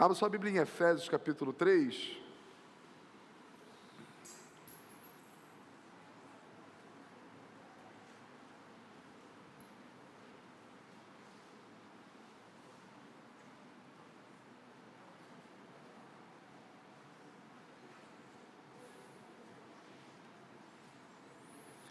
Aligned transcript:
Abra 0.00 0.14
sua 0.14 0.30
Bíblia 0.30 0.50
em 0.50 0.56
Efésios 0.56 1.10
capítulo 1.10 1.52
3. 1.52 2.16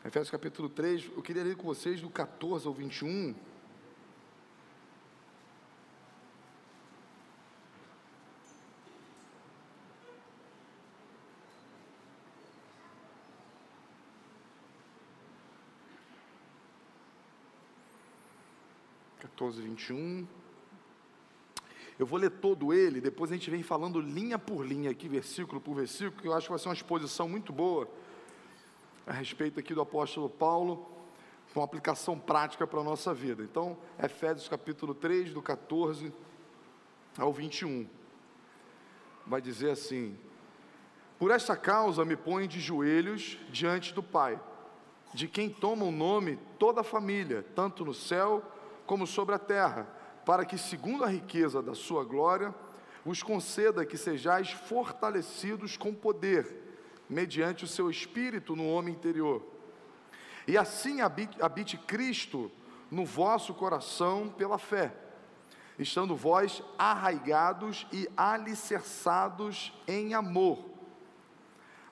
Efésios 0.03 0.31
capítulo 0.31 0.67
3, 0.67 1.11
eu 1.15 1.21
queria 1.21 1.43
ler 1.43 1.55
com 1.55 1.67
vocês 1.67 2.01
do 2.01 2.09
14 2.09 2.65
ao 2.65 2.73
21. 2.73 3.35
Quatorze, 19.49 19.61
vinte 19.61 19.87
e 19.87 19.93
um. 19.93 20.27
Eu 21.97 22.05
vou 22.05 22.19
ler 22.19 22.29
todo 22.29 22.71
ele, 22.71 23.01
depois 23.01 23.31
a 23.31 23.33
gente 23.33 23.49
vem 23.49 23.63
falando 23.63 23.99
linha 23.99 24.37
por 24.37 24.65
linha 24.65 24.91
aqui, 24.91 25.09
versículo 25.09 25.59
por 25.59 25.73
versículo, 25.73 26.21
que 26.21 26.27
eu 26.27 26.33
acho 26.33 26.45
que 26.45 26.51
vai 26.51 26.59
ser 26.59 26.69
uma 26.69 26.73
exposição 26.73 27.27
muito 27.27 27.51
boa 27.51 27.89
a 29.07 29.11
respeito 29.11 29.59
aqui 29.59 29.73
do 29.73 29.81
apóstolo 29.81 30.29
Paulo, 30.29 30.87
com 31.53 31.63
aplicação 31.63 32.17
prática 32.17 32.67
para 32.67 32.79
a 32.79 32.83
nossa 32.83 33.13
vida. 33.13 33.43
Então, 33.43 33.77
Efésios 34.01 34.47
capítulo 34.47 34.93
3, 34.93 35.33
do 35.33 35.41
14 35.41 36.13
ao 37.17 37.33
21. 37.33 37.87
Vai 39.25 39.41
dizer 39.41 39.71
assim: 39.71 40.15
Por 41.17 41.31
esta 41.31 41.57
causa 41.57 42.05
me 42.05 42.15
ponho 42.15 42.47
de 42.47 42.59
joelhos 42.59 43.37
diante 43.51 43.93
do 43.93 44.03
Pai, 44.03 44.39
de 45.13 45.27
quem 45.27 45.49
toma 45.49 45.85
o 45.85 45.91
nome 45.91 46.37
toda 46.59 46.81
a 46.81 46.83
família, 46.83 47.43
tanto 47.55 47.83
no 47.83 47.95
céu 47.95 48.41
como 48.41 48.58
sobre 49.05 49.35
a 49.35 49.39
terra, 49.39 49.87
para 50.25 50.45
que, 50.45 50.57
segundo 50.57 51.03
a 51.03 51.07
riqueza 51.07 51.61
da 51.61 51.73
sua 51.73 52.03
glória, 52.03 52.53
os 53.05 53.23
conceda 53.23 53.85
que 53.85 53.97
sejais 53.97 54.51
fortalecidos 54.51 55.77
com 55.77 55.93
poder 55.93 56.69
mediante 57.09 57.63
o 57.63 57.67
seu 57.67 57.89
espírito 57.89 58.55
no 58.55 58.69
homem 58.69 58.93
interior. 58.93 59.43
E 60.47 60.57
assim 60.57 61.01
habite, 61.01 61.41
habite 61.41 61.77
Cristo 61.77 62.51
no 62.91 63.05
vosso 63.05 63.53
coração 63.53 64.29
pela 64.29 64.57
fé, 64.57 64.93
estando 65.77 66.15
vós 66.15 66.63
arraigados 66.77 67.87
e 67.91 68.07
alicerçados 68.15 69.73
em 69.87 70.13
amor, 70.13 70.65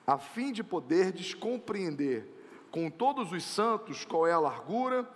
a 0.06 0.18
fim 0.18 0.52
de 0.52 0.62
poderdes 0.62 1.34
compreender 1.34 2.34
com 2.70 2.90
todos 2.90 3.32
os 3.32 3.44
santos 3.44 4.04
qual 4.04 4.26
é 4.26 4.32
a 4.32 4.38
largura, 4.38 5.08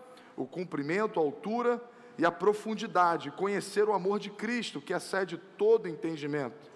o 0.42 0.46
comprimento, 0.46 1.18
a 1.18 1.22
altura 1.22 1.82
e 2.18 2.24
a 2.24 2.30
profundidade, 2.30 3.30
conhecer 3.30 3.88
o 3.88 3.92
amor 3.92 4.18
de 4.18 4.30
Cristo, 4.30 4.80
que 4.80 4.92
excede 4.92 5.38
todo 5.56 5.88
entendimento, 5.88 6.70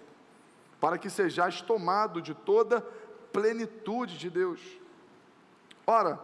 para 0.79 0.97
que 0.97 1.09
sejais 1.09 1.61
tomado 1.61 2.21
de 2.21 2.33
toda 2.33 2.81
plenitude 3.31 4.17
de 4.17 4.29
Deus. 4.29 4.61
Ora, 5.85 6.19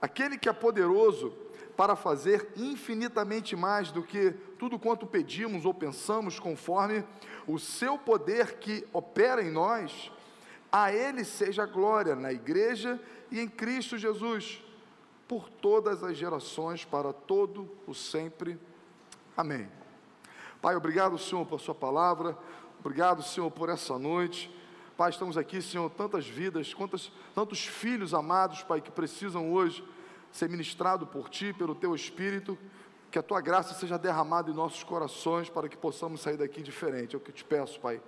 aquele 0.00 0.38
que 0.38 0.48
é 0.48 0.52
poderoso 0.52 1.32
para 1.76 1.94
fazer 1.94 2.48
infinitamente 2.56 3.54
mais 3.54 3.92
do 3.92 4.02
que 4.02 4.32
tudo 4.58 4.78
quanto 4.78 5.06
pedimos 5.06 5.66
ou 5.66 5.74
pensamos, 5.74 6.40
conforme 6.40 7.04
o 7.46 7.58
seu 7.58 7.98
poder 7.98 8.54
que 8.54 8.86
opera 8.92 9.42
em 9.42 9.50
nós, 9.50 10.10
a 10.72 10.92
Ele 10.92 11.24
seja 11.24 11.66
glória 11.66 12.16
na 12.16 12.32
igreja 12.32 12.98
e 13.30 13.38
em 13.38 13.48
Cristo 13.48 13.98
Jesus, 13.98 14.64
por 15.28 15.48
todas 15.48 16.02
as 16.04 16.16
gerações, 16.16 16.84
para 16.84 17.12
todo 17.12 17.68
o 17.86 17.94
sempre. 17.94 18.58
Amém. 19.36 19.68
Pai, 20.60 20.76
obrigado, 20.76 21.18
Senhor, 21.18 21.44
por 21.46 21.60
Sua 21.60 21.74
palavra, 21.74 22.36
obrigado, 22.80 23.22
Senhor, 23.22 23.50
por 23.50 23.68
essa 23.68 23.98
noite. 23.98 24.50
Pai, 24.96 25.10
estamos 25.10 25.36
aqui, 25.36 25.60
Senhor, 25.60 25.90
tantas 25.90 26.26
vidas, 26.26 26.72
quantos, 26.72 27.12
tantos 27.34 27.66
filhos 27.66 28.14
amados, 28.14 28.62
Pai, 28.62 28.80
que 28.80 28.90
precisam 28.90 29.52
hoje 29.52 29.84
ser 30.32 30.48
ministrados 30.48 31.08
por 31.08 31.28
Ti, 31.28 31.52
pelo 31.52 31.74
Teu 31.74 31.94
Espírito, 31.94 32.56
que 33.10 33.18
a 33.18 33.22
Tua 33.22 33.40
graça 33.40 33.74
seja 33.74 33.98
derramada 33.98 34.50
em 34.50 34.54
nossos 34.54 34.82
corações 34.82 35.50
para 35.50 35.68
que 35.68 35.76
possamos 35.76 36.20
sair 36.20 36.36
daqui 36.36 36.62
diferente. 36.62 37.14
É 37.14 37.18
o 37.18 37.20
que 37.20 37.32
te 37.32 37.44
peço, 37.44 37.78
Pai, 37.80 38.00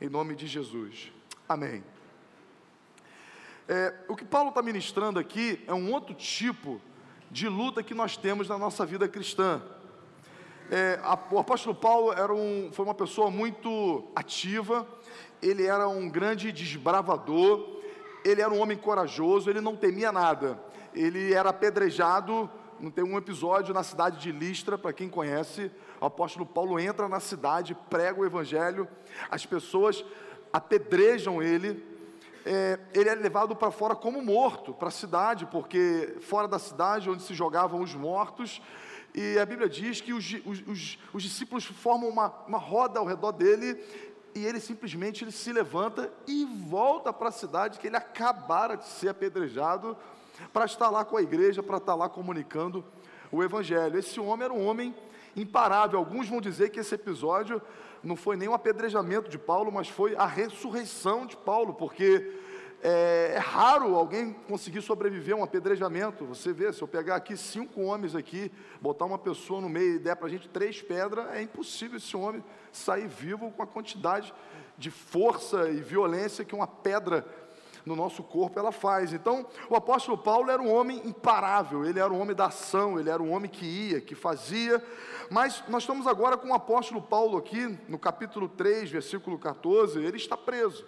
em 0.00 0.08
nome 0.08 0.34
de 0.34 0.46
Jesus. 0.46 1.12
Amém. 1.48 1.84
É, 3.72 3.94
o 4.08 4.16
que 4.16 4.24
Paulo 4.24 4.48
está 4.48 4.60
ministrando 4.60 5.20
aqui 5.20 5.62
é 5.64 5.72
um 5.72 5.92
outro 5.92 6.12
tipo 6.12 6.80
de 7.30 7.48
luta 7.48 7.84
que 7.84 7.94
nós 7.94 8.16
temos 8.16 8.48
na 8.48 8.58
nossa 8.58 8.84
vida 8.84 9.06
cristã. 9.06 9.62
É, 10.68 10.98
a, 11.04 11.16
o 11.30 11.38
apóstolo 11.38 11.72
Paulo 11.72 12.12
era 12.12 12.34
um, 12.34 12.70
foi 12.72 12.84
uma 12.84 12.96
pessoa 12.96 13.30
muito 13.30 14.10
ativa, 14.12 14.84
ele 15.40 15.66
era 15.66 15.86
um 15.86 16.08
grande 16.08 16.50
desbravador, 16.50 17.80
ele 18.24 18.42
era 18.42 18.52
um 18.52 18.60
homem 18.60 18.76
corajoso, 18.76 19.48
ele 19.48 19.60
não 19.60 19.76
temia 19.76 20.10
nada. 20.10 20.60
Ele 20.92 21.32
era 21.32 21.50
apedrejado, 21.50 22.50
não 22.80 22.90
tem 22.90 23.04
um 23.04 23.16
episódio 23.16 23.72
na 23.72 23.84
cidade 23.84 24.18
de 24.18 24.32
Listra, 24.32 24.76
para 24.76 24.92
quem 24.92 25.08
conhece, 25.08 25.70
o 26.00 26.06
apóstolo 26.06 26.44
Paulo 26.44 26.80
entra 26.80 27.08
na 27.08 27.20
cidade, 27.20 27.76
prega 27.88 28.20
o 28.20 28.26
evangelho, 28.26 28.88
as 29.30 29.46
pessoas 29.46 30.04
apedrejam 30.52 31.40
ele, 31.40 31.89
é, 32.44 32.78
ele 32.94 33.08
é 33.08 33.14
levado 33.14 33.54
para 33.54 33.70
fora 33.70 33.94
como 33.94 34.22
morto, 34.22 34.72
para 34.72 34.88
a 34.88 34.92
cidade, 34.92 35.46
porque 35.46 36.16
fora 36.20 36.48
da 36.48 36.58
cidade, 36.58 37.10
onde 37.10 37.22
se 37.22 37.34
jogavam 37.34 37.80
os 37.80 37.94
mortos, 37.94 38.60
e 39.14 39.38
a 39.38 39.44
Bíblia 39.44 39.68
diz 39.68 40.00
que 40.00 40.12
os, 40.12 40.24
os, 40.44 40.62
os, 40.66 40.98
os 41.12 41.22
discípulos 41.22 41.64
formam 41.64 42.08
uma, 42.08 42.32
uma 42.46 42.58
roda 42.58 43.00
ao 43.00 43.04
redor 43.04 43.32
dele 43.32 43.82
e 44.34 44.46
ele 44.46 44.60
simplesmente 44.60 45.24
ele 45.24 45.32
se 45.32 45.52
levanta 45.52 46.12
e 46.26 46.44
volta 46.44 47.12
para 47.12 47.30
a 47.30 47.32
cidade 47.32 47.80
que 47.80 47.88
ele 47.88 47.96
acabara 47.96 48.76
de 48.76 48.86
ser 48.86 49.08
apedrejado 49.08 49.96
para 50.52 50.64
estar 50.64 50.88
lá 50.90 51.04
com 51.04 51.16
a 51.16 51.22
igreja, 51.22 51.62
para 51.62 51.78
estar 51.78 51.96
lá 51.96 52.08
comunicando 52.08 52.84
o 53.32 53.42
evangelho. 53.42 53.98
Esse 53.98 54.20
homem 54.20 54.44
era 54.44 54.54
um 54.54 54.64
homem 54.64 54.94
imparável. 55.36 55.98
Alguns 55.98 56.28
vão 56.28 56.40
dizer 56.40 56.70
que 56.70 56.80
esse 56.80 56.94
episódio 56.94 57.60
não 58.02 58.16
foi 58.16 58.36
nem 58.36 58.48
um 58.48 58.54
apedrejamento 58.54 59.28
de 59.28 59.38
Paulo, 59.38 59.70
mas 59.70 59.88
foi 59.88 60.16
a 60.16 60.26
ressurreição 60.26 61.26
de 61.26 61.36
Paulo, 61.36 61.74
porque 61.74 62.32
é, 62.82 63.32
é, 63.34 63.38
raro 63.38 63.94
alguém 63.94 64.32
conseguir 64.48 64.80
sobreviver 64.80 65.34
a 65.34 65.38
um 65.38 65.44
apedrejamento. 65.44 66.24
Você 66.24 66.52
vê, 66.52 66.72
se 66.72 66.80
eu 66.80 66.88
pegar 66.88 67.16
aqui 67.16 67.36
cinco 67.36 67.82
homens 67.82 68.14
aqui, 68.14 68.50
botar 68.80 69.04
uma 69.04 69.18
pessoa 69.18 69.60
no 69.60 69.68
meio 69.68 69.96
e 69.96 69.98
der 69.98 70.16
para 70.16 70.26
a 70.26 70.30
gente 70.30 70.48
três 70.48 70.80
pedras, 70.80 71.26
é 71.34 71.42
impossível 71.42 71.98
esse 71.98 72.16
homem 72.16 72.42
sair 72.72 73.06
vivo 73.06 73.50
com 73.50 73.62
a 73.62 73.66
quantidade 73.66 74.32
de 74.78 74.90
força 74.90 75.68
e 75.68 75.82
violência 75.82 76.42
que 76.42 76.54
uma 76.54 76.66
pedra 76.66 77.26
no 77.90 77.96
nosso 77.96 78.22
corpo 78.22 78.58
ela 78.58 78.72
faz. 78.72 79.12
Então, 79.12 79.46
o 79.68 79.76
apóstolo 79.76 80.16
Paulo 80.16 80.50
era 80.50 80.62
um 80.62 80.72
homem 80.72 81.02
imparável, 81.04 81.84
ele 81.84 81.98
era 81.98 82.12
um 82.12 82.20
homem 82.20 82.34
da 82.34 82.46
ação, 82.46 82.98
ele 82.98 83.10
era 83.10 83.22
um 83.22 83.32
homem 83.32 83.50
que 83.50 83.66
ia, 83.66 84.00
que 84.00 84.14
fazia. 84.14 84.82
Mas 85.30 85.62
nós 85.68 85.82
estamos 85.82 86.06
agora 86.06 86.36
com 86.36 86.48
o 86.48 86.54
apóstolo 86.54 87.02
Paulo 87.02 87.36
aqui, 87.36 87.78
no 87.88 87.98
capítulo 87.98 88.48
3, 88.48 88.90
versículo 88.90 89.38
14, 89.38 89.98
ele 89.98 90.16
está 90.16 90.36
preso 90.36 90.84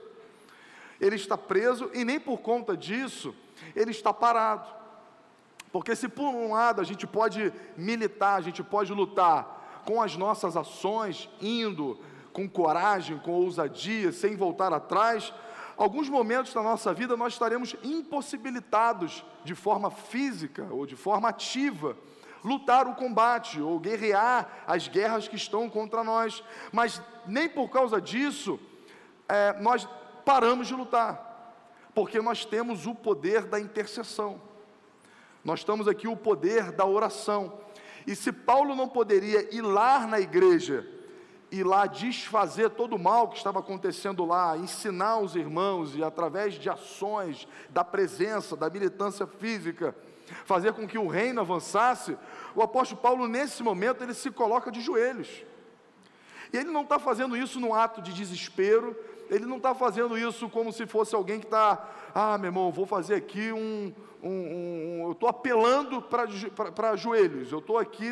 ele 1.03 1.17
está 1.17 1.37
preso 1.37 1.91
e 1.93 2.05
nem 2.05 2.21
por 2.21 2.39
conta 2.39 2.77
disso 2.77 3.35
ele 3.75 3.91
está 3.91 4.15
parado. 4.15 4.69
Porque 5.73 5.97
se 5.97 6.09
por 6.09 6.29
um 6.29 6.53
lado 6.53 6.81
a 6.81 6.85
gente 6.85 7.07
pode 7.09 7.53
militar, 7.77 8.37
a 8.37 8.41
gente 8.41 8.63
pode 8.63 8.93
lutar 8.93 9.83
com 9.85 10.01
as 10.01 10.17
nossas 10.17 10.57
ações, 10.57 11.29
indo 11.41 11.99
com 12.33 12.49
coragem, 12.49 13.19
com 13.19 13.33
ousadia, 13.33 14.13
sem 14.13 14.37
voltar 14.37 14.73
atrás, 14.73 15.35
alguns 15.83 16.09
momentos 16.09 16.55
da 16.55 16.63
nossa 16.63 16.95
vida 16.95 17.17
nós 17.17 17.33
estaremos 17.33 17.75
impossibilitados 17.83 19.25
de 19.45 19.53
forma 19.53 19.91
física 19.91 20.69
ou 20.71 20.87
de 20.87 20.95
forma 20.95 21.29
ativa 21.29 21.97
lutar 22.45 22.87
o 22.87 22.95
combate 22.95 23.61
ou 23.61 23.81
guerrear 23.81 24.63
as 24.65 24.87
guerras 24.87 25.27
que 25.27 25.35
estão 25.35 25.69
contra 25.69 26.05
nós, 26.05 26.43
mas 26.71 27.03
nem 27.27 27.49
por 27.49 27.69
causa 27.69 28.01
disso 28.01 28.61
é, 29.29 29.59
nós 29.61 29.89
paramos 30.25 30.69
de 30.69 30.75
lutar, 30.75 31.53
porque 31.93 32.21
nós 32.21 32.45
temos 32.45 32.87
o 32.87 32.95
poder 32.95 33.43
da 33.43 33.59
intercessão, 33.59 34.41
nós 35.45 35.65
temos 35.65 35.89
aqui 35.89 36.07
o 36.07 36.17
poder 36.17 36.71
da 36.71 36.87
oração. 36.87 37.59
E 38.07 38.15
se 38.15 38.31
Paulo 38.31 38.77
não 38.77 38.89
poderia 38.89 39.53
ir 39.53 39.63
lá 39.63 40.07
na 40.07 40.21
igreja, 40.21 40.89
ir 41.53 41.65
lá 41.65 41.85
desfazer 41.85 42.71
todo 42.71 42.97
o 42.97 42.99
mal 42.99 43.29
que 43.29 43.37
estava 43.37 43.59
acontecendo 43.59 44.25
lá, 44.25 44.57
ensinar 44.57 45.19
os 45.19 45.37
irmãos 45.37 45.95
e 45.95 46.03
através 46.03 46.55
de 46.55 46.71
ações, 46.71 47.47
da 47.69 47.85
presença, 47.85 48.57
da 48.57 48.71
militância 48.71 49.27
física, 49.27 49.95
fazer 50.47 50.73
com 50.73 50.89
que 50.89 50.97
o 50.97 51.07
reino 51.07 51.43
avançasse, 51.43 52.17
o 52.55 52.63
apóstolo 52.63 53.03
Paulo, 53.03 53.29
nesse 53.29 53.63
momento, 53.63 54.03
ele 54.03 54.15
se 54.15 54.31
coloca 54.31 54.73
de 54.73 54.81
joelhos. 54.81 55.29
E 56.51 56.57
ele 56.57 56.71
não 56.71 56.83
está 56.83 56.99
fazendo 56.99 57.37
isso 57.37 57.61
num 57.61 57.75
ato 57.75 58.01
de 58.01 58.15
desespero, 58.15 58.97
ele 59.29 59.45
não 59.45 59.59
está 59.59 59.75
fazendo 59.75 60.17
isso 60.17 60.49
como 60.49 60.73
se 60.73 60.87
fosse 60.87 61.15
alguém 61.15 61.39
que 61.39 61.47
está, 61.47 61.87
ah, 62.15 62.39
meu 62.39 62.49
irmão, 62.49 62.73
vou 62.73 62.87
fazer 62.87 63.15
aqui 63.15 63.53
um, 63.53 63.93
um, 64.23 64.31
um 64.31 65.03
eu 65.05 65.13
estou 65.13 65.29
apelando 65.29 66.01
para 66.01 66.97
joelhos, 66.97 67.53
eu 67.53 67.59
estou 67.59 67.79
aqui 67.79 68.11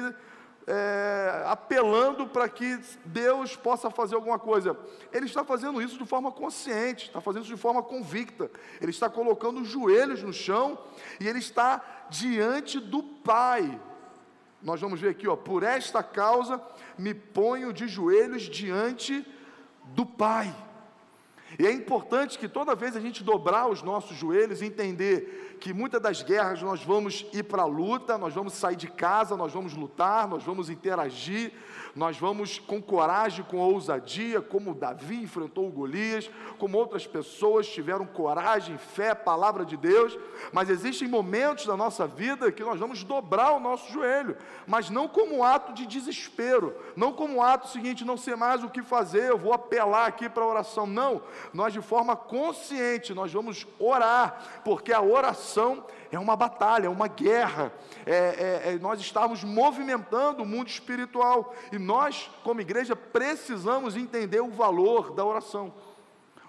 é, 0.66 1.44
apelando 1.46 2.26
para 2.26 2.48
que 2.48 2.78
Deus 3.04 3.56
possa 3.56 3.90
fazer 3.90 4.14
alguma 4.14 4.38
coisa. 4.38 4.76
Ele 5.12 5.26
está 5.26 5.44
fazendo 5.44 5.80
isso 5.80 5.98
de 5.98 6.06
forma 6.06 6.30
consciente, 6.30 7.06
está 7.06 7.20
fazendo 7.20 7.42
isso 7.42 7.54
de 7.54 7.60
forma 7.60 7.82
convicta. 7.82 8.50
Ele 8.80 8.90
está 8.90 9.08
colocando 9.08 9.60
os 9.60 9.68
joelhos 9.68 10.22
no 10.22 10.32
chão 10.32 10.78
e 11.18 11.26
ele 11.26 11.38
está 11.38 12.06
diante 12.10 12.78
do 12.78 13.02
Pai. 13.02 13.80
Nós 14.62 14.80
vamos 14.80 15.00
ver 15.00 15.08
aqui, 15.08 15.26
ó, 15.26 15.36
por 15.36 15.62
esta 15.62 16.02
causa 16.02 16.60
me 16.98 17.14
ponho 17.14 17.72
de 17.72 17.88
joelhos 17.88 18.42
diante 18.42 19.26
do 19.86 20.04
Pai. 20.04 20.54
E 21.58 21.66
é 21.66 21.72
importante 21.72 22.38
que 22.38 22.48
toda 22.48 22.74
vez 22.74 22.96
a 22.96 23.00
gente 23.00 23.24
dobrar 23.24 23.68
os 23.68 23.82
nossos 23.82 24.16
joelhos 24.16 24.62
e 24.62 24.66
entender 24.66 25.56
que 25.60 25.74
muitas 25.74 26.00
das 26.00 26.22
guerras 26.22 26.62
nós 26.62 26.82
vamos 26.82 27.26
ir 27.32 27.42
para 27.42 27.62
a 27.62 27.66
luta, 27.66 28.16
nós 28.16 28.32
vamos 28.32 28.54
sair 28.54 28.76
de 28.76 28.88
casa, 28.88 29.36
nós 29.36 29.52
vamos 29.52 29.74
lutar, 29.74 30.26
nós 30.26 30.42
vamos 30.42 30.70
interagir, 30.70 31.52
nós 31.94 32.16
vamos 32.16 32.58
com 32.58 32.80
coragem, 32.80 33.44
com 33.44 33.58
ousadia, 33.58 34.40
como 34.40 34.74
Davi 34.74 35.16
enfrentou 35.22 35.68
o 35.68 35.70
Golias, 35.70 36.30
como 36.58 36.78
outras 36.78 37.06
pessoas 37.06 37.68
tiveram 37.68 38.06
coragem, 38.06 38.78
fé, 38.78 39.14
palavra 39.14 39.64
de 39.64 39.76
Deus, 39.76 40.16
mas 40.52 40.70
existem 40.70 41.08
momentos 41.08 41.66
da 41.66 41.76
nossa 41.76 42.06
vida 42.06 42.50
que 42.52 42.62
nós 42.62 42.78
vamos 42.78 43.04
dobrar 43.04 43.52
o 43.52 43.60
nosso 43.60 43.92
joelho, 43.92 44.36
mas 44.66 44.88
não 44.88 45.08
como 45.08 45.44
ato 45.44 45.72
de 45.72 45.84
desespero, 45.84 46.74
não 46.96 47.12
como 47.12 47.42
ato 47.42 47.68
seguinte, 47.68 48.04
não 48.04 48.16
sei 48.16 48.36
mais 48.36 48.64
o 48.64 48.70
que 48.70 48.82
fazer, 48.82 49.28
eu 49.28 49.38
vou 49.38 49.52
apelar 49.52 50.06
aqui 50.06 50.28
para 50.28 50.42
a 50.42 50.48
oração, 50.48 50.86
não, 50.86 51.22
nós 51.52 51.72
de 51.72 51.80
forma 51.80 52.16
consciente, 52.16 53.14
nós 53.14 53.32
vamos 53.32 53.66
orar, 53.78 54.62
porque 54.64 54.92
a 54.92 55.00
oração 55.00 55.84
é 56.10 56.18
uma 56.18 56.36
batalha, 56.36 56.86
é 56.86 56.90
uma 56.90 57.08
guerra, 57.08 57.72
é, 58.06 58.14
é, 58.14 58.72
é, 58.72 58.78
nós 58.78 59.00
estamos 59.00 59.44
movimentando 59.44 60.42
o 60.42 60.46
mundo 60.46 60.68
espiritual, 60.68 61.54
e 61.72 61.78
nós, 61.78 62.30
como 62.42 62.60
igreja, 62.60 62.94
precisamos 62.94 63.96
entender 63.96 64.40
o 64.40 64.50
valor 64.50 65.12
da 65.12 65.24
oração, 65.24 65.72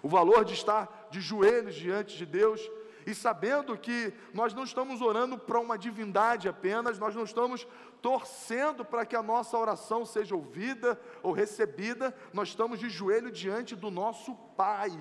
o 0.01 0.09
valor 0.09 0.43
de 0.43 0.53
estar 0.53 1.07
de 1.11 1.21
joelhos 1.21 1.75
diante 1.75 2.17
de 2.17 2.25
Deus, 2.25 2.61
e 3.05 3.15
sabendo 3.15 3.77
que 3.77 4.13
nós 4.33 4.53
não 4.53 4.63
estamos 4.63 5.01
orando 5.01 5.37
para 5.37 5.59
uma 5.59 5.77
divindade 5.77 6.47
apenas, 6.47 6.99
nós 6.99 7.15
não 7.15 7.23
estamos 7.23 7.67
torcendo 8.01 8.83
para 8.83 9.05
que 9.05 9.15
a 9.15 9.23
nossa 9.23 9.57
oração 9.57 10.05
seja 10.05 10.35
ouvida 10.35 10.99
ou 11.21 11.31
recebida, 11.31 12.15
nós 12.33 12.49
estamos 12.49 12.79
de 12.79 12.89
joelho 12.89 13.31
diante 13.31 13.75
do 13.75 13.91
nosso 13.91 14.35
Pai. 14.55 14.91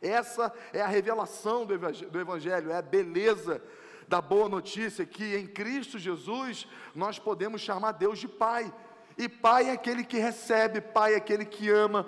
Essa 0.00 0.52
é 0.72 0.80
a 0.80 0.86
revelação 0.86 1.66
do 1.66 1.74
Evangelho, 2.20 2.70
é 2.70 2.76
a 2.76 2.82
beleza 2.82 3.62
da 4.06 4.20
boa 4.20 4.48
notícia 4.48 5.04
que 5.04 5.36
em 5.36 5.46
Cristo 5.46 5.98
Jesus 5.98 6.66
nós 6.94 7.18
podemos 7.18 7.60
chamar 7.60 7.92
Deus 7.92 8.18
de 8.18 8.28
Pai. 8.28 8.72
E 9.16 9.28
Pai 9.28 9.68
é 9.68 9.72
aquele 9.72 10.04
que 10.04 10.18
recebe, 10.18 10.80
Pai 10.80 11.14
é 11.14 11.16
aquele 11.16 11.44
que 11.44 11.68
ama, 11.68 12.06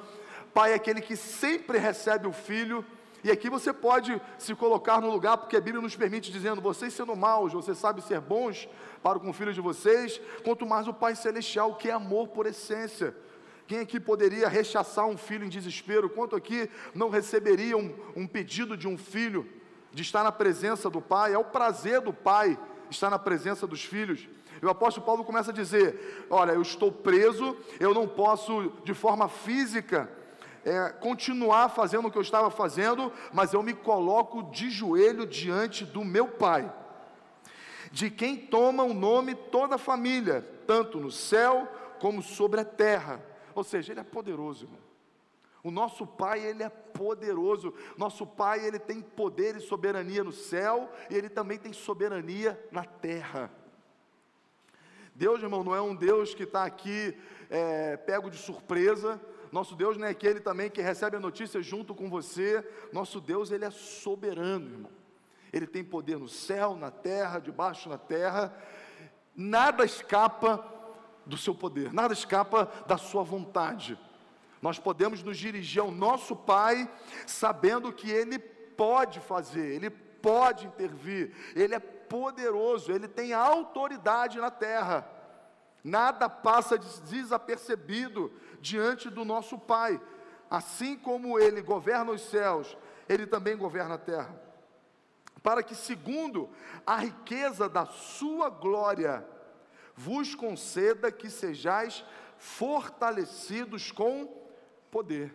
Pai 0.54 0.72
é 0.72 0.74
aquele 0.76 1.00
que 1.00 1.16
sempre 1.16 1.78
recebe 1.78 2.26
o 2.26 2.32
Filho. 2.32 2.84
E 3.22 3.30
aqui 3.30 3.50
você 3.50 3.72
pode 3.72 4.20
se 4.38 4.54
colocar 4.54 5.00
no 5.00 5.10
lugar, 5.10 5.36
porque 5.36 5.56
a 5.56 5.60
Bíblia 5.60 5.82
nos 5.82 5.94
permite 5.94 6.32
dizendo: 6.32 6.60
vocês 6.60 6.94
sendo 6.94 7.14
maus, 7.14 7.52
vocês 7.52 7.76
sabem 7.76 8.02
ser 8.02 8.20
bons 8.20 8.68
para 9.02 9.18
com 9.18 9.30
o 9.30 9.32
filho 9.32 9.52
de 9.52 9.60
vocês, 9.60 10.20
quanto 10.42 10.66
mais 10.66 10.88
o 10.88 10.94
Pai 10.94 11.14
Celestial, 11.14 11.74
que 11.74 11.88
é 11.88 11.92
amor 11.92 12.28
por 12.28 12.46
essência. 12.46 13.14
Quem 13.66 13.78
aqui 13.78 14.00
poderia 14.00 14.48
rechaçar 14.48 15.06
um 15.06 15.16
filho 15.16 15.44
em 15.44 15.48
desespero? 15.48 16.10
Quanto 16.10 16.34
aqui 16.34 16.68
não 16.94 17.08
receberia 17.08 17.76
um, 17.76 17.94
um 18.16 18.26
pedido 18.26 18.76
de 18.76 18.88
um 18.88 18.98
filho 18.98 19.46
de 19.92 20.02
estar 20.02 20.24
na 20.24 20.32
presença 20.32 20.90
do 20.90 21.00
pai? 21.00 21.34
É 21.34 21.38
o 21.38 21.44
prazer 21.44 22.00
do 22.00 22.12
pai 22.12 22.58
estar 22.90 23.10
na 23.10 23.18
presença 23.18 23.66
dos 23.66 23.84
filhos. 23.84 24.28
E 24.60 24.66
o 24.66 24.70
apóstolo 24.70 25.06
Paulo 25.06 25.24
começa 25.24 25.50
a 25.50 25.54
dizer: 25.54 26.26
Olha, 26.30 26.52
eu 26.52 26.62
estou 26.62 26.90
preso, 26.90 27.56
eu 27.78 27.92
não 27.94 28.08
posso 28.08 28.72
de 28.82 28.94
forma 28.94 29.28
física 29.28 30.10
é, 30.64 30.90
continuar 30.90 31.68
fazendo 31.70 32.08
o 32.08 32.10
que 32.10 32.18
eu 32.18 32.22
estava 32.22 32.50
fazendo, 32.50 33.12
mas 33.32 33.52
eu 33.52 33.62
me 33.62 33.74
coloco 33.74 34.42
de 34.50 34.70
joelho 34.70 35.26
diante 35.26 35.84
do 35.84 36.04
meu 36.04 36.28
pai, 36.28 36.72
de 37.90 38.10
quem 38.10 38.36
toma 38.36 38.82
o 38.82 38.94
nome 38.94 39.34
toda 39.34 39.76
a 39.76 39.78
família, 39.78 40.46
tanto 40.66 40.98
no 40.98 41.10
céu 41.10 41.68
como 41.98 42.22
sobre 42.22 42.60
a 42.60 42.64
terra. 42.64 43.20
Ou 43.54 43.64
seja, 43.64 43.92
Ele 43.92 44.00
é 44.00 44.04
poderoso, 44.04 44.64
irmão. 44.64 44.90
O 45.62 45.70
nosso 45.70 46.06
Pai, 46.06 46.40
Ele 46.40 46.62
é 46.62 46.68
poderoso. 46.68 47.74
Nosso 47.96 48.26
Pai, 48.26 48.64
Ele 48.64 48.78
tem 48.78 49.00
poder 49.00 49.56
e 49.56 49.60
soberania 49.60 50.24
no 50.24 50.32
céu, 50.32 50.90
e 51.10 51.14
Ele 51.14 51.28
também 51.28 51.58
tem 51.58 51.72
soberania 51.72 52.58
na 52.70 52.84
terra. 52.84 53.50
Deus, 55.14 55.42
irmão, 55.42 55.62
não 55.62 55.74
é 55.74 55.82
um 55.82 55.94
Deus 55.94 56.34
que 56.34 56.44
está 56.44 56.64
aqui 56.64 57.14
é, 57.50 57.96
pego 57.98 58.30
de 58.30 58.38
surpresa. 58.38 59.20
Nosso 59.52 59.74
Deus 59.74 59.96
não 59.96 60.06
é 60.06 60.10
aquele 60.10 60.40
também 60.40 60.70
que 60.70 60.80
recebe 60.80 61.16
a 61.16 61.20
notícia 61.20 61.60
junto 61.60 61.94
com 61.94 62.08
você. 62.08 62.64
Nosso 62.92 63.20
Deus, 63.20 63.50
Ele 63.50 63.64
é 63.64 63.70
soberano, 63.70 64.70
irmão. 64.70 64.90
Ele 65.52 65.66
tem 65.66 65.82
poder 65.82 66.18
no 66.18 66.28
céu, 66.28 66.76
na 66.76 66.90
terra, 66.90 67.40
debaixo 67.40 67.88
da 67.88 67.98
terra. 67.98 68.54
Nada 69.34 69.84
escapa 69.84 70.64
do 71.26 71.36
seu 71.36 71.54
poder, 71.54 71.92
nada 71.92 72.12
escapa 72.12 72.70
da 72.86 72.96
sua 72.96 73.22
vontade. 73.22 73.98
Nós 74.60 74.78
podemos 74.78 75.22
nos 75.22 75.38
dirigir 75.38 75.80
ao 75.80 75.90
nosso 75.90 76.36
Pai, 76.36 76.88
sabendo 77.26 77.92
que 77.92 78.10
Ele 78.10 78.38
pode 78.38 79.20
fazer, 79.20 79.74
Ele 79.74 79.90
pode 79.90 80.66
intervir, 80.66 81.32
Ele 81.56 81.74
é 81.74 81.80
poderoso, 81.80 82.92
Ele 82.92 83.08
tem 83.08 83.32
autoridade 83.32 84.38
na 84.38 84.50
terra. 84.50 85.08
Nada 85.82 86.28
passa 86.28 86.78
desapercebido 86.78 88.32
diante 88.60 89.08
do 89.08 89.24
nosso 89.24 89.58
Pai. 89.58 90.00
Assim 90.50 90.96
como 90.96 91.38
Ele 91.38 91.62
governa 91.62 92.12
os 92.12 92.22
céus, 92.22 92.76
Ele 93.08 93.26
também 93.26 93.56
governa 93.56 93.94
a 93.94 93.98
terra. 93.98 94.34
Para 95.42 95.62
que, 95.62 95.74
segundo 95.74 96.50
a 96.86 96.96
riqueza 96.96 97.68
da 97.68 97.86
Sua 97.86 98.50
glória, 98.50 99.26
vos 99.94 100.34
conceda 100.34 101.10
que 101.10 101.30
sejais 101.30 102.04
fortalecidos 102.36 103.90
com 103.90 104.26
poder. 104.90 105.34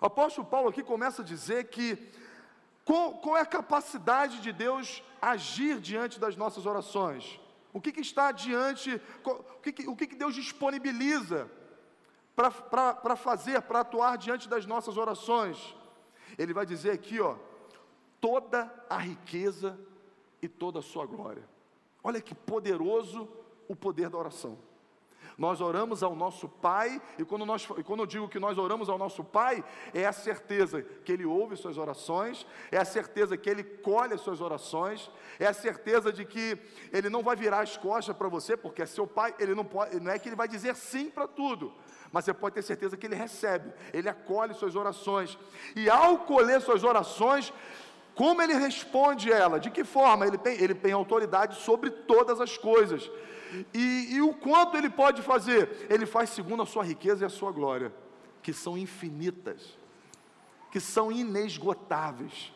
O 0.00 0.06
apóstolo 0.06 0.46
Paulo 0.46 0.68
aqui 0.68 0.82
começa 0.82 1.22
a 1.22 1.24
dizer 1.24 1.68
que 1.68 2.12
qual, 2.84 3.14
qual 3.14 3.36
é 3.36 3.40
a 3.40 3.46
capacidade 3.46 4.40
de 4.40 4.52
Deus 4.52 5.02
agir 5.20 5.80
diante 5.80 6.20
das 6.20 6.36
nossas 6.36 6.66
orações? 6.66 7.40
O 7.74 7.80
que, 7.80 7.90
que 7.90 8.00
está 8.00 8.30
diante, 8.30 9.02
o 9.24 9.60
que, 9.60 9.88
o 9.88 9.96
que, 9.96 10.06
que 10.06 10.14
Deus 10.14 10.32
disponibiliza 10.32 11.50
para 12.36 13.16
fazer, 13.16 13.60
para 13.62 13.80
atuar 13.80 14.16
diante 14.16 14.48
das 14.48 14.64
nossas 14.64 14.96
orações? 14.96 15.74
Ele 16.38 16.54
vai 16.54 16.64
dizer 16.64 16.92
aqui, 16.92 17.20
ó, 17.20 17.36
toda 18.20 18.72
a 18.88 18.96
riqueza 18.96 19.76
e 20.40 20.48
toda 20.48 20.78
a 20.78 20.82
sua 20.82 21.04
glória. 21.04 21.46
Olha 22.02 22.20
que 22.20 22.32
poderoso 22.32 23.28
o 23.66 23.74
poder 23.74 24.08
da 24.08 24.18
oração. 24.18 24.56
Nós 25.36 25.60
oramos 25.60 26.02
ao 26.02 26.14
nosso 26.14 26.48
Pai, 26.48 27.00
e 27.18 27.24
quando, 27.24 27.44
nós, 27.44 27.66
e 27.76 27.82
quando 27.82 28.00
eu 28.00 28.06
digo 28.06 28.28
que 28.28 28.38
nós 28.38 28.56
oramos 28.56 28.88
ao 28.88 28.96
nosso 28.96 29.24
Pai, 29.24 29.64
é 29.92 30.06
a 30.06 30.12
certeza 30.12 30.82
que 30.82 31.10
Ele 31.10 31.24
ouve 31.24 31.56
suas 31.56 31.76
orações, 31.76 32.46
é 32.70 32.78
a 32.78 32.84
certeza 32.84 33.36
que 33.36 33.50
Ele 33.50 33.64
colhe 33.64 34.14
as 34.14 34.20
suas 34.20 34.40
orações, 34.40 35.10
é 35.38 35.46
a 35.46 35.52
certeza 35.52 36.12
de 36.12 36.24
que 36.24 36.56
Ele 36.92 37.10
não 37.10 37.22
vai 37.22 37.34
virar 37.34 37.60
as 37.60 37.76
costas 37.76 38.16
para 38.16 38.28
você, 38.28 38.56
porque 38.56 38.82
é 38.82 38.86
seu 38.86 39.06
Pai, 39.06 39.34
Ele 39.38 39.54
não 39.54 39.64
pode, 39.64 39.98
não 39.98 40.12
é 40.12 40.18
que 40.18 40.28
Ele 40.28 40.36
vai 40.36 40.46
dizer 40.46 40.76
sim 40.76 41.10
para 41.10 41.26
tudo, 41.26 41.72
mas 42.12 42.24
você 42.24 42.32
pode 42.32 42.54
ter 42.54 42.62
certeza 42.62 42.96
que 42.96 43.06
Ele 43.06 43.16
recebe, 43.16 43.72
Ele 43.92 44.08
acolhe 44.08 44.54
suas 44.54 44.76
orações, 44.76 45.36
e 45.74 45.90
ao 45.90 46.18
colher 46.18 46.60
suas 46.60 46.84
orações, 46.84 47.52
como 48.14 48.40
Ele 48.40 48.54
responde 48.54 49.32
ela? 49.32 49.58
De 49.58 49.70
que 49.70 49.82
forma? 49.82 50.24
Ele 50.26 50.38
tem, 50.38 50.62
ele 50.62 50.74
tem 50.74 50.92
autoridade 50.92 51.56
sobre 51.56 51.90
todas 51.90 52.40
as 52.40 52.56
coisas. 52.56 53.10
E, 53.72 54.14
e 54.14 54.22
o 54.22 54.32
quanto 54.34 54.76
ele 54.76 54.90
pode 54.90 55.22
fazer? 55.22 55.86
Ele 55.88 56.06
faz 56.06 56.30
segundo 56.30 56.62
a 56.62 56.66
sua 56.66 56.84
riqueza 56.84 57.24
e 57.24 57.26
a 57.26 57.30
sua 57.30 57.52
glória, 57.52 57.92
que 58.42 58.52
são 58.52 58.76
infinitas, 58.76 59.78
que 60.70 60.80
são 60.80 61.12
inesgotáveis. 61.12 62.52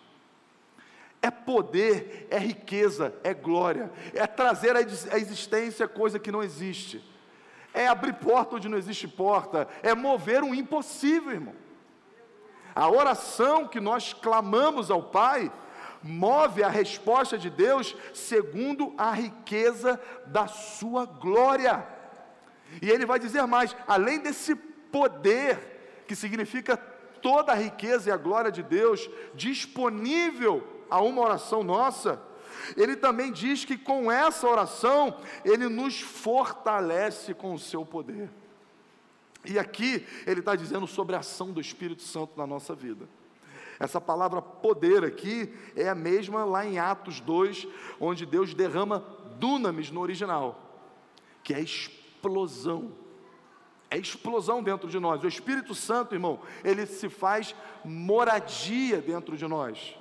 É 1.21 1.31
poder, 1.31 2.29
é 2.31 2.39
riqueza, 2.39 3.15
é 3.25 3.35
glória, 3.35 3.91
é 4.15 4.27
trazer 4.27 4.77
à 4.77 4.81
existência 4.81 5.89
coisa 5.89 6.19
que 6.19 6.31
não 6.31 6.43
existe, 6.43 7.05
é 7.75 7.89
abrir 7.89 8.15
porta 8.15 8.57
onde 8.57 8.69
não 8.69 8.79
existe 8.79 9.09
porta, 9.09 9.69
é 9.83 9.95
mover 9.95 10.43
um 10.43 10.55
impossível, 10.55 11.33
irmão. 11.33 11.55
A 12.75 12.89
oração 12.89 13.67
que 13.67 13.81
nós 13.81 14.13
clamamos 14.13 14.91
ao 14.91 15.03
Pai 15.03 15.51
move 16.03 16.63
a 16.63 16.69
resposta 16.69 17.37
de 17.37 17.51
Deus 17.51 17.97
segundo 18.15 18.95
a 18.97 19.13
riqueza 19.13 20.01
da 20.27 20.47
sua 20.47 21.05
glória. 21.05 21.87
E 22.81 22.91
ele 22.91 23.07
vai 23.07 23.19
dizer 23.19 23.47
mais: 23.47 23.75
além 23.87 24.19
desse 24.19 24.55
poder, 24.55 26.05
que 26.07 26.15
significa 26.15 26.77
toda 26.77 27.53
a 27.53 27.57
riqueza 27.57 28.09
e 28.09 28.13
a 28.13 28.17
glória 28.17 28.51
de 28.51 28.63
Deus 28.63 29.09
disponível 29.35 30.67
a 30.89 31.01
uma 31.03 31.23
oração 31.23 31.63
nossa, 31.63 32.21
ele 32.77 32.97
também 32.97 33.33
diz 33.33 33.65
que 33.65 33.77
com 33.77 34.11
essa 34.11 34.47
oração, 34.47 35.21
ele 35.45 35.69
nos 35.69 36.01
fortalece 36.01 37.35
com 37.35 37.55
o 37.55 37.59
seu 37.59 37.85
poder. 37.85 38.31
E 39.45 39.59
aqui 39.59 40.07
ele 40.27 40.41
está 40.41 40.55
dizendo 40.55 40.87
sobre 40.87 41.17
a 41.17 41.21
ação 41.21 41.51
do 41.51 41.61
Espírito 41.61 42.03
Santo 42.03 42.33
na 42.37 42.47
nossa 42.47 42.75
vida. 42.75 43.09
Essa 43.79 44.01
palavra 44.01 44.43
poder 44.43 45.05
aqui 45.05 45.55
é 45.77 45.89
a 45.89 45.95
mesma 45.95 46.45
lá 46.45 46.67
em 46.67 46.79
Atos 46.79 47.21
2, 47.21 47.67
onde 48.01 48.27
Deus 48.27 48.53
derrama 48.53 49.05
dunamis 49.39 49.91
no 49.91 50.01
original, 50.01 50.61
que 51.43 51.55
é 51.55 51.61
explosão. 51.61 52.93
É 53.91 53.97
explosão 53.97 54.63
dentro 54.63 54.89
de 54.89 54.99
nós. 54.99 55.23
O 55.23 55.29
Espírito 55.29 55.75
Santo, 55.75 56.15
irmão, 56.15 56.41
ele 56.63 56.85
se 56.87 57.09
faz 57.09 57.55
moradia 57.85 59.01
dentro 59.01 59.37
de 59.37 59.47
nós. 59.47 59.97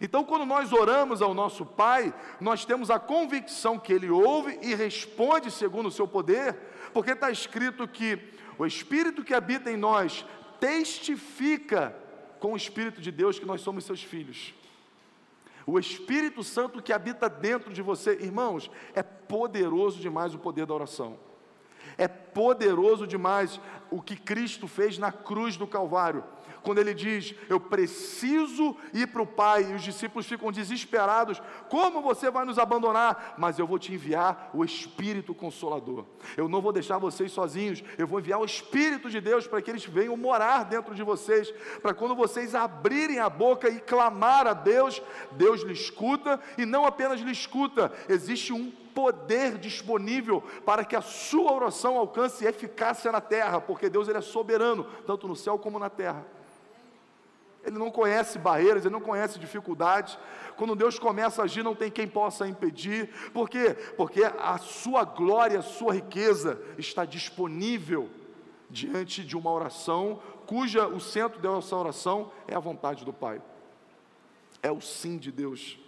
Então, 0.00 0.24
quando 0.24 0.44
nós 0.44 0.72
oramos 0.72 1.22
ao 1.22 1.32
nosso 1.32 1.64
Pai, 1.64 2.12
nós 2.40 2.64
temos 2.64 2.90
a 2.90 2.98
convicção 2.98 3.78
que 3.78 3.92
Ele 3.92 4.10
ouve 4.10 4.58
e 4.60 4.74
responde 4.74 5.50
segundo 5.50 5.86
o 5.86 5.92
seu 5.92 6.06
poder, 6.06 6.54
porque 6.92 7.12
está 7.12 7.30
escrito 7.30 7.86
que 7.88 8.18
o 8.58 8.66
Espírito 8.66 9.24
que 9.24 9.32
habita 9.32 9.70
em 9.70 9.76
nós 9.76 10.24
testifica 10.60 11.96
com 12.40 12.52
o 12.52 12.56
Espírito 12.56 13.00
de 13.00 13.10
Deus 13.10 13.38
que 13.38 13.46
nós 13.46 13.60
somos 13.60 13.84
seus 13.84 14.02
filhos. 14.02 14.54
O 15.66 15.78
Espírito 15.78 16.44
Santo 16.44 16.80
que 16.80 16.92
habita 16.92 17.28
dentro 17.28 17.72
de 17.72 17.82
você, 17.82 18.12
irmãos, 18.12 18.70
é 18.94 19.02
poderoso 19.02 19.98
demais 19.98 20.34
o 20.34 20.38
poder 20.38 20.64
da 20.64 20.74
oração. 20.74 21.18
É 21.98 22.06
poderoso 22.06 23.06
demais 23.06 23.60
o 23.90 24.00
que 24.00 24.16
Cristo 24.16 24.68
fez 24.68 24.98
na 24.98 25.10
cruz 25.10 25.56
do 25.56 25.66
Calvário 25.66 26.22
quando 26.66 26.78
ele 26.78 26.92
diz: 26.92 27.32
Eu 27.48 27.60
preciso 27.60 28.76
ir 28.92 29.06
para 29.06 29.22
o 29.22 29.26
Pai, 29.26 29.70
e 29.70 29.74
os 29.74 29.82
discípulos 29.82 30.26
ficam 30.26 30.50
desesperados: 30.50 31.40
Como 31.70 32.02
você 32.02 32.28
vai 32.28 32.44
nos 32.44 32.58
abandonar? 32.58 33.36
Mas 33.38 33.56
eu 33.56 33.66
vou 33.68 33.78
te 33.78 33.94
enviar 33.94 34.50
o 34.52 34.64
Espírito 34.64 35.32
Consolador. 35.32 36.04
Eu 36.36 36.48
não 36.48 36.60
vou 36.60 36.72
deixar 36.72 36.98
vocês 36.98 37.30
sozinhos, 37.30 37.84
eu 37.96 38.06
vou 38.06 38.18
enviar 38.18 38.40
o 38.40 38.44
Espírito 38.44 39.08
de 39.08 39.20
Deus 39.20 39.46
para 39.46 39.62
que 39.62 39.70
eles 39.70 39.84
venham 39.84 40.16
morar 40.16 40.64
dentro 40.64 40.92
de 40.92 41.04
vocês, 41.04 41.52
para 41.80 41.94
quando 41.94 42.16
vocês 42.16 42.52
abrirem 42.52 43.20
a 43.20 43.30
boca 43.30 43.68
e 43.68 43.78
clamar 43.78 44.48
a 44.48 44.52
Deus, 44.52 45.00
Deus 45.32 45.62
lhe 45.62 45.72
escuta, 45.72 46.40
e 46.58 46.66
não 46.66 46.84
apenas 46.84 47.20
lhe 47.20 47.30
escuta, 47.30 47.92
existe 48.08 48.52
um 48.52 48.72
poder 48.92 49.58
disponível 49.58 50.42
para 50.64 50.82
que 50.82 50.96
a 50.96 51.02
sua 51.02 51.52
oração 51.52 51.98
alcance 51.98 52.46
eficácia 52.46 53.12
na 53.12 53.20
terra, 53.20 53.60
porque 53.60 53.90
Deus 53.90 54.08
ele 54.08 54.18
é 54.18 54.22
soberano, 54.22 54.84
tanto 55.06 55.28
no 55.28 55.36
céu 55.36 55.58
como 55.58 55.78
na 55.78 55.90
terra. 55.90 56.24
Ele 57.66 57.78
não 57.78 57.90
conhece 57.90 58.38
barreiras, 58.38 58.84
ele 58.84 58.92
não 58.92 59.00
conhece 59.00 59.38
dificuldades. 59.38 60.16
Quando 60.56 60.76
Deus 60.76 60.98
começa 60.98 61.42
a 61.42 61.44
agir, 61.44 61.62
não 61.62 61.74
tem 61.74 61.90
quem 61.90 62.06
possa 62.06 62.46
impedir. 62.46 63.10
Por 63.32 63.50
quê? 63.50 63.74
Porque 63.96 64.22
a 64.22 64.56
sua 64.58 65.04
glória, 65.04 65.58
a 65.58 65.62
sua 65.62 65.92
riqueza 65.92 66.62
está 66.78 67.04
disponível 67.04 68.08
diante 68.70 69.24
de 69.24 69.36
uma 69.36 69.50
oração 69.50 70.20
cuja 70.46 70.86
o 70.86 71.00
centro 71.00 71.40
dessa 71.40 71.76
oração 71.76 72.30
é 72.46 72.54
a 72.54 72.60
vontade 72.60 73.04
do 73.04 73.12
Pai. 73.12 73.42
É 74.62 74.70
o 74.70 74.80
sim 74.80 75.18
de 75.18 75.32
Deus. 75.32 75.78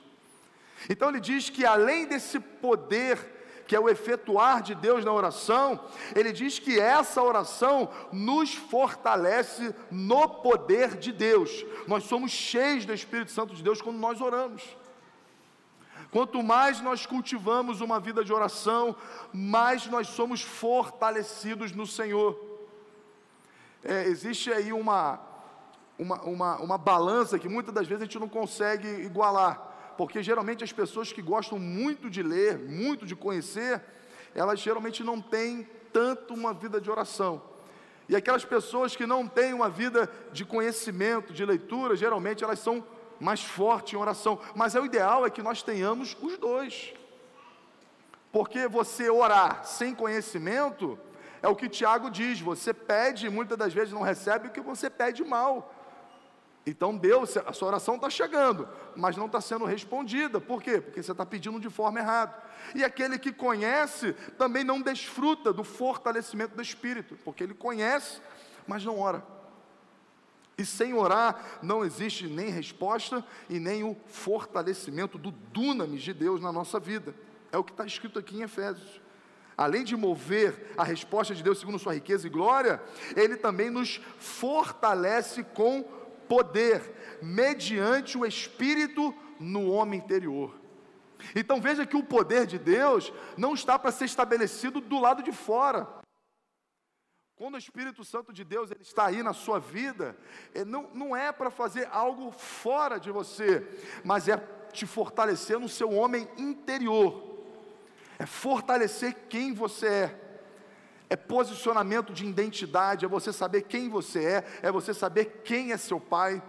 Então 0.91 1.09
ele 1.09 1.21
diz 1.21 1.49
que 1.49 1.65
além 1.65 2.07
desse 2.07 2.39
poder 2.39 3.38
que 3.69 3.77
é 3.77 3.81
o 3.81 3.89
efetuar 3.89 4.63
de 4.63 4.75
Deus 4.75 5.05
na 5.05 5.13
oração, 5.13 5.79
ele 6.17 6.33
diz 6.33 6.59
que 6.59 6.81
essa 6.81 7.23
oração 7.23 7.91
nos 8.11 8.55
fortalece 8.55 9.75
no 9.91 10.27
poder 10.27 10.97
de 10.97 11.13
Deus. 11.13 11.67
Nós 11.87 12.05
somos 12.05 12.31
cheios 12.31 12.87
do 12.87 12.95
Espírito 12.95 13.31
Santo 13.31 13.55
de 13.55 13.63
Deus 13.63 13.83
quando 13.83 13.99
nós 13.99 14.23
oramos. 14.23 14.63
Quanto 16.11 16.43
mais 16.43 16.81
nós 16.81 17.05
cultivamos 17.05 17.83
uma 17.83 18.01
vida 18.01 18.25
de 18.25 18.33
oração, 18.33 18.97
mais 19.35 19.87
nós 19.87 20.09
somos 20.09 20.41
fortalecidos 20.41 21.71
no 21.73 21.87
Senhor. 21.87 22.43
É, 23.85 24.05
existe 24.05 24.51
aí 24.51 24.73
uma, 24.73 25.21
uma, 25.99 26.23
uma, 26.23 26.57
uma 26.57 26.79
balança 26.79 27.39
que 27.39 27.51
muitas 27.51 27.75
das 27.75 27.87
vezes 27.87 28.01
a 28.01 28.07
gente 28.07 28.19
não 28.19 28.31
consegue 28.31 28.89
igualar 28.89 29.68
porque 29.99 30.23
geralmente 30.23 30.63
as 30.63 30.71
pessoas 30.71 31.13
que 31.13 31.21
gostam 31.21 31.59
muito 31.59 32.09
de 32.09 32.23
ler, 32.23 32.57
muito 32.57 33.05
de 33.05 33.17
conhecer, 33.17 33.83
elas 34.33 34.61
geralmente 34.61 35.03
não 35.03 35.21
têm 35.21 35.69
tanto 35.93 36.33
uma 36.33 36.55
vida 36.55 36.81
de 36.81 36.89
oração. 36.89 37.43
E 38.09 38.15
aquelas 38.15 38.45
pessoas 38.45 38.95
que 38.95 39.05
não 39.05 39.27
têm 39.27 39.53
uma 39.53 39.69
vida 39.69 40.09
de 40.33 40.45
conhecimento, 40.45 41.33
de 41.33 41.45
leitura, 41.45 41.97
geralmente 41.97 42.45
elas 42.45 42.61
são 42.61 42.87
mais 43.19 43.43
fortes 43.43 43.93
em 43.93 43.97
oração. 43.97 44.39
Mas 44.55 44.77
é 44.77 44.81
o 44.81 44.87
ideal 44.87 45.27
é 45.27 45.31
que 45.31 45.43
nós 45.43 45.65
tenhamos 45.65 46.17
os 46.23 46.39
dois. 46.39 46.95
Porque 48.31 48.69
você 48.69 49.11
orar 49.11 49.65
sem 49.65 49.97
conhecimento 49.97 50.97
é 51.43 51.49
o 51.49 51.57
que 51.57 51.69
Tiago 51.69 52.09
diz: 52.09 52.41
você 52.41 52.73
pede 52.73 53.27
e 53.27 53.31
muitas 53.31 53.59
das 53.59 53.75
vezes 53.75 53.93
não 53.93 54.03
recebe 54.03 54.47
o 54.47 54.53
que 54.53 54.61
você 54.61 54.89
pede 54.89 55.25
mal. 55.25 55.75
Então 56.69 56.95
Deus, 56.95 57.35
a 57.39 57.53
sua 57.55 57.69
oração 57.69 57.95
está 57.95 58.11
chegando, 58.11 58.69
mas 58.95 59.17
não 59.17 59.25
está 59.25 59.41
sendo 59.41 59.65
respondida. 59.65 60.39
Por 60.39 60.63
quê? 60.63 60.83
Porque 60.83 61.03
você 61.03 61.13
está 61.13 61.25
pedindo 61.25 61.59
de 61.59 61.71
forma 61.71 61.99
errada. 61.99 62.37
E 62.75 62.85
aquele 62.85 63.19
que 63.19 63.33
conhece 63.33 64.13
também 64.37 64.65
não 64.65 64.83
desfruta 64.83 65.51
do 65.51 65.65
fortalecimento 65.65 66.55
do 66.55 66.61
Espírito, 66.61 67.17
porque 67.25 67.43
ele 67.43 67.55
conhece, 67.55 68.21
mas 68.67 68.85
não 68.85 68.99
ora. 69.01 69.25
E 70.59 70.67
sem 70.67 70.93
orar 70.93 71.59
não 71.63 71.83
existe 71.83 72.27
nem 72.27 72.51
resposta 72.51 73.25
e 73.49 73.59
nem 73.59 73.83
o 73.83 73.97
fortalecimento 74.07 75.17
do 75.17 75.31
dunamis 75.31 76.03
de 76.03 76.13
Deus 76.13 76.39
na 76.39 76.53
nossa 76.53 76.79
vida. 76.79 77.15
É 77.51 77.57
o 77.57 77.65
que 77.65 77.73
está 77.73 77.87
escrito 77.87 78.19
aqui 78.19 78.37
em 78.37 78.43
Efésios. 78.43 79.01
Além 79.57 79.85
de 79.85 79.97
mover 79.97 80.75
a 80.77 80.85
resposta 80.85 81.35
de 81.35 81.43
Deus 81.43 81.59
segundo 81.59 81.79
sua 81.79 81.95
riqueza 81.95 82.27
e 82.27 82.31
glória, 82.31 82.81
ele 83.17 83.37
também 83.37 83.71
nos 83.71 84.01
fortalece 84.19 85.43
com 85.43 85.98
poder, 86.29 87.19
mediante 87.23 88.19
o 88.19 88.27
Espírito 88.27 89.15
no 89.41 89.71
homem 89.71 89.99
interior. 89.99 90.55
Então 91.35 91.61
veja 91.61 91.87
que 91.87 91.97
o 91.97 92.05
poder 92.05 92.47
de 92.47 92.59
Deus 92.59 93.13
não 93.37 93.55
está 93.55 93.79
para 93.79 93.91
ser 93.91 94.05
estabelecido 94.05 94.81
do 94.81 94.99
lado 95.01 95.23
de 95.23 95.33
fora. 95.33 95.89
Quando 97.37 97.55
o 97.55 97.59
Espírito 97.59 98.05
Santo 98.05 98.33
de 98.33 98.45
Deus 98.45 98.71
ele 98.71 98.83
está 98.83 99.07
aí 99.07 99.23
na 99.23 99.33
sua 99.33 99.61
vida, 99.61 100.17
não, 100.67 100.91
não 100.93 101.17
é 101.17 101.31
para 101.31 101.51
fazer 101.51 101.89
algo 101.91 102.33
fora 102.33 102.99
de 102.99 103.11
você, 103.11 103.65
mas 104.05 104.29
é 104.29 104.37
te 104.73 104.87
fortalecer 104.87 105.59
no 105.59 105.69
seu 105.69 105.93
homem 105.93 106.29
interior, 106.37 107.39
é 108.19 108.27
fortalecer 108.27 109.15
quem 109.29 109.53
você 109.53 109.87
é 109.87 110.28
é 111.11 111.17
posicionamento 111.17 112.13
de 112.13 112.27
identidade, 112.27 113.05
é 113.05 113.09
você 113.09 113.33
saber 113.33 113.63
quem 113.63 113.89
você 113.89 114.25
é, 114.25 114.45
é 114.63 114.73
você 114.73 114.93
saber 114.93 115.43
quem 115.45 115.73
é 115.73 115.77
seu 115.77 115.99
pai, 115.99 116.43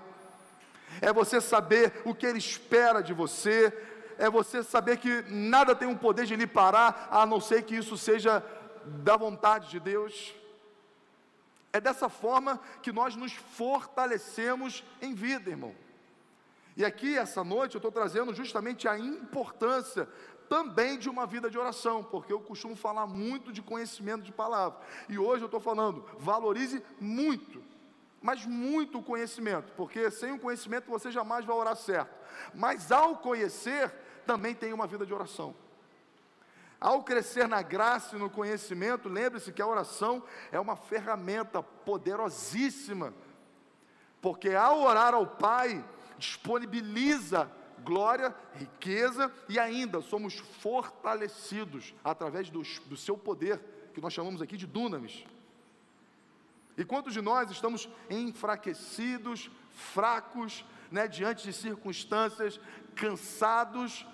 é 1.01 1.13
você 1.13 1.39
saber 1.39 2.01
o 2.04 2.13
que 2.13 2.25
ele 2.25 2.39
espera 2.39 3.01
de 3.01 3.13
você, 3.13 3.74
é 4.18 4.30
você 4.30 4.62
saber 4.62 4.98
que 4.98 5.24
nada 5.30 5.74
tem 5.74 5.89
o 5.89 5.98
poder 5.98 6.25
de 6.25 6.36
lhe 6.36 6.48
parar, 6.48 7.08
a 7.10 7.25
não 7.25 7.39
ser 7.39 7.63
que 7.63 7.75
isso 7.75 7.98
seja 7.98 8.44
da 8.86 9.16
vontade 9.16 9.70
de 9.70 9.80
Deus. 9.80 10.36
É 11.72 11.80
dessa 11.80 12.10
forma 12.10 12.60
que 12.82 12.92
nós 12.92 13.16
nos 13.16 13.32
fortalecemos 13.32 14.84
em 15.01 15.13
vida, 15.13 15.50
irmão. 15.50 15.74
E 16.75 16.84
aqui, 16.84 17.18
essa 17.18 17.44
noite, 17.44 17.75
eu 17.75 17.80
estou 17.80 17.92
trazendo 17.92 18.34
justamente 18.34 18.88
a 18.88 18.98
importância 18.98 20.08
também 20.50 20.98
de 20.98 21.08
uma 21.08 21.27
vida 21.27 21.50
de 21.50 21.58
oração, 21.58 22.03
porque 22.03 22.34
eu 22.34 22.41
costumo 22.41 22.75
falar 22.75 23.06
muito 23.06 23.53
de 23.53 23.62
conhecimento 23.62 24.24
de 24.24 24.32
palavra. 24.32 24.79
E 25.08 25.18
hoje 25.20 25.44
eu 25.44 25.46
estou 25.46 25.60
falando, 25.60 26.03
valorize 26.18 26.84
muito, 27.00 27.63
mas 28.20 28.46
muito 28.46 28.98
o 28.98 29.03
conhecimento, 29.03 29.72
porque 29.77 30.10
sem 30.10 30.32
o 30.34 30.39
conhecimento 30.39 30.89
você 30.89 31.12
jamais 31.12 31.46
vai 31.46 31.56
orar 31.56 31.75
certo. 31.75 32.13
Mas 32.53 32.91
ao 32.91 33.18
conhecer, 33.18 33.94
também 34.25 34.56
tem 34.56 34.74
uma 34.74 34.88
vida 34.88 35.06
de 35.06 35.13
oração. 35.13 35.56
Ao 36.82 37.03
crescer 37.03 37.48
na 37.48 37.62
graça 37.62 38.15
e 38.15 38.20
no 38.20 38.29
conhecimento, 38.29 39.08
lembre-se 39.08 39.51
que 39.51 39.62
a 39.62 39.68
oração 39.68 40.24
é 40.51 40.60
uma 40.60 40.75
ferramenta 40.75 41.62
poderosíssima, 41.62 43.13
porque 44.22 44.50
ao 44.56 44.82
orar 44.82 45.13
ao 45.13 45.27
Pai, 45.27 45.84
disponibiliza 46.18 47.51
glória, 47.83 48.36
riqueza 48.53 49.31
e 49.48 49.59
ainda 49.59 50.01
somos 50.01 50.39
fortalecidos 50.62 51.93
através 52.03 52.50
do, 52.50 52.62
do 52.86 52.98
seu 52.98 53.17
poder, 53.17 53.59
que 53.93 54.01
nós 54.01 54.13
chamamos 54.13 54.41
aqui 54.41 54.55
de 54.57 54.67
dunamis. 54.67 55.25
E 56.77 56.86
quantos 56.86 57.13
de 57.13 57.21
nós 57.21 57.51
estamos 57.51 57.89
enfraquecidos, 58.09 59.50
fracos, 59.71 60.63
né, 60.89 61.07
diante 61.07 61.43
de 61.43 61.51
circunstâncias, 61.51 62.59
cansados? 62.95 64.05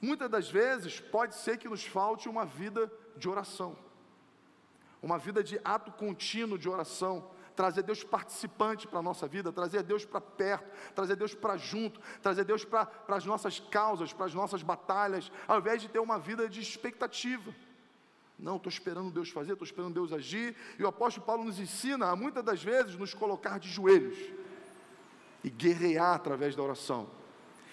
Muitas 0.00 0.30
das 0.30 0.50
vezes 0.50 1.00
pode 1.00 1.34
ser 1.34 1.58
que 1.58 1.68
nos 1.68 1.84
falte 1.84 2.28
uma 2.28 2.46
vida 2.46 2.90
de 3.16 3.28
oração. 3.28 3.76
uma 5.02 5.18
vida 5.18 5.42
de 5.42 5.60
ato 5.64 5.90
contínuo 5.90 6.56
de 6.56 6.68
oração, 6.68 7.28
trazer 7.54 7.82
Deus 7.82 8.02
participante 8.02 8.86
para 8.86 8.98
a 8.98 9.02
nossa 9.02 9.26
vida, 9.26 9.52
trazer 9.52 9.82
Deus 9.82 10.04
para 10.04 10.20
perto, 10.20 10.68
trazer 10.94 11.16
Deus 11.16 11.34
para 11.34 11.56
junto, 11.56 12.00
trazer 12.20 12.44
Deus 12.44 12.64
para 12.64 12.88
as 13.08 13.24
nossas 13.24 13.60
causas, 13.60 14.12
para 14.12 14.26
as 14.26 14.34
nossas 14.34 14.62
batalhas, 14.62 15.30
ao 15.46 15.58
invés 15.58 15.82
de 15.82 15.88
ter 15.88 15.98
uma 15.98 16.18
vida 16.18 16.48
de 16.48 16.60
expectativa. 16.60 17.54
Não, 18.38 18.56
estou 18.56 18.70
esperando 18.70 19.10
Deus 19.10 19.30
fazer, 19.30 19.52
estou 19.52 19.64
esperando 19.64 19.94
Deus 19.94 20.12
agir, 20.12 20.56
e 20.78 20.82
o 20.82 20.88
apóstolo 20.88 21.24
Paulo 21.24 21.44
nos 21.44 21.60
ensina 21.60 22.06
a 22.06 22.16
muitas 22.16 22.42
das 22.42 22.62
vezes 22.62 22.96
nos 22.96 23.14
colocar 23.14 23.58
de 23.58 23.68
joelhos 23.68 24.18
e 25.44 25.50
guerrear 25.50 26.14
através 26.14 26.56
da 26.56 26.62
oração, 26.62 27.08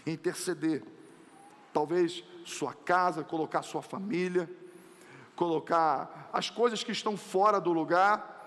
interceder. 0.05 0.83
Talvez 1.73 2.23
sua 2.45 2.73
casa, 2.73 3.23
colocar 3.23 3.61
sua 3.61 3.81
família, 3.81 4.49
colocar 5.35 6.29
as 6.33 6.49
coisas 6.49 6.83
que 6.83 6.91
estão 6.91 7.15
fora 7.15 7.59
do 7.61 7.71
lugar, 7.71 8.38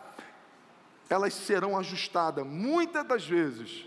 elas 1.08 1.34
serão 1.34 1.78
ajustadas, 1.78 2.46
muitas 2.46 3.06
das 3.06 3.26
vezes, 3.26 3.86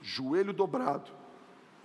joelho 0.00 0.52
dobrado, 0.52 1.10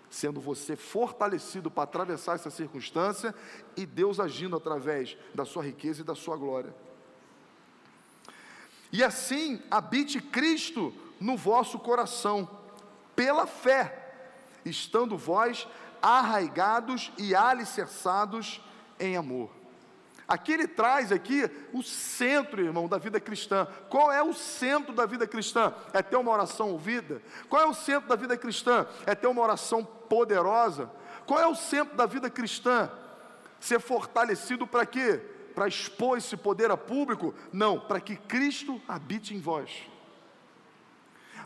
sendo 0.09 0.41
você 0.41 0.75
fortalecido 0.75 1.71
para 1.71 1.83
atravessar 1.83 2.35
essa 2.35 2.49
circunstância 2.49 3.33
e 3.77 3.85
Deus 3.85 4.19
agindo 4.19 4.55
através 4.55 5.17
da 5.33 5.45
sua 5.45 5.63
riqueza 5.63 6.01
e 6.01 6.05
da 6.05 6.15
sua 6.15 6.35
glória. 6.35 6.75
E 8.91 9.03
assim 9.03 9.61
habite 9.71 10.19
Cristo 10.19 10.93
no 11.19 11.37
vosso 11.37 11.79
coração, 11.79 12.49
pela 13.15 13.47
fé, 13.47 14.13
estando 14.65 15.17
vós 15.17 15.67
arraigados 16.01 17.11
e 17.17 17.33
alicerçados 17.33 18.61
em 18.99 19.15
amor. 19.15 19.60
Aqui 20.27 20.53
ele 20.53 20.67
traz 20.67 21.11
aqui 21.11 21.49
o 21.73 21.83
centro, 21.83 22.61
irmão, 22.61 22.87
da 22.87 22.97
vida 22.97 23.19
cristã. 23.19 23.67
Qual 23.89 24.11
é 24.11 24.23
o 24.23 24.33
centro 24.33 24.93
da 24.93 25.05
vida 25.05 25.27
cristã? 25.27 25.73
É 25.93 26.01
ter 26.01 26.15
uma 26.15 26.31
oração 26.31 26.71
ouvida? 26.71 27.21
Qual 27.49 27.61
é 27.61 27.65
o 27.65 27.73
centro 27.73 28.07
da 28.07 28.15
vida 28.15 28.37
cristã? 28.37 28.85
É 29.05 29.13
ter 29.13 29.27
uma 29.27 29.41
oração 29.41 29.83
poderosa? 29.83 30.89
Qual 31.25 31.39
é 31.39 31.47
o 31.47 31.55
centro 31.55 31.95
da 31.95 32.05
vida 32.05 32.29
cristã? 32.29 32.89
Ser 33.59 33.79
fortalecido 33.79 34.65
para 34.65 34.85
quê? 34.85 35.21
Para 35.53 35.67
expor 35.67 36.17
esse 36.17 36.37
poder 36.37 36.71
a 36.71 36.77
público? 36.77 37.33
Não, 37.51 37.79
para 37.79 37.99
que 37.99 38.15
Cristo 38.15 38.81
habite 38.87 39.35
em 39.35 39.39
vós. 39.39 39.87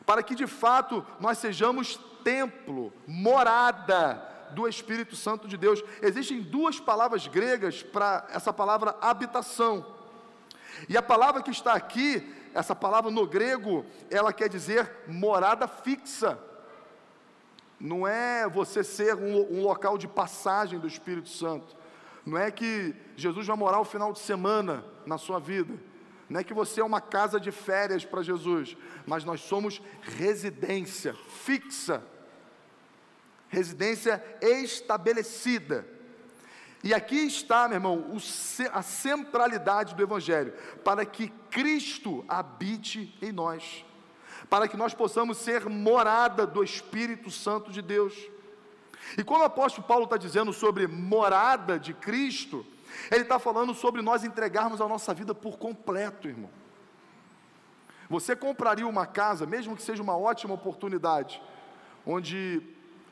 Para 0.06 0.22
que 0.22 0.36
de 0.36 0.46
fato 0.46 1.06
nós 1.20 1.40
sejamos 1.40 2.00
templo, 2.24 2.94
morada 3.08 4.35
do 4.52 4.68
Espírito 4.68 5.16
Santo 5.16 5.48
de 5.48 5.58
Deus. 5.58 5.84
Existem 6.02 6.42
duas 6.42 6.80
palavras 6.80 7.28
gregas 7.28 7.84
para 7.84 8.28
essa 8.30 8.52
palavra 8.54 8.96
habitação. 9.02 9.86
E 10.90 10.98
a 10.98 11.02
palavra 11.02 11.42
que 11.42 11.52
está 11.52 11.74
aqui, 11.74 12.34
essa 12.54 12.76
palavra 12.76 13.10
no 13.12 13.26
grego, 13.26 13.86
ela 14.10 14.34
quer 14.34 14.50
dizer 14.50 14.92
morada 15.08 15.68
fixa. 15.68 16.38
Não 17.80 18.08
é 18.08 18.48
você 18.48 18.84
ser 18.84 19.16
um, 19.16 19.58
um 19.58 19.62
local 19.62 19.98
de 19.98 20.08
passagem 20.08 20.80
do 20.80 20.88
Espírito 20.88 21.30
Santo. 21.30 21.76
Não 22.26 22.38
é 22.38 22.50
que 22.50 22.96
Jesus 23.16 23.46
vai 23.46 23.56
morar 23.56 23.80
o 23.80 23.86
final 23.86 24.12
de 24.12 24.20
semana 24.20 24.84
na 25.06 25.18
sua 25.18 25.40
vida. 25.40 25.74
Não 26.28 26.40
é 26.40 26.44
que 26.44 26.54
você 26.54 26.82
é 26.82 26.84
uma 26.84 27.02
casa 27.02 27.40
de 27.40 27.52
férias 27.52 28.04
para 28.04 28.24
Jesus, 28.24 28.76
mas 29.06 29.24
nós 29.24 29.42
somos 29.42 29.82
residência 30.02 31.14
fixa 31.14 32.04
residência 33.50 34.24
estabelecida. 34.42 35.88
E 36.84 36.94
aqui 36.94 37.18
está, 37.18 37.68
meu 37.68 37.78
irmão, 37.78 38.18
a 38.72 38.82
centralidade 38.84 39.96
do 39.96 40.04
Evangelho, 40.04 40.54
para 40.84 41.04
que 41.04 41.30
Cristo 41.50 42.24
habite 42.28 43.18
em 43.22 43.32
nós, 43.32 43.84
para 44.50 44.68
que 44.68 44.78
nós 44.78 44.94
possamos 44.94 45.40
ser 45.40 45.68
morada 45.68 46.46
do 46.46 46.64
Espírito 46.64 47.32
Santo 47.32 47.72
de 47.72 47.82
Deus. 47.82 48.14
E 49.18 49.24
quando 49.24 49.42
o 49.42 49.46
apóstolo 49.46 49.88
Paulo 49.88 50.04
está 50.04 50.16
dizendo 50.16 50.54
sobre 50.54 50.86
morada 50.86 51.80
de 51.80 51.94
Cristo, 51.94 52.64
ele 53.12 53.24
está 53.24 53.40
falando 53.40 53.74
sobre 53.74 54.02
nós 54.02 54.24
entregarmos 54.24 54.80
a 54.80 54.88
nossa 54.88 55.12
vida 55.14 55.34
por 55.34 55.58
completo, 55.58 56.28
irmão. 56.28 56.52
Você 58.10 58.36
compraria 58.36 58.88
uma 58.88 59.08
casa, 59.08 59.46
mesmo 59.46 59.76
que 59.76 59.82
seja 59.82 60.04
uma 60.04 60.16
ótima 60.16 60.54
oportunidade, 60.54 61.42
onde 62.06 62.62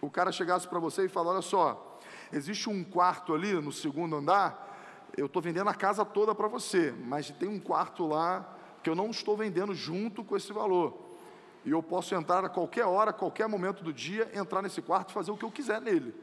o 0.06 0.10
cara 0.10 0.34
chegasse 0.34 0.68
para 0.68 0.80
você 0.80 1.06
e 1.06 1.08
falasse: 1.08 1.34
Olha 1.34 1.42
só, 1.42 2.00
existe 2.32 2.70
um 2.70 2.84
quarto 2.84 3.34
ali 3.34 3.54
no 3.54 3.72
segundo 3.72 4.18
andar, 4.18 5.12
eu 5.16 5.28
estou 5.28 5.42
vendendo 5.42 5.70
a 5.70 5.74
casa 5.74 6.04
toda 6.04 6.36
para 6.36 6.48
você, 6.48 6.94
mas 7.06 7.30
tem 7.32 7.48
um 7.48 7.60
quarto 7.60 8.06
lá 8.06 8.58
que 8.84 8.90
eu 8.90 8.96
não 8.96 9.10
estou 9.10 9.38
vendendo 9.38 9.74
junto 9.74 10.24
com 10.24 10.36
esse 10.36 10.52
valor. 10.52 10.94
E 11.64 11.72
eu 11.72 11.82
posso 11.82 12.14
entrar 12.14 12.44
a 12.44 12.50
qualquer 12.50 12.84
hora, 12.84 13.12
a 13.12 13.14
qualquer 13.14 13.48
momento 13.48 13.82
do 13.82 13.94
dia, 13.94 14.30
entrar 14.34 14.62
nesse 14.62 14.82
quarto 14.82 15.12
e 15.12 15.14
fazer 15.14 15.32
o 15.32 15.38
que 15.38 15.46
eu 15.46 15.52
quiser 15.52 15.80
nele. 15.80 16.14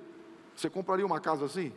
Você 0.54 0.68
compraria 0.68 1.06
uma 1.06 1.18
casa 1.18 1.46
assim? 1.46 1.72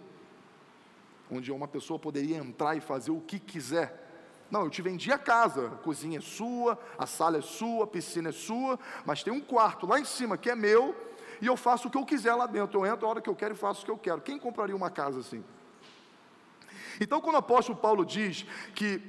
Onde 1.31 1.53
uma 1.53 1.69
pessoa 1.69 1.97
poderia 1.97 2.35
entrar 2.35 2.75
e 2.75 2.81
fazer 2.81 3.11
o 3.11 3.21
que 3.21 3.39
quiser. 3.39 4.01
Não, 4.51 4.63
eu 4.63 4.69
te 4.69 4.81
vendi 4.81 5.09
a 5.09 5.17
casa, 5.17 5.67
a 5.67 5.77
cozinha 5.77 6.17
é 6.17 6.21
sua, 6.21 6.77
a 6.97 7.07
sala 7.07 7.37
é 7.37 7.41
sua, 7.41 7.85
a 7.85 7.87
piscina 7.87 8.29
é 8.29 8.33
sua, 8.33 8.77
mas 9.05 9.23
tem 9.23 9.31
um 9.31 9.39
quarto 9.39 9.87
lá 9.87 9.97
em 9.97 10.05
cima 10.05 10.37
que 10.37 10.49
é 10.49 10.55
meu, 10.55 10.93
e 11.41 11.47
eu 11.47 11.57
faço 11.57 11.87
o 11.87 11.91
que 11.91 11.97
eu 11.97 12.05
quiser 12.05 12.33
lá 12.35 12.45
dentro. 12.45 12.79
Eu 12.79 12.85
entro 12.85 13.05
a 13.05 13.09
hora 13.09 13.21
que 13.21 13.29
eu 13.29 13.35
quero 13.35 13.53
e 13.53 13.57
faço 13.57 13.81
o 13.81 13.85
que 13.85 13.91
eu 13.91 13.97
quero. 13.97 14.21
Quem 14.21 14.39
compraria 14.39 14.75
uma 14.75 14.89
casa 14.89 15.19
assim? 15.19 15.43
Então, 16.99 17.19
quando 17.19 17.35
o 17.35 17.39
apóstolo 17.39 17.77
Paulo 17.77 18.05
diz 18.05 18.45
que 18.75 18.99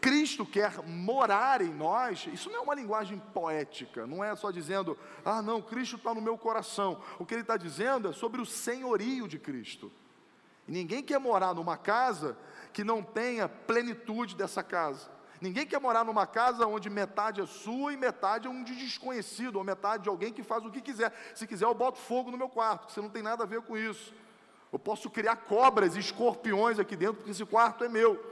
Cristo 0.00 0.46
quer 0.46 0.82
morar 0.86 1.60
em 1.60 1.72
nós, 1.72 2.28
isso 2.32 2.48
não 2.48 2.58
é 2.58 2.60
uma 2.60 2.74
linguagem 2.74 3.18
poética, 3.34 4.06
não 4.06 4.22
é 4.22 4.34
só 4.36 4.50
dizendo, 4.50 4.96
ah, 5.24 5.42
não, 5.42 5.60
Cristo 5.60 5.96
está 5.96 6.14
no 6.14 6.20
meu 6.20 6.38
coração. 6.38 7.00
O 7.18 7.26
que 7.26 7.34
ele 7.34 7.42
está 7.42 7.56
dizendo 7.56 8.08
é 8.08 8.12
sobre 8.12 8.40
o 8.40 8.46
senhorio 8.46 9.28
de 9.28 9.38
Cristo. 9.38 9.90
E 10.66 10.72
ninguém 10.72 11.02
quer 11.02 11.18
morar 11.18 11.54
numa 11.54 11.76
casa 11.76 12.36
que 12.72 12.84
não 12.84 13.02
tenha 13.02 13.48
plenitude 13.48 14.34
dessa 14.34 14.62
casa. 14.62 15.15
Ninguém 15.40 15.66
quer 15.66 15.80
morar 15.80 16.04
numa 16.04 16.26
casa 16.26 16.66
onde 16.66 16.88
metade 16.88 17.40
é 17.40 17.46
sua 17.46 17.92
e 17.92 17.96
metade 17.96 18.46
é 18.46 18.50
um 18.50 18.62
de 18.62 18.74
desconhecido, 18.74 19.56
ou 19.56 19.64
metade 19.64 20.04
de 20.04 20.08
alguém 20.08 20.32
que 20.32 20.42
faz 20.42 20.64
o 20.64 20.70
que 20.70 20.80
quiser. 20.80 21.12
Se 21.34 21.46
quiser, 21.46 21.66
eu 21.66 21.74
boto 21.74 21.98
fogo 21.98 22.30
no 22.30 22.38
meu 22.38 22.48
quarto, 22.48 22.92
você 22.92 23.00
não 23.00 23.10
tem 23.10 23.22
nada 23.22 23.44
a 23.44 23.46
ver 23.46 23.62
com 23.62 23.76
isso. 23.76 24.14
Eu 24.72 24.78
posso 24.78 25.08
criar 25.10 25.36
cobras 25.36 25.96
e 25.96 26.00
escorpiões 26.00 26.78
aqui 26.78 26.96
dentro, 26.96 27.16
porque 27.16 27.30
esse 27.30 27.44
quarto 27.44 27.84
é 27.84 27.88
meu. 27.88 28.22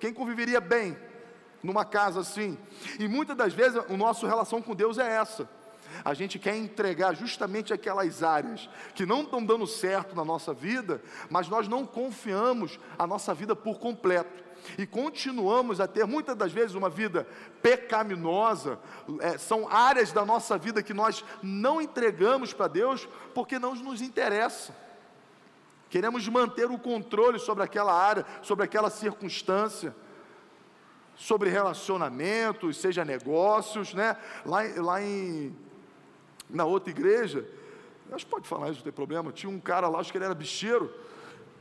Quem 0.00 0.12
conviveria 0.12 0.60
bem 0.60 0.96
numa 1.62 1.84
casa 1.84 2.20
assim? 2.20 2.58
E 2.98 3.06
muitas 3.06 3.36
das 3.36 3.52
vezes 3.52 3.78
a 3.78 3.96
nossa 3.96 4.26
relação 4.26 4.60
com 4.60 4.74
Deus 4.74 4.98
é 4.98 5.06
essa. 5.16 5.48
A 6.04 6.14
gente 6.14 6.38
quer 6.38 6.56
entregar 6.56 7.14
justamente 7.14 7.72
aquelas 7.72 8.22
áreas 8.22 8.68
que 8.94 9.06
não 9.06 9.22
estão 9.22 9.44
dando 9.44 9.66
certo 9.66 10.14
na 10.14 10.24
nossa 10.24 10.52
vida, 10.52 11.02
mas 11.30 11.48
nós 11.48 11.68
não 11.68 11.86
confiamos 11.86 12.78
a 12.98 13.06
nossa 13.06 13.34
vida 13.34 13.54
por 13.54 13.78
completo 13.78 14.42
e 14.78 14.86
continuamos 14.86 15.80
a 15.80 15.86
ter 15.86 16.06
muitas 16.06 16.36
das 16.36 16.52
vezes 16.52 16.74
uma 16.74 16.88
vida 16.88 17.26
pecaminosa, 17.60 18.78
é, 19.20 19.36
são 19.38 19.68
áreas 19.68 20.12
da 20.12 20.24
nossa 20.24 20.56
vida 20.56 20.82
que 20.82 20.94
nós 20.94 21.24
não 21.42 21.80
entregamos 21.80 22.52
para 22.52 22.68
Deus 22.68 23.08
porque 23.34 23.58
não 23.58 23.74
nos 23.74 24.00
interessa. 24.00 24.74
Queremos 25.90 26.26
manter 26.28 26.70
o 26.70 26.78
controle 26.78 27.38
sobre 27.38 27.62
aquela 27.62 27.92
área, 27.92 28.24
sobre 28.40 28.64
aquela 28.64 28.88
circunstância, 28.88 29.94
sobre 31.14 31.50
relacionamentos, 31.50 32.78
seja 32.78 33.04
negócios, 33.04 33.92
né? 33.92 34.16
Lá, 34.44 34.60
lá 34.76 35.02
em 35.02 35.54
na 36.48 36.64
outra 36.64 36.90
igreja, 36.90 37.48
acho 38.12 38.24
que 38.24 38.30
pode 38.30 38.48
falar 38.48 38.68
isso, 38.68 38.78
não 38.78 38.84
tem 38.84 38.92
problema. 38.92 39.32
Tinha 39.32 39.50
um 39.50 39.60
cara 39.60 39.88
lá, 39.88 40.00
acho 40.00 40.10
que 40.10 40.18
ele 40.18 40.24
era 40.24 40.34
bicheiro 40.34 40.92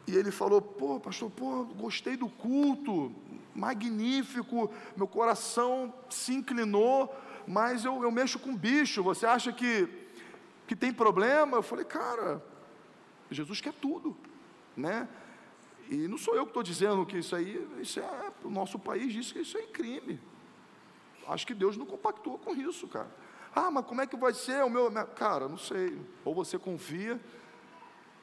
e 0.07 0.15
ele 0.15 0.31
falou: 0.31 0.61
pô, 0.61 0.99
pastor, 0.99 1.29
pô, 1.31 1.63
gostei 1.65 2.17
do 2.17 2.27
culto, 2.27 3.13
magnífico, 3.55 4.71
meu 4.95 5.07
coração 5.07 5.93
se 6.09 6.33
inclinou, 6.33 7.13
mas 7.47 7.85
eu, 7.85 8.01
eu 8.03 8.11
mexo 8.11 8.39
com 8.39 8.55
bicho, 8.55 9.03
você 9.03 9.25
acha 9.25 9.51
que, 9.51 9.87
que 10.67 10.75
tem 10.75 10.93
problema? 10.93 11.57
Eu 11.57 11.63
falei, 11.63 11.85
cara, 11.85 12.43
Jesus 13.29 13.61
quer 13.61 13.73
tudo, 13.73 14.15
né? 14.75 15.07
E 15.89 16.07
não 16.07 16.17
sou 16.17 16.35
eu 16.35 16.43
que 16.43 16.51
estou 16.51 16.63
dizendo 16.63 17.05
que 17.05 17.17
isso 17.17 17.35
aí, 17.35 17.67
isso 17.81 17.99
é, 17.99 18.31
o 18.43 18.49
nosso 18.49 18.79
país 18.79 19.11
diz 19.11 19.31
que 19.31 19.39
isso 19.39 19.57
é 19.57 19.63
crime. 19.63 20.19
Acho 21.27 21.45
que 21.45 21.53
Deus 21.53 21.77
não 21.77 21.85
compactou 21.85 22.37
com 22.37 22.55
isso, 22.55 22.87
cara. 22.87 23.09
Ah, 23.55 23.69
mas 23.69 23.85
como 23.85 24.01
é 24.01 24.07
que 24.07 24.15
vai 24.15 24.33
ser 24.33 24.63
o 24.63 24.69
meu. 24.69 24.91
Cara, 25.15 25.47
não 25.47 25.57
sei. 25.57 25.99
Ou 26.23 26.33
você 26.33 26.57
confia 26.57 27.19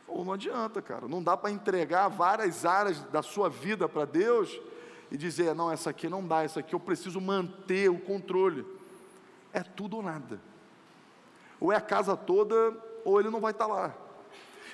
ou 0.08 0.24
não 0.24 0.32
adianta, 0.32 0.80
cara. 0.80 1.06
Não 1.06 1.22
dá 1.22 1.36
para 1.36 1.50
entregar 1.50 2.08
várias 2.08 2.64
áreas 2.64 3.00
da 3.04 3.22
sua 3.22 3.48
vida 3.48 3.88
para 3.88 4.06
Deus 4.06 4.58
e 5.10 5.16
dizer, 5.16 5.54
não, 5.54 5.70
essa 5.70 5.90
aqui 5.90 6.08
não 6.08 6.26
dá, 6.26 6.42
essa 6.42 6.60
aqui 6.60 6.74
eu 6.74 6.80
preciso 6.80 7.20
manter 7.20 7.90
o 7.90 8.00
controle. 8.00 8.66
É 9.52 9.62
tudo 9.62 9.96
ou 9.96 10.02
nada. 10.02 10.40
Ou 11.60 11.72
é 11.72 11.76
a 11.76 11.80
casa 11.80 12.16
toda, 12.16 12.76
ou 13.04 13.20
ele 13.20 13.30
não 13.30 13.40
vai 13.40 13.52
estar 13.52 13.66
tá 13.66 13.72
lá. 13.72 13.94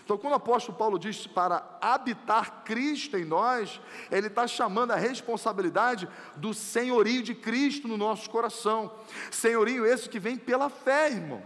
Então, 0.04 0.18
quando 0.18 0.34
o 0.34 0.36
apóstolo 0.36 0.76
Paulo 0.76 0.98
diz 0.98 1.26
para 1.26 1.78
habitar 1.80 2.62
Cristo 2.62 3.16
em 3.16 3.24
nós, 3.24 3.80
ele 4.10 4.26
está 4.26 4.46
chamando 4.46 4.90
a 4.90 4.96
responsabilidade 4.96 6.06
do 6.36 6.52
senhorio 6.52 7.22
de 7.22 7.34
Cristo 7.34 7.88
no 7.88 7.96
nosso 7.96 8.28
coração. 8.28 8.92
Senhorio 9.30 9.86
esse 9.86 10.08
que 10.08 10.18
vem 10.18 10.36
pela 10.36 10.68
fé, 10.68 11.10
irmão. 11.10 11.42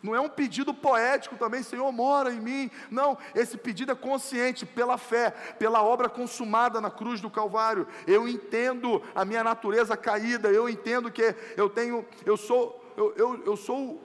Não 0.00 0.14
é 0.14 0.20
um 0.20 0.28
pedido 0.28 0.72
poético 0.72 1.34
também, 1.34 1.62
Senhor, 1.62 1.90
mora 1.90 2.30
em 2.30 2.38
mim. 2.38 2.70
Não, 2.88 3.18
esse 3.34 3.56
pedido 3.56 3.90
é 3.90 3.94
consciente, 3.96 4.64
pela 4.64 4.96
fé, 4.96 5.30
pela 5.58 5.82
obra 5.82 6.10
consumada 6.10 6.78
na 6.80 6.90
cruz 6.90 7.20
do 7.20 7.30
Calvário. 7.30 7.88
Eu 8.06 8.28
entendo 8.28 9.02
a 9.14 9.24
minha 9.24 9.42
natureza 9.42 9.96
caída, 9.96 10.50
eu 10.50 10.68
entendo 10.68 11.10
que 11.10 11.34
eu 11.56 11.68
tenho, 11.68 12.06
eu 12.24 12.36
sou, 12.36 12.92
eu, 12.96 13.14
eu, 13.16 13.42
eu 13.44 13.56
sou 13.56 14.00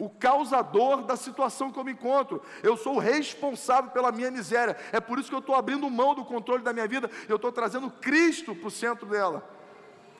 o 0.00 0.08
causador 0.08 1.02
da 1.02 1.14
situação 1.14 1.70
que 1.70 1.78
eu 1.78 1.84
me 1.84 1.92
encontro. 1.92 2.42
Eu 2.62 2.74
sou 2.74 2.96
o 2.96 2.98
responsável 2.98 3.90
pela 3.90 4.10
minha 4.10 4.30
miséria. 4.30 4.74
É 4.92 4.98
por 4.98 5.18
isso 5.18 5.28
que 5.28 5.34
eu 5.34 5.40
estou 5.40 5.54
abrindo 5.54 5.88
mão 5.90 6.14
do 6.14 6.24
controle 6.24 6.62
da 6.62 6.72
minha 6.72 6.88
vida. 6.88 7.10
Eu 7.28 7.36
estou 7.36 7.52
trazendo 7.52 7.90
Cristo 7.90 8.54
para 8.54 8.66
o 8.66 8.70
centro 8.70 9.06
dela. 9.06 9.46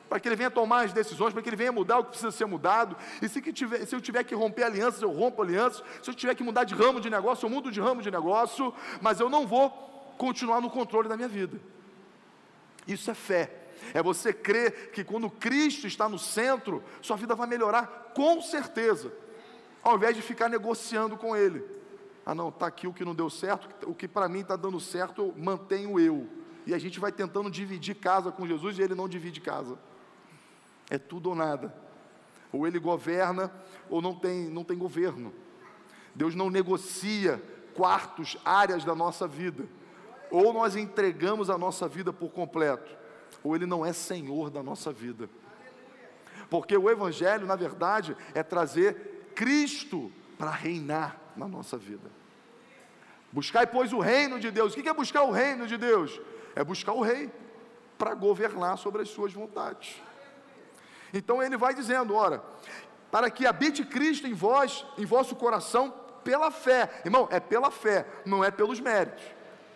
Para 0.07 0.19
que 0.19 0.27
Ele 0.27 0.35
venha 0.35 0.51
tomar 0.51 0.85
as 0.85 0.93
decisões, 0.93 1.33
para 1.33 1.41
que 1.41 1.49
Ele 1.49 1.55
venha 1.55 1.71
mudar 1.71 1.97
o 1.97 2.03
que 2.03 2.09
precisa 2.11 2.31
ser 2.31 2.45
mudado. 2.45 2.95
E 3.21 3.27
se, 3.27 3.41
tiver, 3.51 3.83
se 3.87 3.95
eu 3.95 3.99
tiver 3.99 4.23
que 4.23 4.35
romper 4.35 4.63
alianças, 4.63 5.01
eu 5.01 5.09
rompo 5.09 5.41
alianças. 5.41 5.83
Se 6.03 6.11
eu 6.11 6.13
tiver 6.13 6.35
que 6.35 6.43
mudar 6.43 6.63
de 6.63 6.75
ramo 6.75 7.01
de 7.01 7.09
negócio, 7.09 7.47
eu 7.47 7.49
mudo 7.49 7.71
de 7.71 7.81
ramo 7.81 8.03
de 8.03 8.11
negócio. 8.11 8.71
Mas 9.01 9.19
eu 9.19 9.31
não 9.31 9.47
vou 9.47 9.71
continuar 10.15 10.61
no 10.61 10.69
controle 10.69 11.09
da 11.09 11.17
minha 11.17 11.29
vida. 11.29 11.59
Isso 12.87 13.09
é 13.09 13.15
fé. 13.15 13.51
É 13.95 14.03
você 14.03 14.31
crer 14.31 14.91
que 14.91 15.03
quando 15.03 15.27
Cristo 15.27 15.87
está 15.87 16.07
no 16.07 16.19
centro, 16.19 16.83
sua 17.01 17.17
vida 17.17 17.33
vai 17.33 17.47
melhorar 17.47 18.11
com 18.13 18.39
certeza 18.43 19.11
ao 19.83 19.95
invés 19.95 20.15
de 20.15 20.21
ficar 20.21 20.49
negociando 20.49 21.17
com 21.17 21.35
ele. 21.35 21.63
Ah, 22.25 22.35
não, 22.35 22.49
está 22.49 22.67
aqui 22.67 22.87
o 22.87 22.93
que 22.93 23.03
não 23.03 23.15
deu 23.15 23.29
certo, 23.29 23.89
o 23.89 23.95
que 23.95 24.07
para 24.07 24.29
mim 24.29 24.41
está 24.41 24.55
dando 24.55 24.79
certo, 24.79 25.21
eu 25.21 25.33
mantenho 25.35 25.99
eu. 25.99 26.27
E 26.65 26.73
a 26.73 26.77
gente 26.77 26.99
vai 26.99 27.11
tentando 27.11 27.49
dividir 27.49 27.95
casa 27.95 28.31
com 28.31 28.47
Jesus 28.47 28.77
e 28.77 28.81
ele 28.81 28.93
não 28.93 29.09
divide 29.09 29.41
casa. 29.41 29.77
É 30.89 30.97
tudo 30.97 31.29
ou 31.29 31.35
nada. 31.35 31.73
Ou 32.51 32.67
ele 32.67 32.77
governa 32.77 33.51
ou 33.89 34.01
não 34.01 34.13
tem, 34.13 34.49
não 34.49 34.63
tem 34.63 34.77
governo. 34.77 35.33
Deus 36.13 36.35
não 36.35 36.49
negocia 36.49 37.41
quartos, 37.73 38.37
áreas 38.45 38.83
da 38.83 38.93
nossa 38.93 39.27
vida. 39.27 39.65
Ou 40.29 40.53
nós 40.53 40.75
entregamos 40.75 41.49
a 41.49 41.57
nossa 41.57 41.87
vida 41.87 42.13
por 42.13 42.29
completo, 42.29 42.95
ou 43.43 43.55
ele 43.55 43.65
não 43.65 43.85
é 43.85 43.91
senhor 43.91 44.49
da 44.49 44.61
nossa 44.61 44.91
vida. 44.91 45.29
Porque 46.49 46.75
o 46.75 46.89
evangelho, 46.89 47.47
na 47.47 47.55
verdade, 47.55 48.15
é 48.33 48.43
trazer 48.43 49.10
Cristo 49.41 50.11
para 50.37 50.51
reinar 50.51 51.19
na 51.35 51.47
nossa 51.47 51.75
vida. 51.75 52.11
Buscar, 53.31 53.65
pois, 53.65 53.91
o 53.91 53.97
reino 53.97 54.39
de 54.39 54.51
Deus. 54.51 54.71
O 54.71 54.75
que 54.79 54.87
é 54.87 54.93
buscar 54.93 55.23
o 55.23 55.31
reino 55.31 55.65
de 55.65 55.77
Deus? 55.77 56.21
É 56.55 56.63
buscar 56.63 56.93
o 56.93 57.01
rei 57.01 57.27
para 57.97 58.13
governar 58.13 58.77
sobre 58.77 59.01
as 59.01 59.09
suas 59.09 59.33
vontades. 59.33 59.99
Então 61.11 61.41
ele 61.41 61.57
vai 61.57 61.73
dizendo: 61.73 62.13
ora, 62.13 62.43
para 63.09 63.31
que 63.31 63.47
habite 63.47 63.83
Cristo 63.83 64.27
em 64.27 64.33
vós, 64.33 64.85
em 64.95 65.07
vosso 65.07 65.35
coração, 65.35 65.89
pela 66.23 66.51
fé. 66.51 67.01
Irmão, 67.03 67.27
é 67.31 67.39
pela 67.39 67.71
fé, 67.71 68.05
não 68.23 68.43
é 68.43 68.51
pelos 68.51 68.79
méritos 68.79 69.23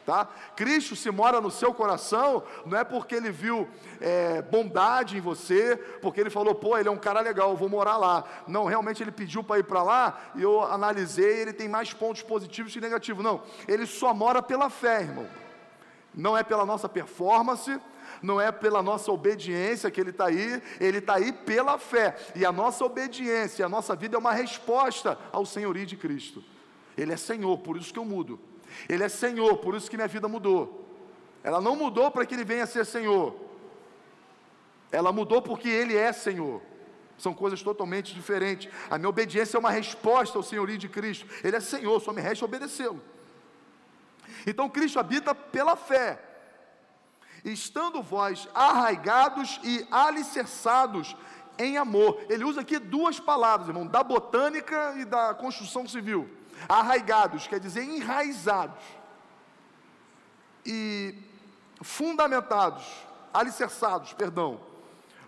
tá? 0.06 0.28
Cristo 0.56 0.96
se 0.96 1.10
mora 1.10 1.42
no 1.42 1.50
seu 1.50 1.74
coração, 1.74 2.44
não 2.66 2.78
é 2.78 2.84
porque 2.84 3.16
ele 3.16 3.32
viu 3.32 3.68
é, 4.00 4.42
bondade 4.42 5.18
em 5.18 5.22
você, 5.22 5.76
porque 6.02 6.22
ele 6.22 6.30
falou, 6.30 6.54
pô, 6.54 6.78
ele 6.78 6.88
é 6.88 6.92
um 6.92 6.98
cara 6.98 7.22
legal, 7.22 7.56
vou 7.56 7.68
morar 7.68 7.98
lá. 7.98 8.24
Não, 8.48 8.66
realmente 8.66 9.02
ele 9.02 9.12
pediu 9.12 9.44
para 9.44 9.60
ir 9.60 9.64
para 9.64 9.82
lá, 9.82 10.20
e 10.36 10.44
eu 10.44 10.64
analisei, 10.64 11.42
ele 11.42 11.54
tem 11.54 11.68
mais 11.68 11.94
pontos 11.94 12.22
positivos 12.22 12.72
que 12.72 12.80
negativos. 12.80 13.24
Não, 13.24 13.42
ele 13.68 13.86
só 13.86 14.14
mora 14.14 14.42
pela 14.42 14.70
fé, 14.70 15.02
irmão. 15.02 15.28
Não 16.14 16.38
é 16.38 16.44
pela 16.44 16.66
nossa 16.66 16.88
performance, 16.88 17.78
não 18.22 18.40
é 18.40 18.52
pela 18.52 18.82
nossa 18.82 19.12
obediência 19.12 19.92
que 19.92 20.00
Ele 20.00 20.12
está 20.12 20.28
aí, 20.28 20.62
Ele 20.80 21.00
está 21.00 21.16
aí 21.16 21.34
pela 21.34 21.78
fé, 21.78 22.16
e 22.36 22.46
a 22.46 22.52
nossa 22.52 22.86
obediência, 22.86 23.66
a 23.66 23.70
nossa 23.70 23.96
vida 23.96 24.16
é 24.16 24.20
uma 24.20 24.32
resposta 24.32 25.18
ao 25.32 25.46
senhorio 25.46 25.86
de 25.86 25.98
Cristo. 25.98 26.42
Ele 26.98 27.12
é 27.12 27.18
Senhor, 27.18 27.58
por 27.58 27.76
isso 27.76 27.92
que 27.92 28.00
eu 28.00 28.06
mudo. 28.06 28.40
Ele 28.88 29.04
é 29.04 29.10
Senhor, 29.10 29.58
por 29.58 29.76
isso 29.76 29.90
que 29.90 29.96
minha 29.96 30.08
vida 30.08 30.28
mudou. 30.28 30.86
Ela 31.44 31.62
não 31.62 31.76
mudou 31.76 32.10
para 32.10 32.26
que 32.26 32.34
Ele 32.34 32.44
venha 32.44 32.66
ser 32.66 32.86
Senhor. 32.86 33.36
Ela 34.92 35.12
mudou 35.12 35.42
porque 35.42 35.70
Ele 35.70 35.96
é 35.96 36.12
Senhor. 36.12 36.62
São 37.18 37.34
coisas 37.34 37.62
totalmente 37.62 38.14
diferentes. 38.14 38.72
A 38.90 38.98
minha 38.98 39.10
obediência 39.10 39.58
é 39.58 39.60
uma 39.60 39.72
resposta 39.72 40.38
ao 40.38 40.44
senhorio 40.44 40.78
de 40.78 40.90
Cristo. 40.90 41.26
Ele 41.44 41.56
é 41.56 41.60
Senhor, 41.60 42.00
só 42.02 42.12
me 42.12 42.22
resta 42.22 42.46
obedecê-lo. 42.46 43.02
Então 44.46 44.70
Cristo 44.70 45.00
habita 45.00 45.34
pela 45.34 45.76
fé. 45.76 46.20
Estando 47.44 48.02
vós 48.02 48.50
arraigados 48.54 49.60
e 49.64 49.88
alicerçados 49.92 51.16
em 51.58 51.78
amor. 51.78 52.26
Ele 52.30 52.44
usa 52.44 52.62
aqui 52.62 52.80
duas 52.80 53.20
palavras, 53.20 53.68
irmão, 53.68 53.86
da 53.86 54.04
botânica 54.04 54.96
e 54.98 55.06
da 55.06 55.34
construção 55.34 55.88
civil. 55.88 56.30
Arraigados 56.68 57.48
quer 57.48 57.60
dizer 57.60 57.84
enraizados. 57.84 58.84
E 60.66 61.16
fundamentados, 61.82 62.86
alicerçados, 63.34 64.14
perdão. 64.14 64.60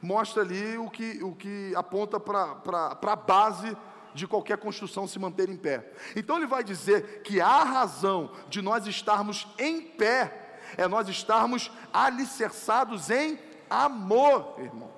Mostra 0.01 0.43
ali 0.43 0.77
o 0.77 0.89
que, 0.89 1.23
o 1.23 1.35
que 1.35 1.73
aponta 1.75 2.19
para 2.19 2.97
a 3.01 3.15
base 3.15 3.75
de 4.13 4.27
qualquer 4.27 4.57
construção 4.57 5.07
se 5.07 5.19
manter 5.19 5.49
em 5.49 5.57
pé. 5.57 5.91
Então 6.15 6.37
ele 6.37 6.47
vai 6.47 6.63
dizer 6.63 7.21
que 7.21 7.39
a 7.39 7.63
razão 7.63 8.31
de 8.49 8.61
nós 8.61 8.87
estarmos 8.87 9.47
em 9.57 9.81
pé 9.81 10.59
é 10.75 10.87
nós 10.87 11.07
estarmos 11.07 11.71
alicerçados 11.93 13.09
em 13.09 13.39
amor, 13.69 14.55
irmão. 14.59 14.96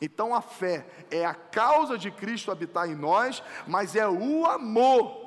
Então 0.00 0.34
a 0.34 0.40
fé 0.40 0.86
é 1.10 1.24
a 1.24 1.34
causa 1.34 1.96
de 1.96 2.10
Cristo 2.10 2.50
habitar 2.50 2.88
em 2.88 2.94
nós, 2.94 3.42
mas 3.66 3.94
é 3.94 4.08
o 4.08 4.46
amor 4.46 5.24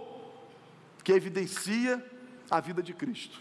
que 1.04 1.14
evidencia 1.14 2.04
a 2.50 2.60
vida 2.60 2.84
de 2.84 2.94
Cristo. 2.94 3.40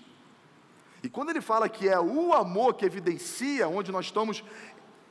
E 1.03 1.09
quando 1.09 1.31
ele 1.31 1.41
fala 1.41 1.69
que 1.69 1.89
é 1.89 1.99
o 2.01 2.33
amor 2.33 2.75
que 2.75 2.85
evidencia 2.85 3.69
onde 3.69 3.93
nós 3.93 4.07
estamos 4.07 4.43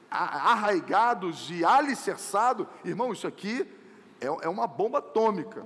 arraigados 0.10 1.50
e 1.52 1.64
alicerçados, 1.66 2.68
irmão, 2.84 3.12
isso 3.12 3.28
aqui 3.28 3.70
é, 4.22 4.26
é 4.26 4.50
uma 4.50 4.68
bomba 4.68 5.00
atômica. 5.00 5.66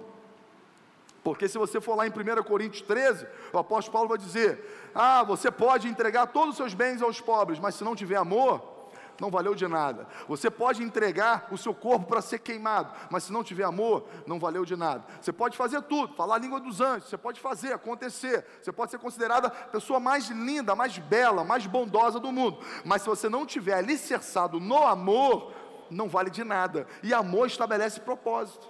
Porque 1.23 1.47
se 1.47 1.57
você 1.57 1.79
for 1.81 1.95
lá 1.95 2.07
em 2.07 2.12
1 2.12 2.43
Coríntios 2.43 2.81
13, 2.81 3.27
o 3.53 3.57
apóstolo 3.57 3.93
Paulo 3.93 4.09
vai 4.09 4.17
dizer: 4.17 4.91
Ah, 4.95 5.23
você 5.23 5.51
pode 5.51 5.88
entregar 5.88 6.27
todos 6.27 6.51
os 6.51 6.57
seus 6.57 6.73
bens 6.73 7.01
aos 7.01 7.19
pobres, 7.19 7.59
mas 7.59 7.75
se 7.75 7.83
não 7.83 7.95
tiver 7.95 8.15
amor, 8.15 8.78
não 9.19 9.29
valeu 9.29 9.53
de 9.53 9.67
nada. 9.67 10.08
Você 10.27 10.49
pode 10.49 10.82
entregar 10.84 11.47
o 11.51 11.58
seu 11.58 11.73
corpo 11.73 12.08
para 12.08 12.21
ser 12.21 12.39
queimado, 12.39 12.93
mas 13.10 13.23
se 13.23 13.34
não 13.34 13.43
tiver 13.43 13.63
amor, 13.63 14.08
não 14.25 14.39
valeu 14.39 14.65
de 14.65 14.75
nada. 14.75 15.03
Você 15.21 15.32
pode 15.32 15.58
fazer 15.58 15.82
tudo, 15.84 16.13
falar 16.15 16.36
a 16.36 16.39
língua 16.39 16.60
dos 16.60 16.82
anjos, 16.82 17.10
você 17.10 17.17
pode 17.17 17.39
fazer 17.39 17.73
acontecer, 17.73 18.45
você 18.62 18.71
pode 18.71 18.91
ser 18.91 18.97
considerada 18.97 19.47
a 19.47 19.51
pessoa 19.51 19.99
mais 19.99 20.29
linda, 20.29 20.75
mais 20.75 20.97
bela, 20.97 21.43
mais 21.43 21.65
bondosa 21.65 22.19
do 22.19 22.32
mundo, 22.32 22.60
mas 22.86 23.01
se 23.01 23.10
você 23.10 23.27
não 23.27 23.45
tiver 23.45 23.73
alicerçado 23.73 24.60
no 24.60 24.86
amor, 24.86 25.53
não 25.89 26.08
vale 26.08 26.29
de 26.29 26.43
nada. 26.43 26.88
E 27.01 27.13
amor 27.13 27.47
estabelece 27.47 27.99
propósito. 27.99 28.67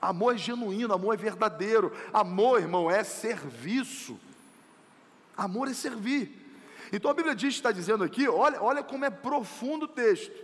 Amor 0.00 0.34
é 0.34 0.38
genuíno, 0.38 0.92
amor 0.92 1.14
é 1.14 1.16
verdadeiro. 1.16 1.92
Amor, 2.12 2.60
irmão, 2.60 2.90
é 2.90 3.04
serviço. 3.04 4.18
Amor 5.36 5.68
é 5.68 5.74
servir. 5.74 6.41
Então 6.92 7.10
a 7.10 7.14
Bíblia 7.14 7.34
diz, 7.34 7.54
está 7.54 7.72
dizendo 7.72 8.04
aqui, 8.04 8.28
olha, 8.28 8.62
olha 8.62 8.82
como 8.82 9.04
é 9.04 9.10
profundo 9.10 9.86
o 9.86 9.88
texto. 9.88 10.38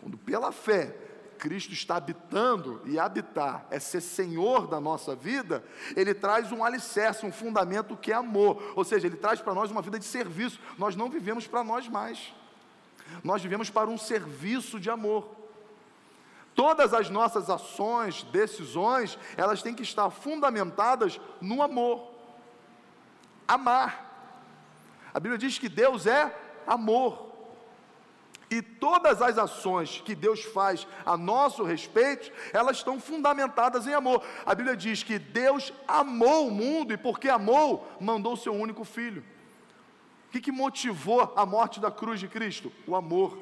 Quando 0.00 0.16
pela 0.16 0.52
fé 0.52 0.94
Cristo 1.36 1.72
está 1.72 1.96
habitando, 1.96 2.80
e 2.84 2.98
habitar 2.98 3.66
é 3.70 3.78
ser 3.78 4.00
senhor 4.00 4.66
da 4.66 4.80
nossa 4.80 5.14
vida, 5.14 5.62
ele 5.94 6.14
traz 6.14 6.50
um 6.50 6.64
alicerce, 6.64 7.26
um 7.26 7.32
fundamento 7.32 7.96
que 7.96 8.10
é 8.10 8.14
amor, 8.14 8.72
ou 8.74 8.84
seja, 8.84 9.06
ele 9.06 9.16
traz 9.16 9.40
para 9.40 9.54
nós 9.54 9.70
uma 9.70 9.82
vida 9.82 9.98
de 9.98 10.04
serviço. 10.04 10.58
Nós 10.78 10.96
não 10.96 11.10
vivemos 11.10 11.46
para 11.46 11.62
nós 11.62 11.88
mais, 11.88 12.32
nós 13.22 13.42
vivemos 13.42 13.70
para 13.70 13.88
um 13.88 13.98
serviço 13.98 14.80
de 14.80 14.90
amor. 14.90 15.36
Todas 16.54 16.94
as 16.94 17.10
nossas 17.10 17.50
ações, 17.50 18.22
decisões, 18.24 19.18
elas 19.36 19.62
têm 19.62 19.74
que 19.74 19.82
estar 19.82 20.08
fundamentadas 20.08 21.20
no 21.40 21.62
amor. 21.62 22.14
Amar. 23.46 24.05
A 25.16 25.18
Bíblia 25.18 25.38
diz 25.38 25.58
que 25.58 25.70
Deus 25.70 26.06
é 26.06 26.30
amor. 26.66 27.32
E 28.50 28.60
todas 28.60 29.22
as 29.22 29.38
ações 29.38 30.02
que 30.04 30.14
Deus 30.14 30.44
faz 30.44 30.86
a 31.06 31.16
nosso 31.16 31.64
respeito, 31.64 32.30
elas 32.52 32.76
estão 32.76 33.00
fundamentadas 33.00 33.86
em 33.86 33.94
amor. 33.94 34.22
A 34.44 34.54
Bíblia 34.54 34.76
diz 34.76 35.02
que 35.02 35.18
Deus 35.18 35.72
amou 35.88 36.48
o 36.48 36.50
mundo 36.50 36.92
e 36.92 36.98
porque 36.98 37.30
amou, 37.30 37.90
mandou 37.98 38.34
o 38.34 38.36
seu 38.36 38.52
único 38.52 38.84
filho. 38.84 39.24
O 40.28 40.32
que, 40.32 40.38
que 40.38 40.52
motivou 40.52 41.32
a 41.34 41.46
morte 41.46 41.80
da 41.80 41.90
cruz 41.90 42.20
de 42.20 42.28
Cristo? 42.28 42.70
O 42.86 42.94
amor. 42.94 43.38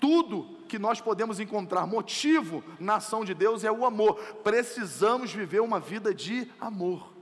Tudo 0.00 0.58
que 0.68 0.80
nós 0.80 1.00
podemos 1.00 1.38
encontrar 1.38 1.86
motivo 1.86 2.64
na 2.80 2.96
ação 2.96 3.24
de 3.24 3.34
Deus 3.34 3.62
é 3.62 3.70
o 3.70 3.86
amor. 3.86 4.16
Precisamos 4.42 5.32
viver 5.32 5.60
uma 5.60 5.78
vida 5.78 6.12
de 6.12 6.50
amor. 6.60 7.19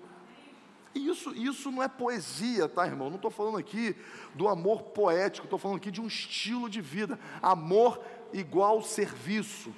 Isso, 0.98 1.34
isso 1.34 1.70
não 1.70 1.82
é 1.82 1.88
poesia, 1.88 2.68
tá, 2.68 2.86
irmão? 2.86 3.08
Não 3.08 3.16
estou 3.16 3.30
falando 3.30 3.56
aqui 3.56 3.96
do 4.34 4.48
amor 4.48 4.82
poético, 4.82 5.46
estou 5.46 5.58
falando 5.58 5.78
aqui 5.78 5.90
de 5.90 6.00
um 6.00 6.06
estilo 6.06 6.68
de 6.68 6.80
vida. 6.80 7.18
Amor 7.40 8.02
igual 8.32 8.82
serviço. 8.82 9.72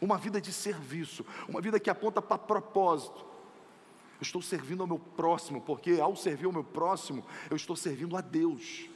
Uma 0.00 0.18
vida 0.18 0.40
de 0.40 0.52
serviço, 0.52 1.24
uma 1.48 1.60
vida 1.60 1.80
que 1.80 1.88
aponta 1.88 2.20
para 2.20 2.36
propósito. 2.36 3.24
Eu 4.18 4.22
estou 4.22 4.42
servindo 4.42 4.82
ao 4.82 4.86
meu 4.86 4.98
próximo, 4.98 5.60
porque 5.60 5.98
ao 6.00 6.14
servir 6.16 6.46
ao 6.46 6.52
meu 6.52 6.64
próximo, 6.64 7.24
eu 7.50 7.56
estou 7.56 7.76
servindo 7.76 8.16
a 8.16 8.20
Deus. 8.20 8.88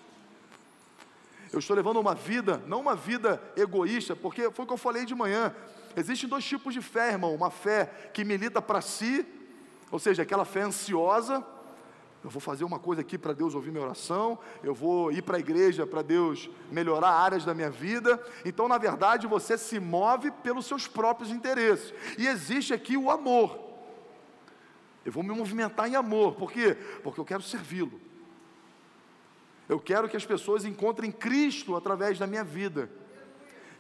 Eu 1.52 1.58
estou 1.58 1.74
levando 1.74 1.98
uma 1.98 2.14
vida, 2.14 2.62
não 2.66 2.80
uma 2.80 2.94
vida 2.94 3.42
egoísta, 3.56 4.14
porque 4.14 4.50
foi 4.50 4.64
o 4.64 4.68
que 4.68 4.72
eu 4.72 4.78
falei 4.78 5.04
de 5.04 5.14
manhã. 5.14 5.54
Existem 5.96 6.28
dois 6.28 6.44
tipos 6.44 6.72
de 6.72 6.80
fé, 6.80 7.12
irmão: 7.12 7.34
uma 7.34 7.50
fé 7.50 8.10
que 8.14 8.24
milita 8.24 8.62
para 8.62 8.80
si, 8.80 9.26
ou 9.90 9.98
seja, 9.98 10.22
aquela 10.22 10.44
fé 10.44 10.62
ansiosa. 10.62 11.44
Eu 12.22 12.28
vou 12.28 12.40
fazer 12.40 12.64
uma 12.64 12.78
coisa 12.78 13.00
aqui 13.00 13.16
para 13.16 13.32
Deus 13.32 13.54
ouvir 13.54 13.70
minha 13.70 13.82
oração, 13.82 14.38
eu 14.62 14.74
vou 14.74 15.10
ir 15.10 15.22
para 15.22 15.38
a 15.38 15.40
igreja 15.40 15.86
para 15.86 16.02
Deus 16.02 16.50
melhorar 16.70 17.12
áreas 17.12 17.46
da 17.46 17.54
minha 17.54 17.70
vida. 17.70 18.22
Então, 18.44 18.68
na 18.68 18.76
verdade, 18.76 19.26
você 19.26 19.56
se 19.56 19.80
move 19.80 20.30
pelos 20.30 20.66
seus 20.66 20.86
próprios 20.86 21.30
interesses. 21.30 21.94
E 22.18 22.26
existe 22.26 22.74
aqui 22.74 22.94
o 22.94 23.10
amor. 23.10 23.58
Eu 25.02 25.12
vou 25.12 25.22
me 25.22 25.30
movimentar 25.30 25.88
em 25.88 25.96
amor, 25.96 26.34
por 26.34 26.52
quê? 26.52 26.76
Porque 27.02 27.18
eu 27.18 27.24
quero 27.24 27.42
servi-lo. 27.42 27.98
Eu 29.66 29.80
quero 29.80 30.08
que 30.08 30.16
as 30.16 30.26
pessoas 30.26 30.64
encontrem 30.64 31.10
Cristo 31.10 31.74
através 31.74 32.18
da 32.18 32.26
minha 32.26 32.44
vida. 32.44 32.90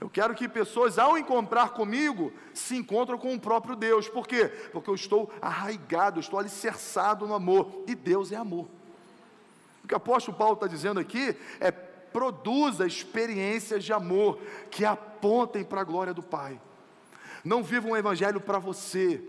Eu 0.00 0.08
quero 0.08 0.34
que 0.34 0.48
pessoas, 0.48 0.98
ao 0.98 1.18
encontrar 1.18 1.70
comigo, 1.70 2.32
se 2.54 2.74
encontrem 2.74 3.18
com 3.18 3.34
o 3.34 3.40
próprio 3.40 3.76
Deus. 3.76 4.08
Por 4.08 4.26
quê? 4.26 4.46
Porque 4.72 4.88
eu 4.88 4.94
estou 4.94 5.30
arraigado, 5.42 6.18
eu 6.18 6.22
estou 6.22 6.38
alicerçado 6.38 7.26
no 7.26 7.34
amor. 7.34 7.84
E 7.86 7.94
Deus 7.94 8.32
é 8.32 8.36
amor. 8.36 8.66
O 9.84 9.88
que 9.88 9.92
o 9.92 9.96
apóstolo 9.98 10.36
Paulo 10.38 10.54
está 10.54 10.66
dizendo 10.66 10.98
aqui 10.98 11.36
é: 11.60 11.70
produza 11.70 12.86
experiências 12.86 13.84
de 13.84 13.92
amor 13.92 14.38
que 14.70 14.86
apontem 14.86 15.62
para 15.62 15.82
a 15.82 15.84
glória 15.84 16.14
do 16.14 16.22
Pai. 16.22 16.58
Não 17.44 17.62
viva 17.62 17.86
um 17.86 17.96
evangelho 17.96 18.40
para 18.40 18.58
você, 18.58 19.22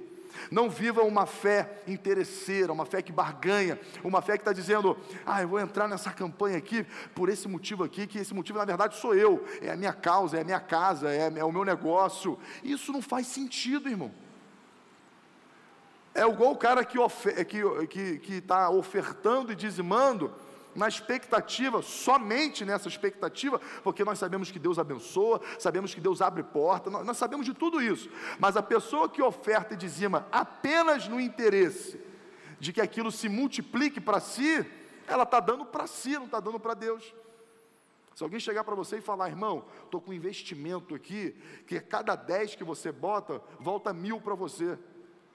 não 0.50 0.70
viva 0.70 1.02
uma 1.02 1.26
fé 1.26 1.82
interesseira, 1.88 2.72
uma 2.72 2.86
fé 2.86 3.02
que 3.02 3.12
barganha, 3.12 3.80
uma 4.04 4.22
fé 4.22 4.34
que 4.34 4.42
está 4.42 4.54
dizendo, 4.54 4.98
ah, 5.26 5.42
eu 5.42 5.48
vou 5.48 5.60
entrar 5.60 5.88
nessa 5.88 6.12
campanha 6.12 6.58
aqui 6.58 6.86
por 7.16 7.30
esse 7.30 7.48
motivo 7.48 7.84
aqui, 7.84 8.08
que 8.08 8.20
esse 8.20 8.34
motivo 8.34 8.60
na 8.60 8.66
verdade 8.66 8.96
sou 8.96 9.16
eu, 9.16 9.46
é 9.62 9.72
a 9.72 9.76
minha 9.76 9.94
causa, 9.94 10.38
é 10.38 10.42
a 10.42 10.46
minha 10.46 10.60
casa, 10.60 11.12
é, 11.12 11.32
é 11.36 11.44
o 11.44 11.52
meu 11.52 11.66
negócio. 11.66 12.40
Isso 12.64 12.92
não 12.92 13.02
faz 13.02 13.28
sentido, 13.28 13.90
irmão. 13.90 14.12
É 16.14 16.28
igual 16.28 16.52
o 16.52 16.58
cara 16.58 16.84
que 16.84 17.00
está 17.00 17.46
que, 17.46 17.88
que, 17.88 18.20
que 18.20 18.42
tá 18.42 18.70
ofertando 18.70 19.52
e 19.52 19.56
dizimando, 19.56 20.34
na 20.76 20.88
expectativa, 20.88 21.82
somente 21.82 22.64
nessa 22.66 22.88
expectativa, 22.88 23.60
porque 23.84 24.04
nós 24.04 24.20
sabemos 24.20 24.52
que 24.52 24.60
Deus 24.60 24.80
abençoa, 24.80 25.42
sabemos 25.60 25.94
que 25.94 26.02
Deus 26.02 26.22
abre 26.22 26.44
porta, 26.44 26.90
nós, 26.90 27.06
nós 27.06 27.18
sabemos 27.18 27.46
de 27.46 27.54
tudo 27.54 27.82
isso, 27.82 28.10
mas 28.40 28.56
a 28.56 28.64
pessoa 28.64 29.10
que 29.10 29.22
oferta 29.22 29.74
e 29.74 29.78
dizima 29.78 30.28
apenas 30.32 31.08
no 31.08 31.20
interesse 31.20 32.00
de 32.60 32.72
que 32.72 32.82
aquilo 32.82 33.12
se 33.12 33.28
multiplique 33.28 34.00
para 34.00 34.20
si, 34.20 34.66
ela 35.08 35.24
está 35.24 35.40
dando 35.40 35.66
para 35.66 35.88
si, 35.88 36.14
não 36.14 36.26
está 36.26 36.40
dando 36.40 36.60
para 36.60 36.74
Deus. 36.74 37.14
Se 38.16 38.24
alguém 38.24 38.40
chegar 38.40 38.64
para 38.64 38.76
você 38.76 38.98
e 38.98 39.02
falar, 39.02 39.30
irmão, 39.30 39.66
estou 39.84 40.00
com 40.00 40.12
um 40.12 40.14
investimento 40.14 40.94
aqui, 40.94 41.36
que 41.66 41.78
a 41.78 41.82
cada 41.82 42.16
10 42.16 42.56
que 42.56 42.64
você 42.64 42.92
bota, 42.92 43.42
volta 43.60 43.94
mil 43.94 44.22
para 44.22 44.36
você. 44.36 44.78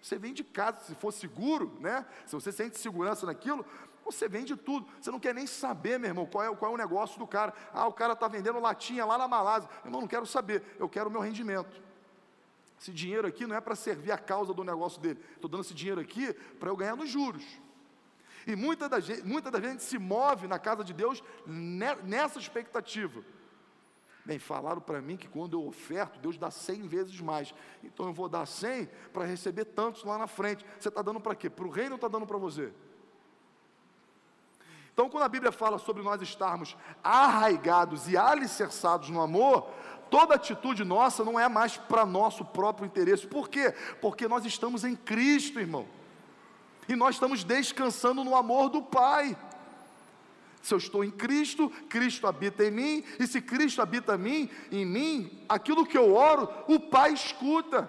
Você 0.01 0.19
vem 0.19 0.33
de 0.33 0.45
casa, 0.45 0.85
se 0.85 0.95
for 0.95 1.13
seguro, 1.13 1.77
né? 1.81 2.07
Se 2.27 2.35
você 2.35 2.53
sente 2.53 2.79
segurança 2.79 3.27
naquilo, 3.27 3.67
você 4.13 4.29
vende 4.29 4.57
tudo. 4.57 4.87
Você 5.01 5.11
não 5.11 5.21
quer 5.21 5.35
nem 5.35 5.47
saber, 5.47 5.99
meu 5.99 6.11
irmão, 6.11 6.27
qual 6.27 6.45
é, 6.45 6.55
qual 6.55 6.73
é 6.73 6.75
o 6.75 6.79
negócio 6.79 7.19
do 7.19 7.27
cara. 7.27 7.53
Ah, 7.73 7.87
o 7.87 7.93
cara 7.93 8.13
está 8.13 8.29
vendendo 8.29 8.59
latinha 8.61 9.05
lá 9.05 9.19
na 9.19 9.29
Malásia. 9.29 9.69
Irmão, 9.85 10.01
não 10.01 10.09
quero 10.09 10.27
saber. 10.27 10.63
Eu 10.79 10.89
quero 10.89 11.09
o 11.09 11.13
meu 11.13 11.21
rendimento. 11.21 11.83
Esse 12.81 12.93
dinheiro 12.93 13.27
aqui 13.27 13.47
não 13.47 13.57
é 13.57 13.61
para 13.61 13.75
servir 13.75 14.13
a 14.13 14.19
causa 14.19 14.55
do 14.55 14.63
negócio 14.63 15.01
dele. 15.01 15.21
Estou 15.35 15.51
dando 15.51 15.63
esse 15.63 15.75
dinheiro 15.75 16.01
aqui 16.01 16.33
para 16.59 16.69
eu 16.69 16.77
ganhar 16.77 16.97
nos 16.97 17.09
juros. 17.09 17.45
E 18.47 18.55
muita 18.55 18.89
das 18.89 19.07
vezes 19.07 19.25
a 19.25 19.61
gente 19.61 19.83
se 19.83 19.99
move 19.99 20.47
na 20.47 20.59
casa 20.59 20.85
de 20.85 20.93
Deus 20.93 21.23
nessa 21.47 22.39
expectativa. 22.39 23.25
Bem, 24.25 24.39
falaram 24.39 24.81
para 24.81 25.01
mim 25.01 25.17
que 25.17 25.29
quando 25.29 25.57
eu 25.57 25.67
oferto, 25.67 26.19
Deus 26.19 26.37
dá 26.37 26.51
cem 26.51 26.87
vezes 26.87 27.21
mais. 27.21 27.55
Então 27.83 28.07
eu 28.07 28.13
vou 28.13 28.29
dar 28.29 28.47
cem 28.47 28.89
para 29.13 29.25
receber 29.25 29.65
tantos 29.65 30.05
lá 30.05 30.19
na 30.19 30.27
frente. 30.27 30.65
Você 30.79 30.89
está 30.89 31.03
dando 31.03 31.21
para 31.21 31.35
quê? 31.35 31.49
Para 31.49 31.67
o 31.67 31.71
reino 31.71 31.93
ou 31.93 31.97
está 31.97 32.09
dando 32.09 32.27
para 32.27 32.37
você? 32.37 32.73
Então, 34.97 35.11
quando 35.11 35.25
a 35.25 35.29
Bíblia 35.29 35.53
fala 35.53 35.77
sobre 35.77 36.03
nós 36.03 36.23
estarmos 36.23 36.75
arraigados 37.05 38.09
e 38.09 38.17
alicerçados 38.17 39.11
no 39.11 39.21
amor, 39.21 39.69
toda 40.09 40.37
atitude 40.37 40.85
nossa 40.85 41.23
não 41.23 41.39
é 41.39 41.47
mais 41.51 41.77
para 41.77 42.07
nosso 42.07 42.47
próprio 42.47 42.87
interesse. 42.87 43.27
Por 43.27 43.51
quê? 43.51 43.75
Porque 44.01 44.27
nós 44.27 44.47
estamos 44.47 44.85
em 44.85 44.97
Cristo, 44.97 45.61
irmão. 45.61 45.87
E 46.89 46.97
nós 46.97 47.17
estamos 47.17 47.45
descansando 47.45 48.25
no 48.25 48.35
amor 48.35 48.71
do 48.71 48.81
Pai. 48.81 49.37
Se 50.63 50.73
eu 50.73 50.79
estou 50.79 51.05
em 51.05 51.11
Cristo, 51.11 51.69
Cristo 51.91 52.27
habita 52.27 52.65
em 52.65 52.71
mim, 52.71 53.05
e 53.21 53.27
se 53.27 53.43
Cristo 53.43 53.83
habita 53.83 54.15
em 54.15 54.19
mim, 54.19 54.51
em 54.73 54.87
mim, 54.87 55.45
aquilo 55.47 55.85
que 55.85 55.99
eu 55.99 56.15
oro, 56.15 56.49
o 56.69 56.81
Pai 56.81 57.13
escuta. 57.13 57.87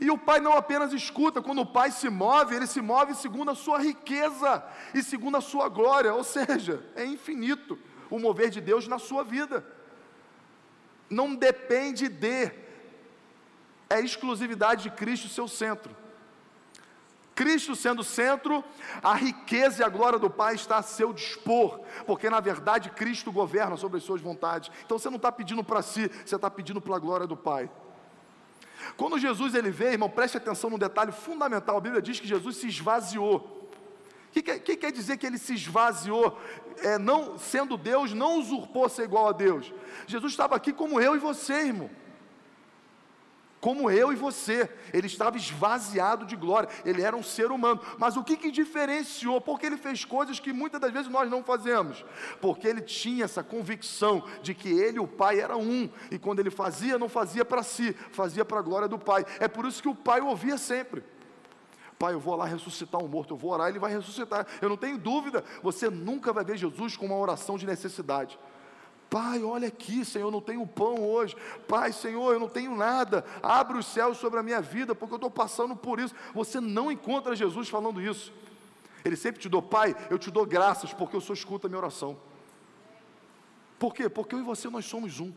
E 0.00 0.10
o 0.10 0.18
Pai 0.18 0.40
não 0.40 0.54
apenas 0.54 0.92
escuta, 0.92 1.42
quando 1.42 1.60
o 1.60 1.66
Pai 1.66 1.90
se 1.90 2.08
move, 2.08 2.54
ele 2.54 2.66
se 2.66 2.80
move 2.80 3.14
segundo 3.14 3.50
a 3.50 3.54
sua 3.54 3.78
riqueza 3.78 4.64
e 4.92 5.02
segundo 5.02 5.36
a 5.36 5.40
sua 5.40 5.68
glória, 5.68 6.12
ou 6.12 6.24
seja, 6.24 6.84
é 6.96 7.04
infinito 7.04 7.78
o 8.10 8.18
mover 8.18 8.50
de 8.50 8.60
Deus 8.60 8.88
na 8.88 8.98
sua 8.98 9.22
vida. 9.22 9.64
Não 11.08 11.34
depende 11.34 12.08
de, 12.08 12.50
é 13.88 14.00
exclusividade 14.00 14.84
de 14.84 14.90
Cristo 14.90 15.28
seu 15.28 15.46
centro. 15.46 15.94
Cristo 17.34 17.74
sendo 17.74 18.04
centro, 18.04 18.62
a 19.02 19.14
riqueza 19.14 19.82
e 19.82 19.84
a 19.84 19.88
glória 19.88 20.18
do 20.18 20.30
Pai 20.30 20.54
está 20.54 20.78
a 20.78 20.82
seu 20.82 21.12
dispor, 21.12 21.80
porque 22.06 22.30
na 22.30 22.38
verdade 22.38 22.90
Cristo 22.90 23.32
governa 23.32 23.76
sobre 23.76 23.98
as 23.98 24.04
suas 24.04 24.20
vontades. 24.20 24.70
Então 24.84 24.98
você 24.98 25.10
não 25.10 25.16
está 25.16 25.32
pedindo 25.32 25.64
para 25.64 25.82
si, 25.82 26.08
você 26.24 26.36
está 26.36 26.48
pedindo 26.50 26.80
para 26.80 26.94
a 26.94 26.98
glória 26.98 27.26
do 27.26 27.36
Pai. 27.36 27.68
Quando 28.96 29.18
Jesus 29.18 29.54
ele 29.54 29.70
veio, 29.70 29.92
irmão, 29.92 30.10
preste 30.10 30.36
atenção 30.36 30.70
num 30.70 30.78
detalhe 30.78 31.12
fundamental. 31.12 31.76
A 31.76 31.80
Bíblia 31.80 32.02
diz 32.02 32.20
que 32.20 32.26
Jesus 32.26 32.56
se 32.56 32.68
esvaziou. 32.68 33.70
O 34.28 34.32
que, 34.32 34.42
que, 34.42 34.58
que, 34.58 34.76
quer 34.76 34.92
dizer 34.92 35.16
que 35.16 35.26
ele 35.26 35.38
se 35.38 35.54
esvaziou? 35.54 36.38
É, 36.78 36.98
não, 36.98 37.38
sendo 37.38 37.76
Deus, 37.76 38.12
não 38.12 38.38
usurpou 38.38 38.88
ser 38.88 39.04
igual 39.04 39.28
a 39.28 39.32
Deus. 39.32 39.72
Jesus 40.06 40.32
estava 40.32 40.56
aqui 40.56 40.72
como 40.72 41.00
eu 41.00 41.14
e 41.14 41.18
você, 41.18 41.54
irmão 41.54 41.90
como 43.64 43.90
eu 43.90 44.12
e 44.12 44.14
você. 44.14 44.68
Ele 44.92 45.06
estava 45.06 45.38
esvaziado 45.38 46.26
de 46.26 46.36
glória, 46.36 46.68
ele 46.84 47.00
era 47.00 47.16
um 47.16 47.22
ser 47.22 47.50
humano. 47.50 47.80
Mas 47.96 48.14
o 48.14 48.22
que, 48.22 48.36
que 48.36 48.50
diferenciou? 48.50 49.40
Porque 49.40 49.64
ele 49.64 49.78
fez 49.78 50.04
coisas 50.04 50.38
que 50.38 50.52
muitas 50.52 50.78
das 50.78 50.92
vezes 50.92 51.10
nós 51.10 51.30
não 51.30 51.42
fazemos. 51.42 52.04
Porque 52.42 52.68
ele 52.68 52.82
tinha 52.82 53.24
essa 53.24 53.42
convicção 53.42 54.22
de 54.42 54.52
que 54.52 54.68
ele 54.68 54.98
e 54.98 55.00
o 55.00 55.08
Pai 55.08 55.40
eram 55.40 55.62
um. 55.62 55.88
E 56.10 56.18
quando 56.18 56.40
ele 56.40 56.50
fazia, 56.50 56.98
não 56.98 57.08
fazia 57.08 57.42
para 57.42 57.62
si, 57.62 57.94
fazia 58.12 58.44
para 58.44 58.58
a 58.58 58.62
glória 58.62 58.86
do 58.86 58.98
Pai. 58.98 59.24
É 59.40 59.48
por 59.48 59.64
isso 59.64 59.80
que 59.80 59.88
o 59.88 59.94
Pai 59.94 60.20
ouvia 60.20 60.58
sempre. 60.58 61.02
Pai, 61.98 62.12
eu 62.12 62.20
vou 62.20 62.36
lá 62.36 62.44
ressuscitar 62.44 63.02
um 63.02 63.08
morto, 63.08 63.32
eu 63.32 63.38
vou 63.38 63.50
orar, 63.50 63.70
ele 63.70 63.78
vai 63.78 63.90
ressuscitar. 63.90 64.46
Eu 64.60 64.68
não 64.68 64.76
tenho 64.76 64.98
dúvida, 64.98 65.42
você 65.62 65.88
nunca 65.88 66.34
vai 66.34 66.44
ver 66.44 66.58
Jesus 66.58 66.98
com 66.98 67.06
uma 67.06 67.16
oração 67.16 67.56
de 67.56 67.64
necessidade. 67.64 68.38
Pai, 69.10 69.42
olha 69.42 69.68
aqui, 69.68 70.04
Senhor, 70.04 70.26
eu 70.26 70.30
não 70.30 70.40
tenho 70.40 70.66
pão 70.66 71.02
hoje. 71.02 71.36
Pai, 71.68 71.92
Senhor, 71.92 72.32
eu 72.32 72.40
não 72.40 72.48
tenho 72.48 72.74
nada. 72.74 73.24
Abre 73.42 73.78
os 73.78 73.86
céus 73.86 74.18
sobre 74.18 74.40
a 74.40 74.42
minha 74.42 74.60
vida, 74.60 74.94
porque 74.94 75.14
eu 75.14 75.16
estou 75.16 75.30
passando 75.30 75.76
por 75.76 76.00
isso. 76.00 76.14
Você 76.34 76.60
não 76.60 76.90
encontra 76.90 77.36
Jesus 77.36 77.68
falando 77.68 78.00
isso. 78.00 78.32
Ele 79.04 79.16
sempre 79.16 79.40
te 79.40 79.48
dou, 79.48 79.62
Pai, 79.62 79.94
eu 80.10 80.18
te 80.18 80.30
dou 80.30 80.46
graças, 80.46 80.92
porque 80.92 81.16
o 81.16 81.20
Senhor 81.20 81.34
escuta 81.34 81.66
a 81.66 81.70
minha 81.70 81.78
oração. 81.78 82.16
Por 83.78 83.94
quê? 83.94 84.08
Porque 84.08 84.34
eu 84.34 84.40
e 84.40 84.42
você 84.42 84.68
nós 84.70 84.84
somos 84.84 85.20
um 85.20 85.32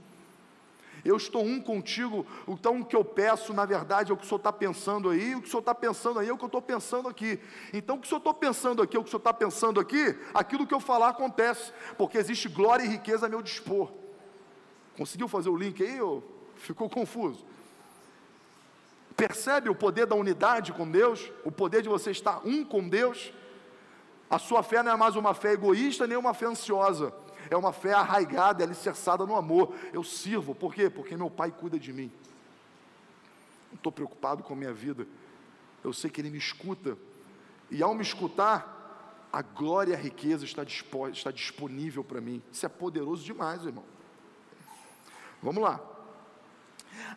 eu 1.08 1.16
estou 1.16 1.44
um 1.44 1.62
contigo, 1.62 2.26
então 2.48 2.82
o 2.82 2.86
que 2.86 2.96
eu 2.96 3.06
peço, 3.06 3.54
na 3.54 3.66
verdade, 3.66 4.12
é 4.12 4.14
o 4.14 4.18
que 4.18 4.26
o 4.26 4.28
Senhor 4.28 4.38
está 4.38 4.52
pensando 4.52 5.10
aí, 5.10 5.36
o 5.36 5.42
que 5.42 5.48
o 5.48 5.50
Senhor 5.50 5.62
está 5.62 5.74
pensando 5.74 6.20
aí 6.20 6.28
é 6.28 6.34
o 6.34 6.38
que 6.38 6.44
eu 6.44 6.48
estou 6.48 6.62
pensando 6.62 7.08
aqui. 7.08 7.40
Então, 7.72 7.96
o 7.96 8.00
que 8.00 8.06
o 8.06 8.10
Senhor 8.10 8.20
está 8.20 8.34
pensando 8.34 8.82
aqui, 8.82 8.98
é 8.98 9.00
o 9.00 9.04
que 9.04 9.08
o 9.08 9.12
Senhor 9.12 9.20
está 9.20 9.34
pensando 9.34 9.80
aqui, 9.80 10.18
aquilo 10.34 10.68
que 10.68 10.74
eu 10.74 10.80
falar 10.80 11.10
acontece, 11.10 11.72
porque 11.98 12.18
existe 12.18 12.50
glória 12.50 12.84
e 12.84 12.88
riqueza 12.88 13.26
a 13.26 13.30
meu 13.30 13.42
dispor. 13.42 13.92
Conseguiu 14.98 15.28
fazer 15.28 15.50
o 15.50 15.56
link 15.56 15.82
aí 15.82 16.02
ou 16.02 16.24
ficou 16.56 16.90
confuso? 16.90 17.46
Percebe 19.16 19.70
o 19.70 19.76
poder 19.76 20.06
da 20.06 20.16
unidade 20.16 20.74
com 20.74 20.90
Deus, 20.90 21.32
o 21.46 21.52
poder 21.52 21.82
de 21.82 21.90
você 21.90 22.12
estar 22.12 22.42
um 22.46 22.66
com 22.66 22.88
Deus? 22.88 23.32
A 24.30 24.38
sua 24.38 24.62
fé 24.62 24.84
não 24.84 24.92
é 24.92 24.96
mais 24.96 25.16
uma 25.16 25.34
fé 25.34 25.54
egoísta 25.54 26.06
nem 26.06 26.18
uma 26.18 26.34
fé 26.34 26.48
ansiosa 26.48 27.14
é 27.50 27.58
uma 27.58 27.74
fé 27.74 27.94
arraigada, 27.94 28.64
alicerçada 28.64 29.26
no 29.26 29.36
amor. 29.36 29.74
Eu 29.94 30.04
sirvo, 30.04 30.54
por 30.54 30.74
quê? 30.74 30.90
Porque 30.90 31.16
meu 31.16 31.30
pai 31.30 31.52
cuida 31.52 31.80
de 31.80 31.94
mim. 31.94 32.12
Não 33.70 33.76
estou 33.76 33.92
preocupado 33.92 34.44
com 34.44 34.54
a 34.54 34.58
minha 34.58 34.74
vida. 34.74 35.08
Eu 35.84 35.94
sei 35.94 36.10
que 36.10 36.22
ele 36.22 36.30
me 36.30 36.38
escuta. 36.38 36.98
E 37.70 37.84
ao 37.84 37.94
me 37.94 38.02
escutar, 38.02 39.28
a 39.32 39.42
glória 39.42 39.92
e 39.92 39.96
a 39.96 40.00
riqueza 40.00 40.46
está, 40.46 40.64
está 41.12 41.32
disponível 41.32 42.04
para 42.04 42.22
mim. 42.22 42.42
Isso 42.52 42.66
é 42.66 42.70
poderoso 42.70 43.24
demais, 43.24 43.66
irmão. 43.66 43.84
Vamos 45.42 45.62
lá. 45.62 45.80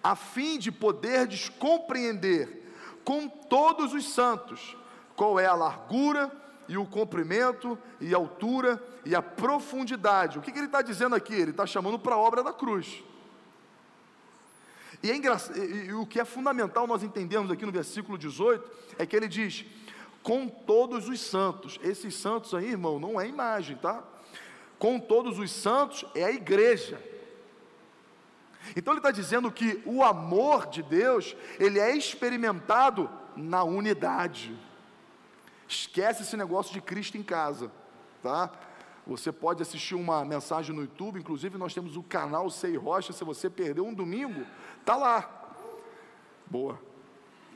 A 0.03 0.14
fim 0.14 0.59
de 0.59 0.71
poderdes 0.71 1.49
compreender 1.49 2.73
com 3.05 3.29
todos 3.29 3.95
os 3.95 4.12
santos 4.12 4.77
qual 5.16 5.38
é 5.38 5.47
a 5.47 5.55
largura 5.55 6.39
e 6.70 6.78
o 6.78 6.87
comprimento 6.87 7.76
e 8.00 8.14
a 8.14 8.16
altura 8.16 8.80
e 9.04 9.12
a 9.12 9.20
profundidade. 9.20 10.38
O 10.38 10.40
que, 10.40 10.52
que 10.52 10.59
ele 10.59 10.66
está 10.66 10.80
dizendo 10.80 11.16
aqui? 11.16 11.35
Ele 11.35 11.50
está 11.50 11.66
chamando 11.66 11.98
para 11.98 12.14
a 12.14 12.18
obra 12.18 12.44
da 12.44 12.52
cruz. 12.52 13.02
E, 15.02 15.11
é 15.11 15.16
engra... 15.16 15.37
e 15.56 15.92
o 15.92 16.06
que 16.06 16.20
é 16.20 16.24
fundamental 16.24 16.87
nós 16.87 17.02
entendermos 17.02 17.50
aqui 17.50 17.66
no 17.66 17.72
versículo 17.72 18.16
18 18.16 18.64
é 18.98 19.04
que 19.04 19.16
ele 19.16 19.26
diz: 19.26 19.64
com 20.22 20.46
todos 20.46 21.09
os 21.09 21.20
santos. 21.20 21.76
Esses 21.83 22.14
santos 22.14 22.54
aí, 22.54 22.68
irmão, 22.68 23.00
não 23.00 23.20
é 23.20 23.26
imagem, 23.26 23.76
tá? 23.76 24.04
Com 24.78 25.00
todos 25.00 25.40
os 25.40 25.50
santos 25.50 26.04
é 26.14 26.22
a 26.22 26.30
igreja. 26.30 27.02
Então 28.76 28.92
ele 28.92 29.00
está 29.00 29.11
dizendo 29.11 29.50
que 29.50 29.83
o 29.85 30.04
amor 30.04 30.68
de 30.68 30.85
Deus, 30.85 31.35
ele 31.59 31.80
é 31.80 31.96
experimentado 31.96 33.11
na 33.35 33.64
unidade. 33.64 34.56
Esquece 35.70 36.22
esse 36.22 36.37
negócio 36.37 36.72
de 36.72 36.80
Cristo 36.80 37.16
em 37.16 37.22
casa, 37.22 37.70
tá? 38.20 38.50
Você 39.06 39.30
pode 39.30 39.62
assistir 39.62 39.94
uma 39.94 40.24
mensagem 40.24 40.74
no 40.74 40.83
YouTube, 40.83 41.20
inclusive 41.20 41.56
nós 41.56 41.72
temos 41.72 41.96
o 41.96 42.02
canal 42.02 42.50
Sei 42.50 42.76
Rocha, 42.76 43.12
se 43.12 43.22
você 43.22 43.48
perdeu 43.48 43.87
um 43.87 43.94
domingo, 43.94 44.44
tá 44.85 44.96
lá. 44.96 45.30
Boa. 46.44 46.76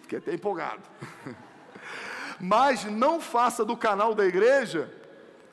Fiquei 0.03 0.19
até 0.19 0.33
empolgado. 0.33 0.83
Mas 2.39 2.85
não 2.85 3.21
faça 3.21 3.65
do 3.65 3.77
canal 3.77 4.15
da 4.15 4.25
igreja 4.25 4.93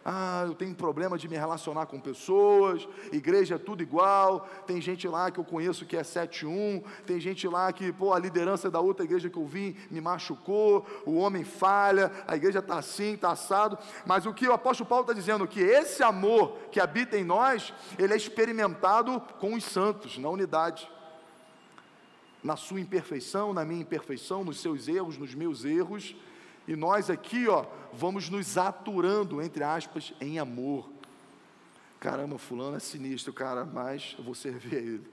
ah, 0.03 0.43
eu 0.47 0.55
tenho 0.55 0.73
problema 0.73 1.17
de 1.17 1.27
me 1.27 1.35
relacionar 1.35 1.85
com 1.85 1.99
pessoas, 1.99 2.87
igreja 3.11 3.55
é 3.55 3.57
tudo 3.57 3.83
igual, 3.83 4.47
tem 4.65 4.81
gente 4.81 5.07
lá 5.07 5.29
que 5.29 5.39
eu 5.39 5.43
conheço 5.43 5.85
que 5.85 5.95
é 5.95 6.01
7-1, 6.01 6.83
tem 7.05 7.19
gente 7.19 7.47
lá 7.47 7.71
que, 7.71 7.91
pô, 7.93 8.13
a 8.13 8.19
liderança 8.19 8.69
da 8.69 8.79
outra 8.79 9.05
igreja 9.05 9.29
que 9.29 9.37
eu 9.37 9.45
vim 9.45 9.75
me 9.91 10.01
machucou, 10.01 10.85
o 11.05 11.17
homem 11.17 11.43
falha, 11.43 12.11
a 12.27 12.35
igreja 12.35 12.59
está 12.59 12.79
assim, 12.79 13.13
está 13.13 13.31
assado, 13.31 13.77
mas 14.05 14.25
o 14.25 14.33
que 14.33 14.47
o 14.47 14.53
apóstolo 14.53 14.89
Paulo 14.89 15.03
está 15.03 15.13
dizendo, 15.13 15.47
que 15.47 15.59
esse 15.59 16.01
amor 16.01 16.57
que 16.71 16.79
habita 16.79 17.17
em 17.17 17.23
nós, 17.23 17.73
ele 17.97 18.13
é 18.13 18.17
experimentado 18.17 19.21
com 19.39 19.53
os 19.53 19.63
santos, 19.63 20.17
na 20.17 20.29
unidade, 20.29 20.89
na 22.43 22.55
sua 22.55 22.81
imperfeição, 22.81 23.53
na 23.53 23.63
minha 23.63 23.81
imperfeição, 23.81 24.43
nos 24.43 24.59
seus 24.59 24.87
erros, 24.87 25.17
nos 25.17 25.35
meus 25.35 25.63
erros, 25.63 26.15
e 26.67 26.75
nós 26.75 27.09
aqui, 27.09 27.47
ó, 27.47 27.65
vamos 27.93 28.29
nos 28.29 28.57
aturando, 28.57 29.41
entre 29.41 29.63
aspas, 29.63 30.13
em 30.21 30.39
amor. 30.39 30.89
Caramba, 31.99 32.37
fulano 32.37 32.77
é 32.77 32.79
sinistro, 32.79 33.33
cara, 33.33 33.65
mas 33.65 34.15
eu 34.17 34.23
vou 34.23 34.35
servir 34.35 34.75
a 34.75 34.79
ele. 34.79 35.07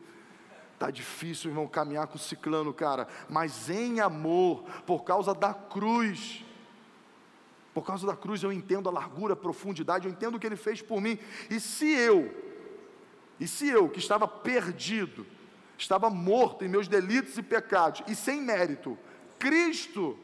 Tá 0.78 0.90
difícil, 0.90 1.50
irmão, 1.50 1.66
caminhar 1.66 2.06
com 2.06 2.16
o 2.16 2.20
ciclano, 2.20 2.72
cara, 2.72 3.08
mas 3.28 3.68
em 3.68 4.00
amor, 4.00 4.62
por 4.86 5.02
causa 5.02 5.34
da 5.34 5.52
cruz. 5.52 6.44
Por 7.74 7.84
causa 7.84 8.06
da 8.06 8.16
cruz 8.16 8.42
eu 8.42 8.52
entendo 8.52 8.88
a 8.88 8.92
largura, 8.92 9.34
a 9.34 9.36
profundidade, 9.36 10.06
eu 10.06 10.12
entendo 10.12 10.36
o 10.36 10.38
que 10.38 10.46
ele 10.46 10.56
fez 10.56 10.80
por 10.80 11.00
mim. 11.00 11.18
E 11.50 11.58
se 11.58 11.90
eu, 11.90 12.32
e 13.40 13.48
se 13.48 13.68
eu 13.68 13.88
que 13.88 13.98
estava 13.98 14.28
perdido, 14.28 15.26
estava 15.76 16.08
morto 16.08 16.64
em 16.64 16.68
meus 16.68 16.88
delitos 16.88 17.36
e 17.38 17.42
pecados 17.42 18.02
e 18.06 18.14
sem 18.14 18.40
mérito, 18.40 18.96
Cristo 19.38 20.18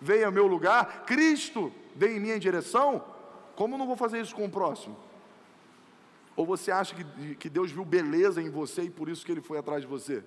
veio 0.00 0.26
ao 0.26 0.32
meu 0.32 0.46
lugar, 0.46 1.04
Cristo 1.04 1.72
veio 1.94 2.16
em 2.16 2.20
minha 2.20 2.38
direção, 2.38 3.04
como 3.54 3.76
não 3.76 3.86
vou 3.86 3.96
fazer 3.96 4.20
isso 4.20 4.34
com 4.34 4.46
o 4.46 4.50
próximo? 4.50 4.96
Ou 6.36 6.46
você 6.46 6.70
acha 6.70 6.94
que, 6.94 7.34
que 7.34 7.50
Deus 7.50 7.70
viu 7.70 7.84
beleza 7.84 8.40
em 8.40 8.48
você 8.48 8.84
e 8.84 8.90
por 8.90 9.08
isso 9.08 9.26
que 9.26 9.32
Ele 9.32 9.42
foi 9.42 9.58
atrás 9.58 9.82
de 9.82 9.86
você? 9.86 10.24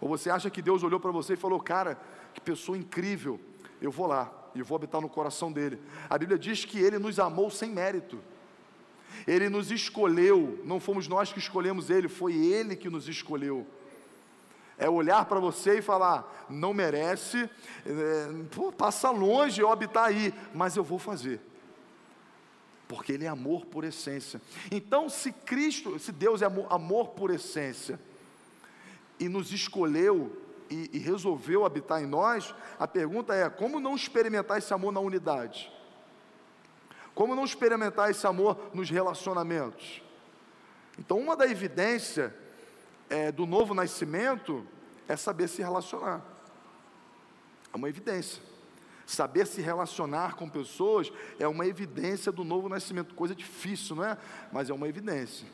Ou 0.00 0.08
você 0.08 0.28
acha 0.28 0.50
que 0.50 0.60
Deus 0.60 0.82
olhou 0.82 1.00
para 1.00 1.10
você 1.10 1.32
e 1.32 1.36
falou, 1.36 1.58
cara, 1.60 1.98
que 2.34 2.40
pessoa 2.40 2.76
incrível, 2.76 3.40
eu 3.80 3.90
vou 3.90 4.06
lá 4.06 4.32
e 4.54 4.62
vou 4.62 4.76
habitar 4.76 5.00
no 5.00 5.08
coração 5.08 5.50
dele. 5.50 5.80
A 6.10 6.18
Bíblia 6.18 6.38
diz 6.38 6.64
que 6.64 6.78
Ele 6.78 6.98
nos 6.98 7.18
amou 7.18 7.50
sem 7.50 7.70
mérito. 7.70 8.18
Ele 9.26 9.48
nos 9.48 9.70
escolheu, 9.70 10.60
não 10.64 10.80
fomos 10.80 11.08
nós 11.08 11.32
que 11.32 11.38
escolhemos 11.38 11.88
Ele, 11.88 12.08
foi 12.08 12.34
Ele 12.34 12.76
que 12.76 12.90
nos 12.90 13.08
escolheu. 13.08 13.66
É 14.78 14.88
olhar 14.88 15.24
para 15.26 15.38
você 15.40 15.78
e 15.78 15.82
falar: 15.82 16.46
não 16.48 16.74
merece, 16.74 17.48
é, 17.86 18.44
pô, 18.54 18.72
passa 18.72 19.10
longe 19.10 19.64
habitar 19.64 20.06
aí, 20.06 20.34
mas 20.52 20.76
eu 20.76 20.84
vou 20.84 20.98
fazer. 20.98 21.40
Porque 22.88 23.12
Ele 23.12 23.24
é 23.24 23.28
amor 23.28 23.66
por 23.66 23.84
essência. 23.84 24.40
Então, 24.70 25.08
se 25.08 25.32
Cristo, 25.32 25.98
se 25.98 26.12
Deus 26.12 26.42
é 26.42 26.46
amor, 26.46 26.66
amor 26.70 27.08
por 27.08 27.30
essência, 27.30 27.98
e 29.18 29.28
nos 29.28 29.52
escolheu 29.52 30.36
e, 30.68 30.90
e 30.92 30.98
resolveu 30.98 31.64
habitar 31.64 32.02
em 32.02 32.06
nós, 32.06 32.54
a 32.78 32.86
pergunta 32.86 33.34
é: 33.34 33.48
como 33.48 33.80
não 33.80 33.94
experimentar 33.94 34.58
esse 34.58 34.72
amor 34.74 34.92
na 34.92 35.00
unidade? 35.00 35.72
Como 37.14 37.34
não 37.34 37.44
experimentar 37.44 38.10
esse 38.10 38.26
amor 38.26 38.70
nos 38.74 38.90
relacionamentos? 38.90 40.02
Então, 40.98 41.18
uma 41.18 41.36
da 41.36 41.46
evidência 41.46 42.34
é, 43.08 43.30
do 43.30 43.46
novo 43.46 43.74
nascimento 43.74 44.66
é 45.08 45.16
saber 45.16 45.48
se 45.48 45.62
relacionar. 45.62 46.22
É 47.72 47.76
uma 47.76 47.88
evidência. 47.88 48.42
Saber 49.06 49.46
se 49.46 49.60
relacionar 49.60 50.34
com 50.34 50.48
pessoas 50.48 51.12
é 51.38 51.46
uma 51.46 51.66
evidência 51.66 52.32
do 52.32 52.44
novo 52.44 52.68
nascimento. 52.68 53.14
Coisa 53.14 53.34
difícil, 53.34 53.96
não 53.96 54.04
é? 54.04 54.16
Mas 54.52 54.70
é 54.70 54.72
uma 54.72 54.88
evidência. 54.88 55.46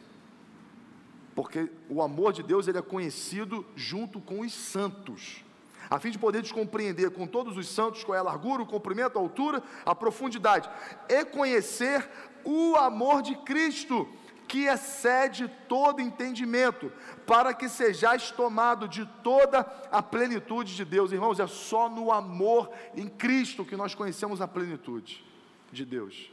Porque 1.34 1.70
o 1.88 2.02
amor 2.02 2.32
de 2.32 2.42
Deus 2.42 2.68
ele 2.68 2.78
é 2.78 2.82
conhecido 2.82 3.66
junto 3.74 4.20
com 4.20 4.40
os 4.40 4.52
santos. 4.52 5.44
A 5.88 5.98
fim 5.98 6.10
de 6.10 6.18
poder 6.18 6.48
compreender 6.52 7.10
com 7.10 7.26
todos 7.26 7.56
os 7.56 7.68
santos 7.68 8.04
qual 8.04 8.14
é 8.14 8.18
a 8.20 8.22
largura, 8.22 8.62
o 8.62 8.66
comprimento, 8.66 9.18
a 9.18 9.20
altura, 9.20 9.62
a 9.84 9.94
profundidade. 9.94 10.70
E 11.08 11.24
conhecer 11.24 12.08
o 12.44 12.76
amor 12.76 13.22
de 13.22 13.34
Cristo 13.36 14.08
que 14.50 14.66
excede 14.66 15.46
todo 15.68 16.00
entendimento, 16.00 16.92
para 17.24 17.54
que 17.54 17.68
sejais 17.68 18.32
tomado 18.32 18.88
de 18.88 19.06
toda 19.22 19.60
a 19.92 20.02
plenitude 20.02 20.74
de 20.74 20.84
Deus. 20.84 21.12
Irmãos, 21.12 21.38
é 21.38 21.46
só 21.46 21.88
no 21.88 22.10
amor 22.10 22.68
em 22.96 23.06
Cristo 23.06 23.64
que 23.64 23.76
nós 23.76 23.94
conhecemos 23.94 24.40
a 24.40 24.48
plenitude 24.48 25.24
de 25.70 25.84
Deus. 25.84 26.32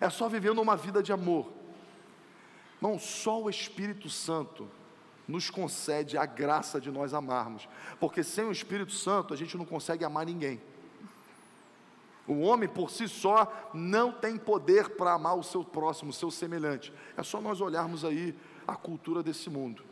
É 0.00 0.10
só 0.10 0.28
vivendo 0.28 0.60
uma 0.60 0.76
vida 0.76 1.00
de 1.00 1.12
amor. 1.12 1.52
Irmão, 2.82 2.98
só 2.98 3.40
o 3.40 3.48
Espírito 3.48 4.10
Santo 4.10 4.68
nos 5.28 5.48
concede 5.48 6.18
a 6.18 6.26
graça 6.26 6.80
de 6.80 6.90
nós 6.90 7.14
amarmos, 7.14 7.68
porque 8.00 8.24
sem 8.24 8.44
o 8.44 8.50
Espírito 8.50 8.92
Santo 8.92 9.32
a 9.32 9.36
gente 9.36 9.56
não 9.56 9.64
consegue 9.64 10.04
amar 10.04 10.26
ninguém. 10.26 10.60
O 12.26 12.40
homem 12.40 12.68
por 12.68 12.90
si 12.90 13.06
só 13.06 13.52
não 13.74 14.10
tem 14.10 14.36
poder 14.36 14.90
para 14.90 15.12
amar 15.12 15.36
o 15.36 15.42
seu 15.42 15.62
próximo, 15.62 16.10
o 16.10 16.14
seu 16.14 16.30
semelhante. 16.30 16.92
É 17.16 17.22
só 17.22 17.40
nós 17.40 17.60
olharmos 17.60 18.04
aí 18.04 18.34
a 18.66 18.74
cultura 18.74 19.22
desse 19.22 19.50
mundo. 19.50 19.84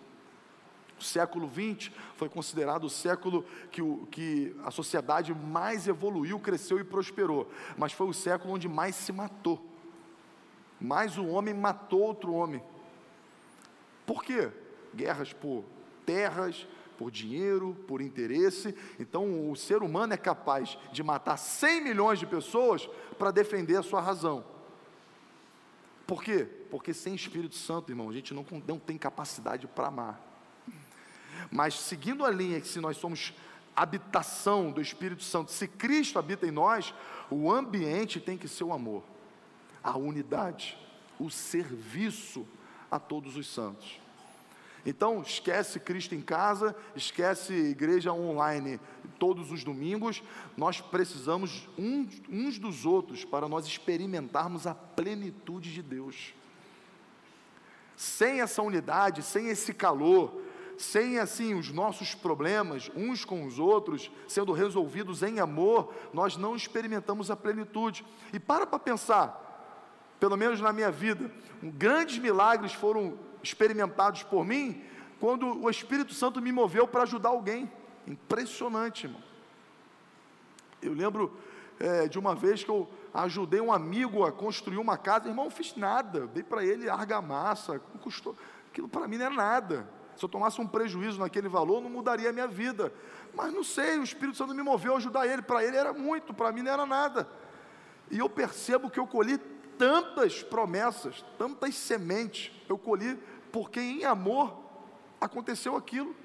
O 0.98 1.04
século 1.04 1.50
XX 1.50 1.90
foi 2.14 2.28
considerado 2.28 2.84
o 2.84 2.90
século 2.90 3.44
que, 3.70 3.82
o, 3.82 4.06
que 4.06 4.56
a 4.64 4.70
sociedade 4.70 5.34
mais 5.34 5.88
evoluiu, 5.88 6.38
cresceu 6.38 6.78
e 6.78 6.84
prosperou, 6.84 7.50
mas 7.76 7.92
foi 7.92 8.06
o 8.06 8.14
século 8.14 8.54
onde 8.54 8.68
mais 8.68 8.94
se 8.94 9.12
matou. 9.12 9.60
Mais 10.80 11.18
um 11.18 11.28
homem 11.30 11.52
matou 11.52 12.00
outro 12.00 12.32
homem. 12.32 12.62
Por 14.06 14.22
quê? 14.22 14.50
Guerras 14.94 15.32
por 15.32 15.64
terras, 16.06 16.66
por 17.02 17.10
dinheiro, 17.10 17.76
por 17.88 18.00
interesse. 18.00 18.72
Então, 18.96 19.50
o 19.50 19.56
ser 19.56 19.82
humano 19.82 20.14
é 20.14 20.16
capaz 20.16 20.78
de 20.92 21.02
matar 21.02 21.36
100 21.36 21.82
milhões 21.82 22.20
de 22.20 22.26
pessoas 22.26 22.88
para 23.18 23.32
defender 23.32 23.74
a 23.74 23.82
sua 23.82 24.00
razão. 24.00 24.44
Por 26.06 26.22
quê? 26.22 26.46
Porque 26.70 26.94
sem 26.94 27.12
Espírito 27.12 27.56
Santo, 27.56 27.90
irmão, 27.90 28.08
a 28.08 28.12
gente 28.12 28.32
não, 28.32 28.46
não 28.68 28.78
tem 28.78 28.96
capacidade 28.96 29.66
para 29.66 29.88
amar. 29.88 30.20
Mas 31.50 31.74
seguindo 31.74 32.24
a 32.24 32.30
linha 32.30 32.60
que 32.60 32.68
se 32.68 32.78
nós 32.78 32.96
somos 32.96 33.34
habitação 33.74 34.70
do 34.70 34.80
Espírito 34.80 35.24
Santo, 35.24 35.50
se 35.50 35.66
Cristo 35.66 36.20
habita 36.20 36.46
em 36.46 36.52
nós, 36.52 36.94
o 37.28 37.50
ambiente 37.50 38.20
tem 38.20 38.38
que 38.38 38.46
ser 38.46 38.62
o 38.62 38.72
amor, 38.72 39.02
a 39.82 39.98
unidade, 39.98 40.78
o 41.18 41.28
serviço 41.28 42.46
a 42.88 43.00
todos 43.00 43.36
os 43.36 43.48
santos. 43.52 44.01
Então, 44.84 45.22
esquece 45.22 45.78
Cristo 45.78 46.14
em 46.14 46.20
casa, 46.20 46.74
esquece 46.96 47.52
igreja 47.52 48.12
online 48.12 48.80
todos 49.18 49.52
os 49.52 49.62
domingos. 49.62 50.22
Nós 50.56 50.80
precisamos 50.80 51.68
uns, 51.78 52.20
uns 52.28 52.58
dos 52.58 52.84
outros 52.84 53.24
para 53.24 53.48
nós 53.48 53.66
experimentarmos 53.66 54.66
a 54.66 54.74
plenitude 54.74 55.72
de 55.72 55.82
Deus. 55.82 56.34
Sem 57.94 58.40
essa 58.40 58.60
unidade, 58.62 59.22
sem 59.22 59.48
esse 59.48 59.72
calor, 59.72 60.42
sem 60.76 61.20
assim 61.20 61.54
os 61.54 61.70
nossos 61.70 62.14
problemas 62.14 62.90
uns 62.96 63.24
com 63.24 63.46
os 63.46 63.60
outros 63.60 64.10
sendo 64.26 64.52
resolvidos 64.52 65.22
em 65.22 65.38
amor, 65.38 65.94
nós 66.12 66.36
não 66.36 66.56
experimentamos 66.56 67.30
a 67.30 67.36
plenitude. 67.36 68.04
E 68.32 68.40
para 68.40 68.66
para 68.66 68.80
pensar, 68.80 69.38
pelo 70.18 70.36
menos 70.36 70.60
na 70.60 70.72
minha 70.72 70.90
vida, 70.90 71.30
grandes 71.62 72.18
milagres 72.18 72.72
foram 72.72 73.16
experimentados 73.42 74.22
por 74.22 74.44
mim 74.44 74.84
quando 75.20 75.62
o 75.62 75.70
Espírito 75.70 76.14
Santo 76.14 76.40
me 76.40 76.50
moveu 76.50 76.86
para 76.86 77.02
ajudar 77.02 77.30
alguém. 77.30 77.70
Impressionante, 78.06 79.06
irmão. 79.06 79.22
Eu 80.82 80.92
lembro 80.92 81.36
é, 81.78 82.08
de 82.08 82.18
uma 82.18 82.34
vez 82.34 82.64
que 82.64 82.70
eu 82.70 82.88
ajudei 83.14 83.60
um 83.60 83.72
amigo 83.72 84.24
a 84.24 84.32
construir 84.32 84.78
uma 84.78 84.96
casa, 84.96 85.28
irmão, 85.28 85.44
não 85.44 85.50
fiz 85.50 85.76
nada, 85.76 86.26
dei 86.28 86.42
para 86.42 86.64
ele 86.64 86.88
argamassa, 86.88 87.78
custou, 88.00 88.36
aquilo 88.70 88.88
para 88.88 89.06
mim 89.06 89.18
não 89.18 89.26
é 89.26 89.30
nada. 89.30 89.88
Se 90.16 90.24
eu 90.24 90.28
tomasse 90.28 90.60
um 90.60 90.66
prejuízo 90.66 91.18
naquele 91.20 91.48
valor, 91.48 91.80
não 91.80 91.88
mudaria 91.88 92.30
a 92.30 92.32
minha 92.32 92.48
vida. 92.48 92.92
Mas 93.34 93.52
não 93.52 93.64
sei, 93.64 93.98
o 93.98 94.02
Espírito 94.02 94.36
Santo 94.36 94.54
me 94.54 94.62
moveu 94.62 94.94
a 94.94 94.96
ajudar 94.98 95.26
ele, 95.26 95.42
para 95.42 95.64
ele 95.64 95.76
era 95.76 95.92
muito, 95.92 96.34
para 96.34 96.52
mim 96.52 96.62
não 96.62 96.72
era 96.72 96.84
nada. 96.84 97.28
E 98.10 98.18
eu 98.18 98.28
percebo 98.28 98.90
que 98.90 99.00
eu 99.00 99.06
colhi 99.06 99.38
tantas 99.78 100.42
promessas, 100.42 101.24
tantas 101.38 101.74
sementes, 101.74 102.52
eu 102.68 102.76
colhi 102.76 103.18
porque 103.52 103.78
em 103.80 104.04
amor 104.04 104.58
aconteceu 105.20 105.76
aquilo. 105.76 106.16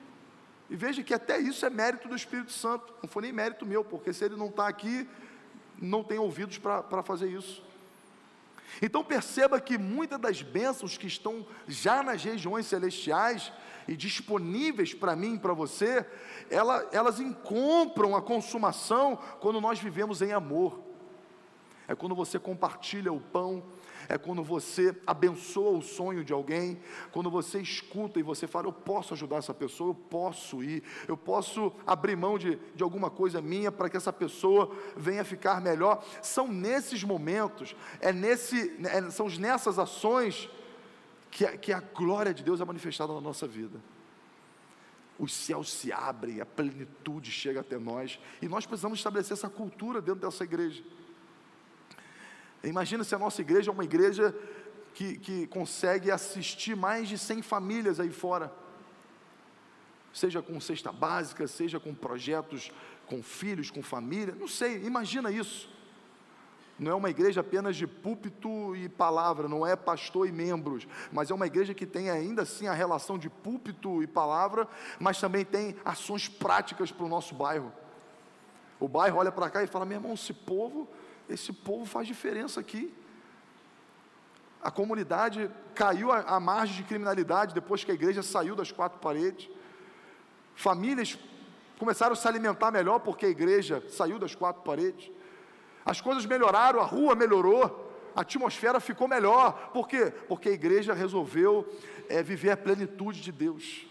E 0.70 0.76
veja 0.76 1.04
que 1.04 1.14
até 1.14 1.38
isso 1.40 1.66
é 1.66 1.70
mérito 1.70 2.08
do 2.08 2.16
Espírito 2.16 2.52
Santo, 2.52 2.94
não 3.02 3.10
foi 3.10 3.22
nem 3.22 3.32
mérito 3.32 3.66
meu, 3.66 3.84
porque 3.84 4.12
se 4.12 4.26
ele 4.26 4.36
não 4.36 4.48
está 4.48 4.68
aqui, 4.68 5.08
não 5.82 6.04
tem 6.04 6.18
ouvidos 6.18 6.58
para 6.58 7.04
fazer 7.04 7.30
isso. 7.30 7.64
Então 8.82 9.04
perceba 9.04 9.62
que 9.62 9.78
muitas 9.78 10.20
das 10.20 10.42
bênçãos 10.42 10.98
que 10.98 11.08
estão 11.08 11.46
já 11.68 12.04
nas 12.04 12.24
regiões 12.24 12.66
celestiais 12.66 13.52
e 13.88 13.96
disponíveis 13.96 14.94
para 14.94 15.16
mim 15.16 15.36
e 15.36 15.40
para 15.40 15.54
você, 15.54 16.06
ela, 16.50 16.86
elas 16.92 17.20
encontram 17.20 18.16
a 18.16 18.22
consumação 18.22 19.18
quando 19.40 19.62
nós 19.62 19.80
vivemos 19.80 20.22
em 20.22 20.34
amor. 20.34 20.80
É 21.88 21.96
quando 21.96 22.14
você 22.14 22.38
compartilha 22.38 23.14
o 23.14 23.22
pão, 23.22 23.64
é 24.10 24.18
quando 24.18 24.44
você 24.44 24.96
abençoa 25.06 25.78
o 25.78 25.82
sonho 25.82 26.24
de 26.24 26.32
alguém, 26.34 26.80
quando 27.12 27.30
você 27.30 27.60
escuta 27.60 28.20
e 28.20 28.24
você 28.24 28.48
fala: 28.48 28.68
Eu 28.68 28.74
posso 28.74 29.14
ajudar 29.14 29.38
essa 29.38 29.54
pessoa, 29.54 29.92
eu 29.92 29.96
posso 29.96 30.64
ir, 30.64 30.84
eu 31.08 31.18
posso 31.18 31.72
abrir 31.86 32.16
mão 32.16 32.38
de, 32.38 32.58
de 32.76 32.84
alguma 32.84 33.10
coisa 33.10 33.42
minha 33.42 33.72
para 33.72 33.90
que 33.90 33.98
essa 33.98 34.14
pessoa 34.14 34.72
venha 34.96 35.24
ficar 35.24 35.62
melhor. 35.62 36.04
São 36.22 36.48
nesses 36.48 37.04
momentos, 37.04 37.76
é 38.00 38.14
nesse, 38.14 38.76
é, 38.86 39.10
são 39.10 39.28
nessas 39.28 39.78
ações 39.78 40.50
que, 41.30 41.46
que 41.58 41.74
a 41.74 41.80
glória 41.80 42.34
de 42.34 42.44
Deus 42.44 42.62
é 42.62 42.66
manifestada 42.66 43.14
na 43.14 43.22
nossa 43.22 43.48
vida 43.48 43.82
os 45.20 45.34
céus 45.34 45.72
se 45.72 45.92
abrem, 45.92 46.42
a 46.42 46.46
plenitude 46.46 47.32
chega 47.32 47.62
até 47.62 47.78
nós, 47.78 48.20
e 48.42 48.48
nós 48.48 48.66
precisamos 48.66 49.00
estabelecer 49.00 49.34
essa 49.34 49.50
cultura 49.50 50.02
dentro 50.02 50.22
dessa 50.22 50.44
igreja. 50.44 50.84
Imagina 52.64 53.04
se 53.04 53.14
a 53.16 53.20
nossa 53.20 53.42
igreja 53.42 53.70
é 53.70 53.74
uma 53.74 53.84
igreja 53.84 54.36
que, 54.94 55.18
que 55.18 55.48
consegue 55.48 56.10
assistir 56.10 56.76
mais 56.76 57.08
de 57.08 57.18
100 57.18 57.42
famílias 57.42 58.00
aí 58.00 58.12
fora, 58.12 58.52
seja 60.12 60.42
com 60.42 60.60
cesta 60.60 60.92
básica, 60.92 61.48
seja 61.48 61.80
com 61.80 61.94
projetos 61.94 62.72
com 63.06 63.24
filhos, 63.24 63.72
com 63.72 63.82
família, 63.82 64.36
não 64.36 64.48
sei, 64.48 64.84
imagina 64.84 65.32
isso. 65.32 65.70
Não 66.78 66.92
é 66.92 66.96
uma 66.96 67.10
igreja 67.10 67.42
apenas 67.42 67.76
de 67.76 67.88
púlpito 67.88 68.76
e 68.76 68.88
palavra, 68.88 69.48
não 69.48 69.66
é 69.66 69.76
pastor 69.76 70.28
e 70.28 70.32
membros, 70.32 70.88
mas 71.12 71.32
é 71.32 71.34
uma 71.34 71.48
igreja 71.48 71.74
que 71.74 71.88
tem 71.88 72.10
ainda 72.10 72.44
assim 72.44 72.68
a 72.68 72.74
relação 72.74 73.18
de 73.18 73.30
púlpito 73.30 74.04
e 74.04 74.08
palavra, 74.08 74.68
mas 75.00 75.20
também 75.20 75.44
tem 75.44 75.76
ações 75.84 76.28
práticas 76.28 76.92
para 76.92 77.06
o 77.06 77.10
nosso 77.10 77.34
bairro. 77.34 77.74
O 78.80 78.88
bairro 78.88 79.18
olha 79.18 79.32
para 79.32 79.50
cá 79.50 79.64
e 79.64 79.68
fala: 79.68 79.86
meu 79.86 79.98
irmão, 79.98 80.14
esse 80.14 80.34
povo 80.34 80.88
esse 81.30 81.52
povo 81.52 81.86
faz 81.86 82.08
diferença 82.08 82.60
aqui. 82.60 82.94
A 84.62 84.72
comunidade 84.72 85.52
caiu 85.76 86.12
à 86.12 86.40
margem 86.40 86.78
de 86.78 86.84
criminalidade 86.84 87.54
depois 87.54 87.84
que 87.84 87.92
a 87.92 87.94
igreja 87.94 88.24
saiu 88.24 88.56
das 88.56 88.72
quatro 88.72 89.00
paredes. 89.00 89.50
Famílias 90.56 91.18
começaram 91.78 92.14
a 92.14 92.16
se 92.16 92.28
alimentar 92.28 92.72
melhor 92.72 93.00
porque 93.00 93.26
a 93.26 93.30
igreja 93.30 93.84
saiu 93.90 94.18
das 94.18 94.34
quatro 94.34 94.64
paredes. 94.64 95.12
As 95.86 96.02
coisas 96.02 96.26
melhoraram, 96.26 96.82
a 96.82 96.84
rua 96.84 97.16
melhorou, 97.16 97.92
a 98.16 98.22
atmosfera 98.22 98.80
ficou 98.80 99.08
melhor. 99.08 99.70
Por 99.72 99.88
quê? 99.88 100.12
Porque 100.28 100.50
a 100.50 100.54
igreja 100.54 100.94
resolveu 100.94 101.68
é, 102.10 102.24
viver 102.24 102.52
a 102.52 102.58
plenitude 102.58 103.22
de 103.22 103.32
Deus 103.32 103.88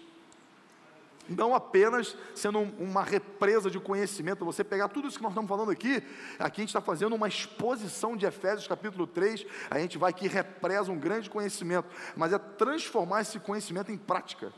não 1.29 1.55
apenas 1.55 2.17
sendo 2.35 2.61
uma 2.61 3.03
represa 3.03 3.71
de 3.71 3.81
conhecimento, 3.81 4.45
você 4.45 4.63
pegar 4.63 4.89
tudo 4.89 5.09
isso 5.09 5.17
que 5.17 5.23
nós 5.23 5.33
estamos 5.33 5.49
falando 5.49 5.71
aqui, 5.71 6.03
aqui 6.39 6.61
a 6.61 6.63
gente 6.63 6.69
está 6.69 6.81
fazendo 6.81 7.15
uma 7.15 7.29
exposição 7.29 8.17
de 8.17 8.27
Efésios 8.27 8.67
capítulo 8.67 9.07
3, 9.07 9.47
a 9.71 9.79
gente 9.79 9.99
vai 9.99 10.13
que 10.13 10.29
represa 10.29 10.91
um 10.91 10.99
grande 10.99 11.29
conhecimento, 11.29 11.89
mas 12.17 12.33
é 12.33 12.39
transformar 12.39 13.23
esse 13.23 13.41
conhecimento 13.41 13.91
em 13.91 13.99
prática, 13.99 14.53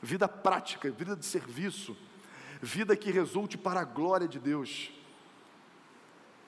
vida 0.00 0.28
prática, 0.28 0.90
vida 0.90 1.14
de 1.14 1.24
serviço, 1.24 1.96
vida 2.60 2.96
que 2.96 3.10
resulte 3.10 3.56
para 3.56 3.80
a 3.80 3.84
glória 3.84 4.26
de 4.26 4.38
Deus, 4.38 4.92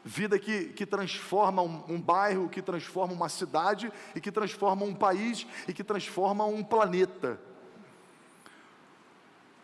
vida 0.04 0.38
que, 0.38 0.66
que 0.66 0.84
transforma 0.84 1.62
um, 1.62 1.82
um 1.88 2.00
bairro, 2.00 2.48
que 2.48 2.60
transforma 2.60 3.14
uma 3.14 3.28
cidade, 3.28 3.90
e 4.14 4.20
que 4.20 4.30
transforma 4.30 4.84
um 4.84 4.94
país, 4.94 5.46
e 5.66 5.72
que 5.72 5.82
transforma 5.82 6.44
um 6.44 6.62
planeta, 6.62 7.40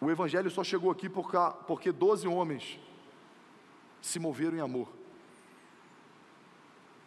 o 0.01 0.11
Evangelho 0.11 0.51
só 0.51 0.64
chegou 0.64 0.90
aqui 0.90 1.09
porque 1.09 1.92
12 1.92 2.26
homens 2.26 2.78
se 4.01 4.18
moveram 4.18 4.57
em 4.57 4.61
amor. 4.61 4.88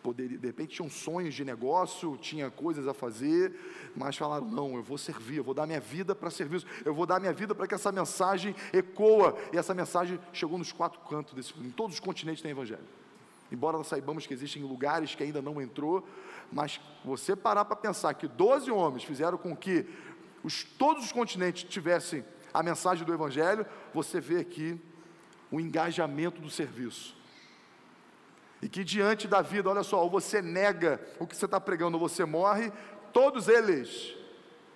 Poderia, 0.03 0.37
de 0.37 0.45
repente 0.45 0.75
tinham 0.75 0.89
sonhos 0.89 1.33
de 1.33 1.45
negócio, 1.45 2.17
tinha 2.17 2.51
coisas 2.51 2.87
a 2.89 2.93
fazer, 2.93 3.57
mas 3.95 4.17
falaram: 4.17 4.45
não, 4.45 4.75
eu 4.75 4.83
vou 4.83 4.97
servir, 4.97 5.37
eu 5.37 5.43
vou 5.43 5.53
dar 5.53 5.65
minha 5.65 5.79
vida 5.79 6.13
para 6.13 6.29
serviço, 6.29 6.67
eu 6.83 6.93
vou 6.93 7.05
dar 7.05 7.21
minha 7.21 7.31
vida 7.31 7.55
para 7.55 7.65
que 7.65 7.73
essa 7.73 7.91
mensagem 7.91 8.53
ecoa. 8.73 9.35
E 9.53 9.57
essa 9.57 9.73
mensagem 9.73 10.19
chegou 10.33 10.57
nos 10.57 10.73
quatro 10.73 10.99
cantos, 11.09 11.33
desse, 11.33 11.53
em 11.57 11.71
todos 11.71 11.95
os 11.95 11.99
continentes 12.01 12.43
tem 12.43 12.51
Evangelho. 12.51 12.83
Embora 13.49 13.77
nós 13.77 13.87
saibamos 13.87 14.27
que 14.27 14.33
existem 14.33 14.61
lugares 14.61 15.15
que 15.15 15.23
ainda 15.23 15.41
não 15.41 15.61
entrou, 15.61 16.05
mas 16.51 16.81
você 17.05 17.35
parar 17.35 17.63
para 17.65 17.75
pensar 17.75 18.13
que 18.13 18.27
12 18.27 18.69
homens 18.71 19.03
fizeram 19.03 19.37
com 19.37 19.55
que 19.55 19.85
os, 20.43 20.63
todos 20.63 21.05
os 21.05 21.11
continentes 21.11 21.63
tivessem 21.63 22.25
a 22.53 22.61
mensagem 22.61 23.05
do 23.05 23.13
Evangelho, 23.13 23.65
você 23.93 24.21
vê 24.21 24.37
aqui 24.37 24.79
o 25.49 25.59
engajamento 25.59 26.39
do 26.41 26.49
serviço. 26.49 27.15
E 28.61 28.69
que 28.69 28.83
diante 28.83 29.27
da 29.27 29.41
vida, 29.41 29.69
olha 29.69 29.83
só, 29.83 30.01
ou 30.03 30.09
você 30.09 30.41
nega 30.41 31.01
o 31.19 31.25
que 31.25 31.35
você 31.35 31.45
está 31.45 31.59
pregando, 31.59 31.97
ou 31.97 32.07
você 32.07 32.23
morre, 32.23 32.71
todos 33.11 33.47
eles 33.47 34.15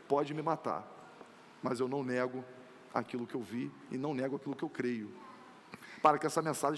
podem 0.08 0.34
me 0.34 0.42
matar, 0.42 0.86
mas 1.62 1.80
eu 1.80 1.88
não 1.88 2.04
nego 2.04 2.44
aquilo 2.94 3.28
que 3.28 3.36
eu 3.36 3.42
vi 3.42 3.72
e 3.92 3.98
não 3.98 4.14
nego 4.14 4.38
aquilo 4.38 4.56
que 4.56 4.64
eu 4.64 4.70
creio, 4.70 5.14
para 6.02 6.18
que 6.18 6.26
essa 6.26 6.42
mensagem 6.42 6.78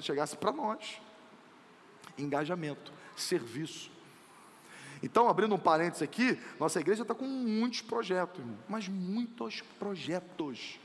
chegasse 0.00 0.36
para 0.36 0.50
nós. 0.50 1.00
Engajamento, 2.18 2.92
serviço. 3.16 3.91
Então, 5.02 5.28
abrindo 5.28 5.54
um 5.54 5.58
parênteses 5.58 6.02
aqui, 6.02 6.38
nossa 6.60 6.78
igreja 6.78 7.02
está 7.02 7.14
com 7.14 7.26
muitos 7.26 7.82
projetos, 7.82 8.38
irmão, 8.38 8.56
mas 8.68 8.86
muitos 8.86 9.60
projetos. 9.78 10.78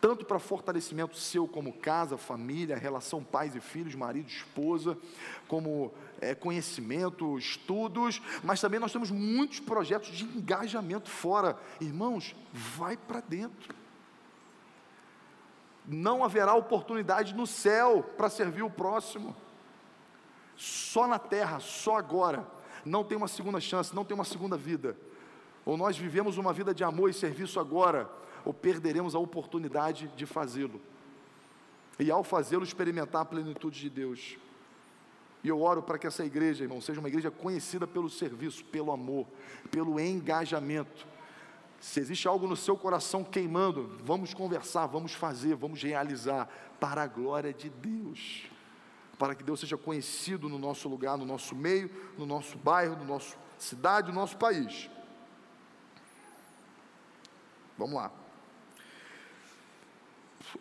Tanto 0.00 0.24
para 0.24 0.38
fortalecimento 0.38 1.16
seu 1.16 1.46
como 1.46 1.72
casa, 1.72 2.16
família, 2.16 2.76
relação 2.76 3.22
pais 3.22 3.54
e 3.54 3.60
filhos, 3.60 3.94
marido, 3.94 4.28
esposa, 4.28 4.98
como 5.46 5.92
é, 6.20 6.34
conhecimento, 6.34 7.38
estudos, 7.38 8.22
mas 8.42 8.60
também 8.60 8.80
nós 8.80 8.92
temos 8.92 9.10
muitos 9.10 9.60
projetos 9.60 10.10
de 10.10 10.24
engajamento 10.24 11.10
fora. 11.10 11.58
Irmãos, 11.80 12.34
vai 12.52 12.96
para 12.96 13.20
dentro. 13.20 13.74
Não 15.86 16.24
haverá 16.24 16.54
oportunidade 16.54 17.34
no 17.34 17.46
céu 17.46 18.02
para 18.16 18.30
servir 18.30 18.62
o 18.62 18.70
próximo. 18.70 19.36
Só 20.56 21.06
na 21.06 21.18
terra, 21.18 21.60
só 21.60 21.96
agora 21.96 22.53
não 22.84 23.04
tem 23.04 23.16
uma 23.16 23.28
segunda 23.28 23.60
chance, 23.60 23.94
não 23.94 24.04
tem 24.04 24.14
uma 24.14 24.24
segunda 24.24 24.56
vida. 24.56 24.96
Ou 25.64 25.76
nós 25.76 25.96
vivemos 25.96 26.36
uma 26.36 26.52
vida 26.52 26.74
de 26.74 26.84
amor 26.84 27.08
e 27.10 27.14
serviço 27.14 27.58
agora, 27.58 28.10
ou 28.44 28.52
perderemos 28.52 29.14
a 29.14 29.18
oportunidade 29.18 30.08
de 30.16 30.26
fazê-lo. 30.26 30.80
E 31.98 32.10
ao 32.10 32.22
fazê-lo, 32.22 32.64
experimentar 32.64 33.22
a 33.22 33.24
plenitude 33.24 33.80
de 33.80 33.88
Deus. 33.88 34.36
E 35.42 35.48
eu 35.48 35.60
oro 35.60 35.82
para 35.82 35.98
que 35.98 36.06
essa 36.06 36.24
igreja, 36.24 36.64
irmão, 36.64 36.80
seja 36.80 37.00
uma 37.00 37.08
igreja 37.08 37.30
conhecida 37.30 37.86
pelo 37.86 38.10
serviço, 38.10 38.64
pelo 38.64 38.90
amor, 38.90 39.26
pelo 39.70 40.00
engajamento. 40.00 41.06
Se 41.80 42.00
existe 42.00 42.26
algo 42.26 42.46
no 42.46 42.56
seu 42.56 42.76
coração 42.76 43.22
queimando, 43.22 43.98
vamos 44.02 44.32
conversar, 44.32 44.86
vamos 44.86 45.12
fazer, 45.12 45.54
vamos 45.54 45.82
realizar, 45.82 46.48
para 46.80 47.02
a 47.02 47.06
glória 47.06 47.52
de 47.52 47.68
Deus 47.68 48.48
para 49.18 49.34
que 49.34 49.42
Deus 49.42 49.60
seja 49.60 49.76
conhecido 49.76 50.48
no 50.48 50.58
nosso 50.58 50.88
lugar, 50.88 51.16
no 51.16 51.24
nosso 51.24 51.54
meio, 51.54 51.90
no 52.18 52.26
nosso 52.26 52.56
bairro, 52.58 52.96
no 52.96 53.04
nosso 53.04 53.36
cidade, 53.58 54.08
no 54.08 54.14
nosso 54.14 54.36
país. 54.36 54.90
Vamos 57.78 57.94
lá. 57.94 58.10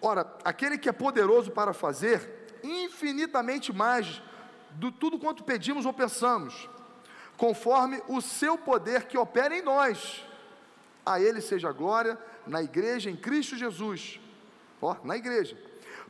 Ora, 0.01 0.35
aquele 0.43 0.77
que 0.77 0.89
é 0.89 0.91
poderoso 0.91 1.51
para 1.51 1.73
fazer 1.73 2.59
infinitamente 2.63 3.71
mais 3.71 4.21
do 4.71 4.91
tudo 4.91 5.19
quanto 5.19 5.43
pedimos 5.43 5.85
ou 5.85 5.93
pensamos, 5.93 6.69
conforme 7.37 8.01
o 8.07 8.21
seu 8.21 8.57
poder 8.57 9.05
que 9.05 9.17
opera 9.17 9.55
em 9.55 9.61
nós. 9.61 10.25
A 11.05 11.19
ele 11.19 11.41
seja 11.41 11.69
a 11.69 11.73
glória 11.73 12.17
na 12.47 12.63
igreja 12.63 13.09
em 13.09 13.15
Cristo 13.15 13.57
Jesus. 13.57 14.19
Ó, 14.81 14.95
na 15.03 15.17
igreja. 15.17 15.57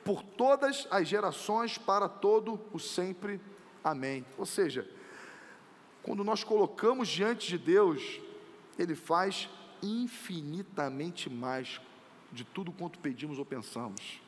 Por 0.03 0.21
todas 0.21 0.87
as 0.91 1.07
gerações 1.07 1.77
para 1.77 2.09
todo 2.09 2.59
o 2.73 2.79
sempre. 2.79 3.39
Amém. 3.83 4.25
Ou 4.37 4.45
seja, 4.45 4.89
quando 6.01 6.23
nós 6.23 6.43
colocamos 6.43 7.07
diante 7.07 7.47
de 7.47 7.57
Deus, 7.57 8.19
ele 8.77 8.95
faz 8.95 9.49
infinitamente 9.81 11.29
mais 11.29 11.79
de 12.31 12.43
tudo 12.43 12.71
quanto 12.71 12.99
pedimos 12.99 13.39
ou 13.39 13.45
pensamos. 13.45 14.21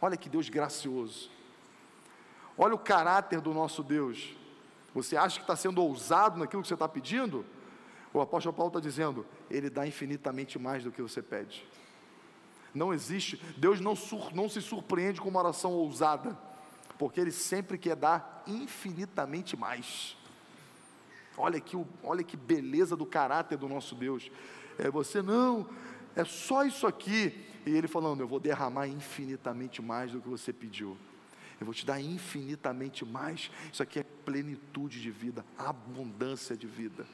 Olha 0.00 0.16
que 0.16 0.28
Deus 0.28 0.48
gracioso. 0.48 1.30
Olha 2.56 2.74
o 2.74 2.78
caráter 2.78 3.40
do 3.40 3.52
nosso 3.52 3.82
Deus. 3.82 4.34
Você 4.94 5.16
acha 5.16 5.36
que 5.36 5.42
está 5.42 5.56
sendo 5.56 5.82
ousado 5.82 6.38
naquilo 6.38 6.62
que 6.62 6.68
você 6.68 6.74
está 6.74 6.88
pedindo? 6.88 7.44
O 8.12 8.20
apóstolo 8.20 8.54
Paulo 8.54 8.68
está 8.68 8.80
dizendo, 8.80 9.26
ele 9.50 9.68
dá 9.68 9.86
infinitamente 9.86 10.56
mais 10.56 10.84
do 10.84 10.92
que 10.92 11.02
você 11.02 11.20
pede. 11.20 11.66
Não 12.74 12.92
existe, 12.92 13.40
Deus 13.56 13.80
não, 13.80 13.94
sur, 13.94 14.34
não 14.34 14.48
se 14.48 14.60
surpreende 14.60 15.20
com 15.20 15.28
uma 15.28 15.38
oração 15.38 15.72
ousada, 15.72 16.36
porque 16.98 17.20
Ele 17.20 17.30
sempre 17.30 17.78
quer 17.78 17.94
dar 17.94 18.42
infinitamente 18.46 19.56
mais. 19.56 20.16
Olha 21.36 21.60
que, 21.60 21.76
olha 22.02 22.24
que 22.24 22.36
beleza 22.36 22.96
do 22.96 23.06
caráter 23.06 23.56
do 23.56 23.68
nosso 23.68 23.94
Deus. 23.94 24.30
É 24.78 24.90
você 24.90 25.22
não, 25.22 25.68
é 26.16 26.24
só 26.24 26.64
isso 26.64 26.86
aqui. 26.86 27.46
E 27.64 27.70
Ele 27.70 27.88
falando, 27.88 28.20
eu 28.20 28.28
vou 28.28 28.40
derramar 28.40 28.88
infinitamente 28.88 29.80
mais 29.80 30.12
do 30.12 30.20
que 30.20 30.28
você 30.28 30.52
pediu. 30.52 30.96
Eu 31.60 31.66
vou 31.66 31.74
te 31.74 31.86
dar 31.86 32.00
infinitamente 32.00 33.04
mais. 33.04 33.50
Isso 33.72 33.82
aqui 33.82 34.00
é 34.00 34.02
plenitude 34.02 35.00
de 35.00 35.10
vida, 35.10 35.44
abundância 35.56 36.56
de 36.56 36.66
vida. 36.66 37.06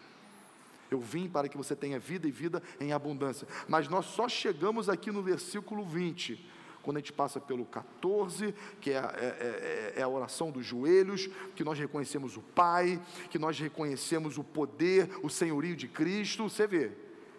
Eu 0.90 1.00
vim 1.00 1.28
para 1.28 1.48
que 1.48 1.56
você 1.56 1.76
tenha 1.76 1.98
vida 1.98 2.26
e 2.26 2.30
vida 2.30 2.62
em 2.80 2.92
abundância. 2.92 3.46
Mas 3.68 3.88
nós 3.88 4.06
só 4.06 4.28
chegamos 4.28 4.88
aqui 4.88 5.10
no 5.10 5.22
versículo 5.22 5.84
20 5.84 6.48
quando 6.82 6.96
a 6.96 7.00
gente 7.00 7.12
passa 7.12 7.38
pelo 7.38 7.66
14, 7.66 8.54
que 8.80 8.90
é, 8.90 8.96
é, 8.96 9.00
é, 9.00 9.92
é, 9.96 10.02
a 10.02 10.08
oração 10.08 10.50
dos 10.50 10.64
joelhos, 10.64 11.28
que 11.54 11.62
nós 11.62 11.78
reconhecemos 11.78 12.38
o 12.38 12.40
Pai, 12.40 13.00
que 13.28 13.38
nós 13.38 13.58
reconhecemos 13.58 14.38
o 14.38 14.44
poder, 14.44 15.10
o 15.22 15.28
senhorio 15.28 15.76
de 15.76 15.86
Cristo, 15.86 16.48
você 16.48 16.66
vê, 16.66 16.90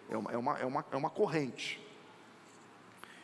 é 0.08 0.16
uma, 0.16 0.32
é 0.32 0.36
uma, 0.36 0.58
é 0.58 0.64
uma, 0.64 0.84
é 0.92 0.96
uma 0.96 1.10
corrente. 1.10 1.80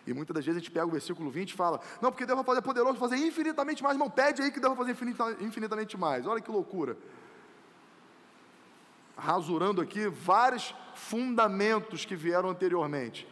E 0.06 0.14
muitas 0.14 0.34
das 0.34 0.44
vezes 0.44 0.56
a 0.56 0.60
gente 0.60 0.72
pega 0.72 0.86
o 0.86 0.90
versículo 0.90 1.30
20 1.30 1.50
e 1.50 1.54
fala: 1.54 1.80
Não, 2.00 2.10
porque 2.10 2.24
Deus 2.24 2.36
vai 2.36 2.44
fazer 2.44 2.62
poderoso, 2.62 2.98
fazer 2.98 3.16
infinitamente 3.16 3.82
mais. 3.82 3.94
Irmão, 3.94 4.08
pede 4.08 4.40
aí 4.40 4.50
que 4.50 4.58
Deus 4.58 4.74
vai 4.74 4.86
fazer 4.86 5.36
infinitamente 5.40 5.98
mais. 5.98 6.26
Olha 6.26 6.40
que 6.40 6.50
loucura. 6.50 6.96
Rasurando 9.18 9.80
aqui 9.80 10.08
vários 10.08 10.74
fundamentos 10.94 12.04
que 12.04 12.16
vieram 12.16 12.48
anteriormente. 12.48 13.26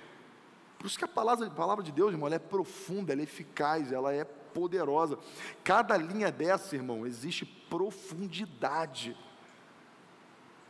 Por 0.79 0.87
isso 0.87 0.99
que 0.99 1.05
a 1.05 1.09
palavra, 1.09 1.47
a 1.47 1.51
palavra 1.51 1.83
de 1.83 1.93
Deus, 1.93 2.13
irmão, 2.13 2.29
é 2.29 2.39
profunda, 2.39 3.13
ela 3.13 3.23
é 3.23 3.25
eficaz, 3.25 3.93
ela 3.93 4.13
é 4.13 4.25
poderosa. 4.25 5.19
Cada 5.65 5.97
linha 5.97 6.31
dessa, 6.31 6.77
irmão, 6.77 7.07
existe 7.07 7.45
profundidade. 7.45 9.17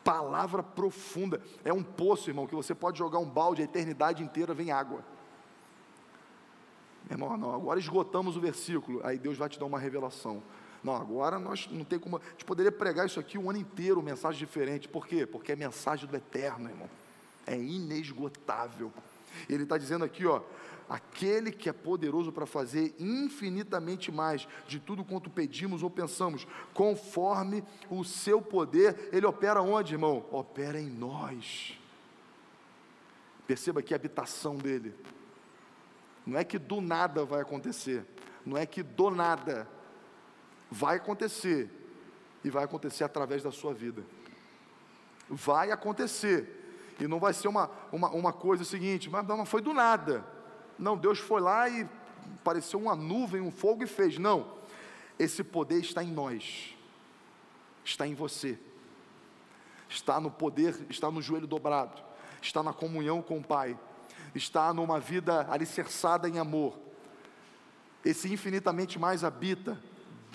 Palavra 0.04 0.62
profunda. 0.62 1.42
É 1.64 1.72
um 1.72 1.82
poço, 1.82 2.30
irmão, 2.30 2.46
que 2.46 2.54
você 2.54 2.74
pode 2.74 2.98
jogar 2.98 3.18
um 3.18 3.28
balde, 3.28 3.62
a 3.62 3.64
eternidade 3.64 4.22
inteira 4.22 4.54
vem 4.54 4.70
água. 4.70 5.04
Irmão, 7.10 7.36
não, 7.36 7.54
agora 7.54 7.78
esgotamos 7.78 8.36
o 8.36 8.40
versículo, 8.40 9.00
aí 9.04 9.18
Deus 9.18 9.36
vai 9.36 9.48
te 9.48 9.58
dar 9.58 9.66
uma 9.66 9.78
revelação. 9.78 10.42
Não, 10.86 10.94
agora 10.94 11.36
nós 11.36 11.68
não 11.68 11.84
tem 11.84 11.98
como. 11.98 12.18
A 12.18 12.30
gente 12.30 12.44
poderia 12.44 12.70
pregar 12.70 13.06
isso 13.06 13.18
aqui 13.18 13.36
o 13.36 13.42
um 13.42 13.50
ano 13.50 13.58
inteiro, 13.58 14.00
mensagem 14.00 14.38
diferente. 14.38 14.86
Por 14.86 15.04
quê? 15.04 15.26
Porque 15.26 15.50
é 15.50 15.56
mensagem 15.56 16.08
do 16.08 16.14
eterno, 16.14 16.68
irmão. 16.68 16.88
É 17.44 17.58
inesgotável. 17.58 18.92
Ele 19.48 19.64
está 19.64 19.76
dizendo 19.76 20.04
aqui, 20.04 20.24
ó, 20.24 20.42
aquele 20.88 21.50
que 21.50 21.68
é 21.68 21.72
poderoso 21.72 22.30
para 22.30 22.46
fazer 22.46 22.94
infinitamente 23.00 24.12
mais 24.12 24.46
de 24.68 24.78
tudo 24.78 25.04
quanto 25.04 25.28
pedimos 25.28 25.82
ou 25.82 25.90
pensamos, 25.90 26.46
conforme 26.72 27.64
o 27.90 28.04
seu 28.04 28.40
poder, 28.40 29.08
ele 29.12 29.26
opera 29.26 29.60
onde, 29.60 29.94
irmão? 29.94 30.24
Opera 30.30 30.78
em 30.78 30.88
nós. 30.88 31.76
Perceba 33.44 33.82
que 33.82 33.92
a 33.92 33.96
habitação 33.96 34.54
dele 34.54 34.94
não 36.24 36.38
é 36.38 36.44
que 36.44 36.60
do 36.60 36.80
nada 36.80 37.24
vai 37.24 37.40
acontecer, 37.40 38.06
não 38.44 38.56
é 38.56 38.64
que 38.64 38.84
do 38.84 39.10
nada 39.10 39.74
vai 40.70 40.96
acontecer, 40.96 41.70
e 42.44 42.50
vai 42.50 42.64
acontecer 42.64 43.04
através 43.04 43.42
da 43.42 43.50
sua 43.50 43.72
vida. 43.72 44.04
Vai 45.28 45.70
acontecer, 45.70 46.94
e 47.00 47.06
não 47.06 47.18
vai 47.18 47.32
ser 47.32 47.48
uma, 47.48 47.70
uma, 47.90 48.08
uma 48.10 48.32
coisa 48.32 48.64
seguinte, 48.64 49.10
mas 49.10 49.26
não 49.26 49.46
foi 49.46 49.60
do 49.60 49.72
nada. 49.72 50.24
Não, 50.78 50.96
Deus 50.96 51.18
foi 51.18 51.40
lá 51.40 51.68
e 51.68 51.88
apareceu 52.40 52.80
uma 52.80 52.94
nuvem, 52.94 53.40
um 53.40 53.50
fogo 53.50 53.82
e 53.82 53.86
fez. 53.86 54.18
Não, 54.18 54.54
esse 55.18 55.42
poder 55.42 55.80
está 55.80 56.02
em 56.02 56.12
nós, 56.12 56.76
está 57.84 58.06
em 58.06 58.14
você, 58.14 58.58
está 59.88 60.20
no 60.20 60.30
poder, 60.30 60.86
está 60.88 61.10
no 61.10 61.22
joelho 61.22 61.46
dobrado, 61.46 62.02
está 62.42 62.62
na 62.62 62.72
comunhão 62.72 63.22
com 63.22 63.38
o 63.38 63.44
Pai, 63.44 63.78
está 64.34 64.72
numa 64.72 65.00
vida 65.00 65.46
alicerçada 65.50 66.28
em 66.28 66.38
amor. 66.38 66.78
Esse 68.04 68.32
infinitamente 68.32 68.98
mais 68.98 69.24
habita 69.24 69.76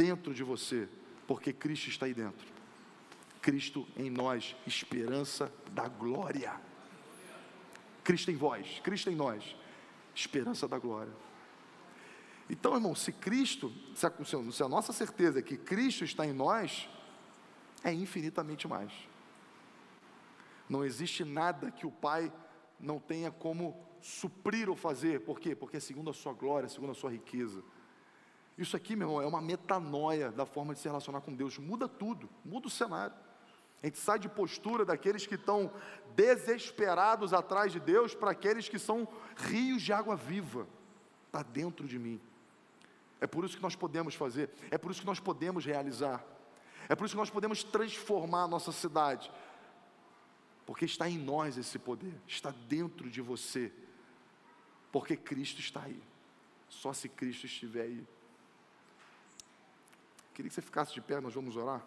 dentro 0.02 0.34
de 0.34 0.44
você, 0.44 0.90
porque 1.28 1.54
Cristo 1.54 1.88
está 1.90 2.08
aí 2.08 2.14
dentro. 2.14 2.48
Cristo 3.40 3.88
em 3.96 4.10
nós, 4.10 4.56
esperança 4.66 5.54
da 5.74 5.88
glória. 5.88 6.60
Cristo 8.04 8.32
em 8.32 8.36
vós, 8.36 8.80
Cristo 8.84 9.12
em 9.12 9.16
nós, 9.16 9.56
esperança 10.16 10.68
da 10.68 10.80
glória. 10.80 11.14
Então, 12.50 12.74
irmão, 12.74 12.96
se 12.96 13.12
Cristo, 13.12 13.72
se 13.94 14.08
a, 14.08 14.12
se 14.52 14.64
a 14.64 14.68
nossa 14.68 14.92
certeza 14.92 15.38
é 15.38 15.42
que 15.44 15.56
Cristo 15.56 16.04
está 16.04 16.26
em 16.26 16.34
nós, 16.34 16.90
é 17.84 17.94
infinitamente 17.94 18.68
mais. 18.68 18.92
Não 20.68 20.84
existe 20.84 21.24
nada 21.24 21.70
que 21.70 21.86
o 21.86 21.92
Pai 21.92 22.34
não 22.80 23.00
tenha 23.00 23.30
como 23.30 23.80
suprir 24.02 24.68
ou 24.68 24.76
fazer. 24.76 25.22
Por 25.22 25.40
quê? 25.40 25.56
Porque 25.56 25.78
é 25.78 25.80
segundo 25.80 26.10
a 26.10 26.14
sua 26.14 26.34
glória, 26.34 26.68
segundo 26.68 26.92
a 26.92 26.96
sua 26.96 27.12
riqueza. 27.12 27.64
Isso 28.58 28.76
aqui, 28.76 28.96
meu 28.96 29.08
irmão, 29.08 29.22
é 29.22 29.26
uma 29.26 29.42
metanoia 29.42 30.32
da 30.32 30.46
forma 30.46 30.74
de 30.74 30.80
se 30.80 30.88
relacionar 30.88 31.22
com 31.22 31.34
Deus. 31.34 31.58
Muda 31.58 31.88
tudo, 31.88 32.30
muda 32.44 32.68
o 32.68 32.70
cenário. 32.70 33.16
A 33.82 33.88
gente 33.88 33.98
sai 33.98 34.20
de 34.20 34.30
postura 34.30 34.86
daqueles 34.86 35.26
que 35.26 35.36
estão 35.36 35.72
desesperados 36.16 37.34
atrás 37.34 37.72
de 37.72 37.80
Deus 37.80 38.14
para 38.14 38.32
aqueles 38.32 38.70
que 38.70 38.78
são 38.78 39.08
rios 39.36 39.82
de 39.82 39.92
água 39.92 40.16
viva. 40.16 40.68
Está 41.28 41.42
dentro 41.42 41.88
de 41.88 41.98
mim. 41.98 42.22
É 43.20 43.28
por 43.28 43.46
isso 43.46 43.56
que 43.56 43.64
nós 43.64 43.76
podemos 43.76 44.16
fazer, 44.16 44.50
é 44.72 44.78
por 44.80 44.92
isso 44.92 45.00
que 45.00 45.06
nós 45.06 45.20
podemos 45.20 45.64
realizar, 45.64 46.26
é 46.90 46.96
por 46.96 47.06
isso 47.06 47.14
que 47.14 47.20
nós 47.20 47.30
podemos 47.30 47.64
transformar 47.64 48.44
a 48.44 48.48
nossa 48.48 48.72
cidade, 48.72 49.32
porque 50.66 50.86
está 50.86 51.08
em 51.08 51.20
nós 51.20 51.56
esse 51.56 51.78
poder, 51.78 52.20
está 52.28 52.52
dentro 52.68 53.12
de 53.12 53.22
você, 53.22 53.72
porque 54.92 55.16
Cristo 55.16 55.60
está 55.60 55.84
aí. 55.84 56.02
Só 56.68 56.94
se 56.94 57.08
Cristo 57.08 57.46
estiver 57.46 57.84
aí. 57.84 58.08
Queria 60.34 60.50
que 60.50 60.56
você 60.56 60.62
ficasse 60.62 60.94
de 60.94 61.02
pé, 61.02 61.20
nós 61.20 61.34
vamos 61.34 61.56
orar. 61.56 61.82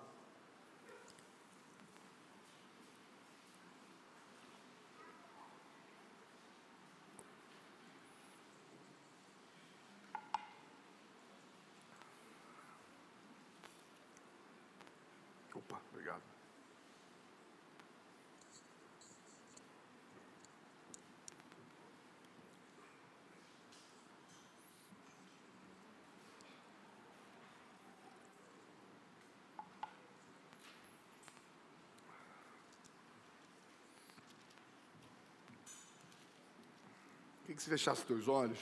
Queria 37.44 37.44
que 37.55 37.63
você 37.63 37.71
fechasse 37.71 38.05
teus 38.05 38.29
olhos. 38.29 38.59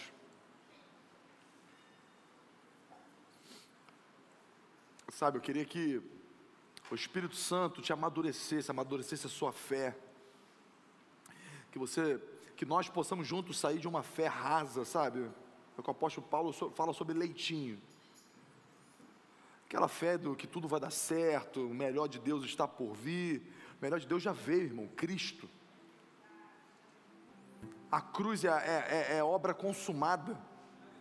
Sabe, 5.10 5.38
eu 5.38 5.42
queria 5.42 5.64
que 5.64 6.02
o 6.90 6.94
Espírito 6.94 7.36
Santo 7.36 7.80
te 7.80 7.92
amadurecesse, 7.92 8.70
amadurecesse 8.70 9.26
a 9.26 9.30
sua 9.30 9.52
fé. 9.52 9.96
Que 11.70 11.78
você, 11.78 12.20
que 12.56 12.66
nós 12.66 12.88
possamos 12.88 13.26
juntos 13.26 13.58
sair 13.58 13.78
de 13.78 13.88
uma 13.88 14.02
fé 14.02 14.26
rasa, 14.26 14.84
sabe? 14.84 15.20
É 15.20 15.80
o 15.80 15.82
que 15.82 15.88
o 15.88 15.92
apóstolo 15.92 16.26
Paulo 16.26 16.52
fala 16.52 16.92
sobre 16.92 17.16
leitinho. 17.16 17.80
Aquela 19.66 19.88
fé 19.88 20.18
do 20.18 20.36
que 20.36 20.46
tudo 20.46 20.68
vai 20.68 20.80
dar 20.80 20.90
certo, 20.90 21.66
o 21.66 21.74
melhor 21.74 22.08
de 22.08 22.18
Deus 22.18 22.44
está 22.44 22.68
por 22.68 22.92
vir. 22.92 23.40
O 23.80 23.82
melhor 23.82 23.98
de 23.98 24.06
Deus 24.06 24.22
já 24.22 24.32
veio, 24.32 24.64
irmão, 24.64 24.86
Cristo. 24.88 25.48
A 27.92 28.00
cruz 28.00 28.42
é, 28.42 28.48
é, 28.48 29.12
é, 29.12 29.18
é 29.18 29.22
obra 29.22 29.52
consumada. 29.52 30.32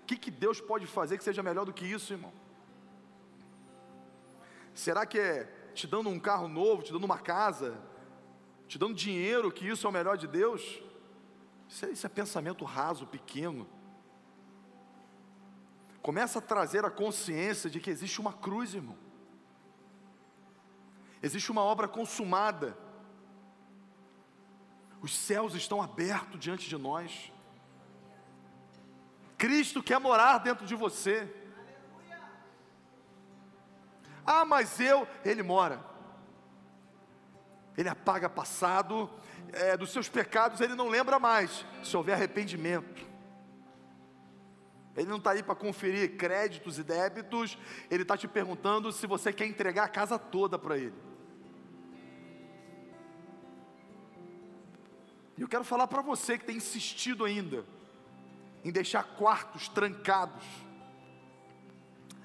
O 0.03 0.05
que, 0.05 0.17
que 0.17 0.29
Deus 0.29 0.59
pode 0.59 0.85
fazer 0.85 1.17
que 1.17 1.23
seja 1.23 1.41
melhor 1.41 1.65
do 1.65 1.71
que 1.71 1.85
isso, 1.85 2.11
irmão? 2.11 2.33
Será 4.75 5.05
que 5.05 5.17
é 5.17 5.45
te 5.73 5.87
dando 5.87 6.09
um 6.09 6.19
carro 6.19 6.49
novo, 6.49 6.83
te 6.83 6.91
dando 6.91 7.05
uma 7.05 7.17
casa, 7.17 7.81
te 8.67 8.77
dando 8.77 8.93
dinheiro, 8.93 9.49
que 9.51 9.65
isso 9.65 9.87
é 9.87 9.89
o 9.89 9.93
melhor 9.93 10.17
de 10.17 10.27
Deus? 10.27 10.83
Isso 11.69 11.85
é, 11.85 11.89
isso 11.91 12.05
é 12.05 12.09
pensamento 12.09 12.65
raso, 12.65 13.07
pequeno. 13.07 13.65
Começa 16.01 16.39
a 16.39 16.41
trazer 16.41 16.83
a 16.83 16.91
consciência 16.91 17.69
de 17.69 17.79
que 17.79 17.89
existe 17.89 18.19
uma 18.19 18.33
cruz, 18.33 18.73
irmão. 18.73 18.97
Existe 21.23 21.51
uma 21.51 21.63
obra 21.63 21.87
consumada. 21.87 22.77
Os 25.01 25.15
céus 25.15 25.55
estão 25.55 25.81
abertos 25.81 26.39
diante 26.39 26.69
de 26.69 26.77
nós. 26.77 27.31
Cristo 29.37 29.81
quer 29.81 29.99
morar 29.99 30.37
dentro 30.37 30.65
de 30.65 30.75
você. 30.75 31.27
Ah, 34.23 34.45
mas 34.45 34.79
eu, 34.79 35.07
Ele 35.25 35.41
mora. 35.41 35.83
Ele 37.75 37.89
apaga 37.89 38.29
passado, 38.29 39.09
é, 39.51 39.75
dos 39.75 39.91
seus 39.91 40.07
pecados 40.07 40.61
Ele 40.61 40.75
não 40.75 40.89
lembra 40.89 41.17
mais, 41.17 41.65
se 41.83 41.97
houver 41.97 42.13
arrependimento. 42.13 43.09
Ele 44.95 45.09
não 45.09 45.17
está 45.17 45.31
aí 45.31 45.41
para 45.41 45.55
conferir 45.55 46.17
créditos 46.17 46.77
e 46.77 46.83
débitos, 46.83 47.57
Ele 47.89 48.03
está 48.03 48.15
te 48.15 48.27
perguntando 48.27 48.91
se 48.91 49.07
você 49.07 49.33
quer 49.33 49.47
entregar 49.47 49.85
a 49.85 49.89
casa 49.89 50.19
toda 50.19 50.59
para 50.59 50.77
Ele. 50.77 51.10
E 55.41 55.43
eu 55.43 55.47
quero 55.47 55.63
falar 55.63 55.87
para 55.87 56.03
você 56.03 56.37
que 56.37 56.45
tem 56.45 56.57
insistido 56.57 57.25
ainda 57.25 57.65
em 58.63 58.71
deixar 58.71 59.01
quartos 59.01 59.67
trancados. 59.67 60.45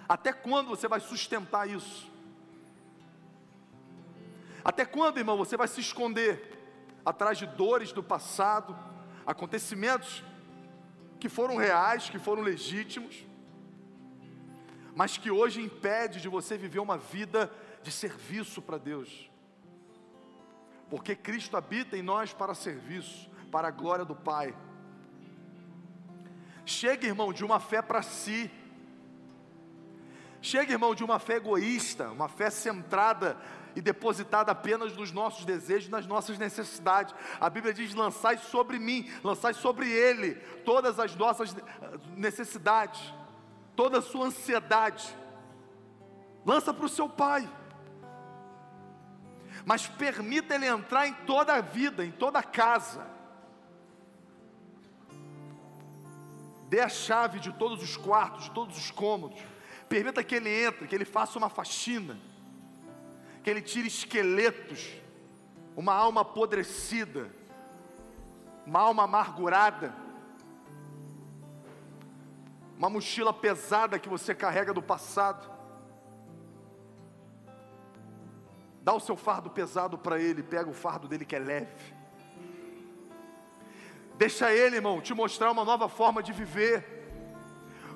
Até 0.07 0.35
quando 0.35 0.69
você 0.69 0.87
vai 0.87 1.01
sustentar 1.01 1.67
isso? 1.67 2.13
Até 4.63 4.85
quando, 4.85 5.17
irmão, 5.17 5.35
você 5.35 5.57
vai 5.57 5.67
se 5.67 5.81
esconder 5.81 6.61
atrás 7.07 7.39
de 7.39 7.47
dores 7.47 7.91
do 7.91 8.03
passado, 8.03 8.79
acontecimentos 9.25 10.23
que 11.19 11.31
foram 11.31 11.57
reais, 11.57 12.11
que 12.11 12.19
foram 12.19 12.43
legítimos, 12.43 13.25
mas 14.95 15.17
que 15.17 15.31
hoje 15.31 15.63
impede 15.63 16.21
de 16.21 16.29
você 16.29 16.59
viver 16.59 16.81
uma 16.81 16.99
vida 16.99 17.51
de 17.83 17.91
serviço 17.91 18.61
para 18.61 18.77
Deus. 18.77 19.31
Porque 20.89 21.17
Cristo 21.17 21.57
habita 21.57 21.97
em 21.97 22.03
nós 22.03 22.33
para 22.33 22.55
serviço, 22.55 23.31
para 23.51 23.69
a 23.69 23.71
glória 23.71 24.05
do 24.05 24.15
Pai. 24.15 24.55
Chega, 26.65 27.07
irmão, 27.07 27.33
de 27.33 27.45
uma 27.45 27.61
fé 27.61 27.81
para 27.83 28.03
si. 28.03 28.51
Chega, 30.41 30.73
irmão, 30.73 30.95
de 30.95 31.05
uma 31.05 31.19
fé 31.19 31.37
egoísta, 31.37 32.11
uma 32.11 32.29
fé 32.29 32.51
centrada 32.51 33.37
e 33.75 33.81
depositada 33.81 34.51
apenas 34.51 34.97
nos 34.97 35.13
nossos 35.13 35.45
desejos, 35.45 35.89
nas 35.89 36.07
nossas 36.07 36.39
necessidades. 36.39 37.15
A 37.41 37.51
Bíblia 37.51 37.75
diz: 37.75 37.95
lançai 37.95 38.39
sobre 38.39 38.79
mim, 38.79 39.11
lançai 39.23 39.55
sobre 39.55 39.91
Ele 39.91 40.35
todas 40.65 40.99
as 40.99 41.15
nossas 41.15 41.55
necessidades, 42.17 43.13
toda 43.77 43.99
a 43.99 44.03
sua 44.03 44.27
ansiedade. 44.27 45.15
Lança 46.45 46.73
para 46.73 46.87
o 46.87 46.89
seu 46.89 47.09
Pai. 47.09 47.49
Mas 49.67 49.87
permita 49.87 50.55
Ele 50.55 50.67
entrar 50.67 51.07
em 51.07 51.13
toda 51.13 51.53
a 51.53 51.61
vida, 51.61 52.03
em 52.03 52.11
toda 52.11 52.39
a 52.39 52.43
casa. 52.43 53.07
Dê 56.71 56.81
a 56.81 56.89
chave 56.89 57.39
de 57.39 57.53
todos 57.53 57.83
os 57.83 57.99
quartos, 57.99 58.45
de 58.45 58.53
todos 58.53 58.79
os 58.79 58.91
cômodos. 58.91 59.39
Permita 59.91 60.25
que 60.25 60.37
Ele 60.37 60.49
entre, 60.49 60.89
que 60.89 60.95
Ele 60.95 61.05
faça 61.05 61.37
uma 61.37 61.51
faxina 61.51 62.19
que 63.47 63.51
Ele 63.51 63.63
tire 63.63 63.87
esqueletos, 63.87 64.93
uma 65.77 65.95
alma 65.95 66.23
apodrecida, 66.23 67.31
uma 68.67 68.81
alma 68.81 69.05
amargurada, 69.05 69.95
uma 72.77 72.91
mochila 72.91 73.33
pesada 73.33 74.01
que 74.01 74.09
você 74.09 74.35
carrega 74.35 74.75
do 74.75 74.83
passado. 74.83 75.49
Dá 78.87 78.95
o 78.95 79.01
seu 79.01 79.17
fardo 79.17 79.51
pesado 79.51 79.99
para 79.99 80.21
Ele, 80.21 80.45
pega 80.45 80.71
o 80.71 80.73
fardo 80.73 81.09
dele 81.09 81.25
que 81.25 81.35
é 81.35 81.41
leve. 81.41 81.87
Deixa 84.17 84.53
Ele, 84.53 84.77
irmão, 84.77 85.01
te 85.01 85.13
mostrar 85.13 85.51
uma 85.51 85.65
nova 85.65 85.89
forma 85.89 86.23
de 86.23 86.33
viver. 86.33 86.77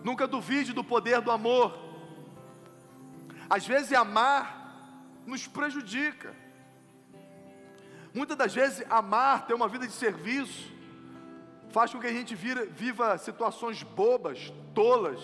Nunca 0.02 0.26
duvide 0.26 0.72
do 0.72 0.82
poder 0.82 1.20
do 1.20 1.30
amor. 1.30 1.78
Às 3.48 3.64
vezes 3.64 3.92
amar 3.92 4.42
nos 5.24 5.46
prejudica. 5.46 6.34
Muitas 8.12 8.36
das 8.36 8.52
vezes, 8.52 8.84
amar, 8.90 9.46
ter 9.46 9.54
uma 9.54 9.68
vida 9.68 9.86
de 9.86 9.92
serviço, 9.92 10.72
faz 11.70 11.92
com 11.92 12.00
que 12.00 12.08
a 12.08 12.12
gente 12.12 12.34
vira, 12.34 12.66
viva 12.66 13.16
situações 13.16 13.80
bobas, 13.84 14.52
tolas, 14.74 15.20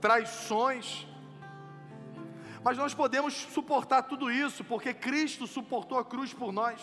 traições. 0.00 1.06
Mas 2.62 2.76
nós 2.76 2.94
podemos 2.94 3.34
suportar 3.34 4.02
tudo 4.02 4.30
isso, 4.30 4.64
porque 4.64 4.92
Cristo 4.92 5.46
suportou 5.46 5.98
a 5.98 6.04
cruz 6.04 6.32
por 6.32 6.52
nós. 6.52 6.80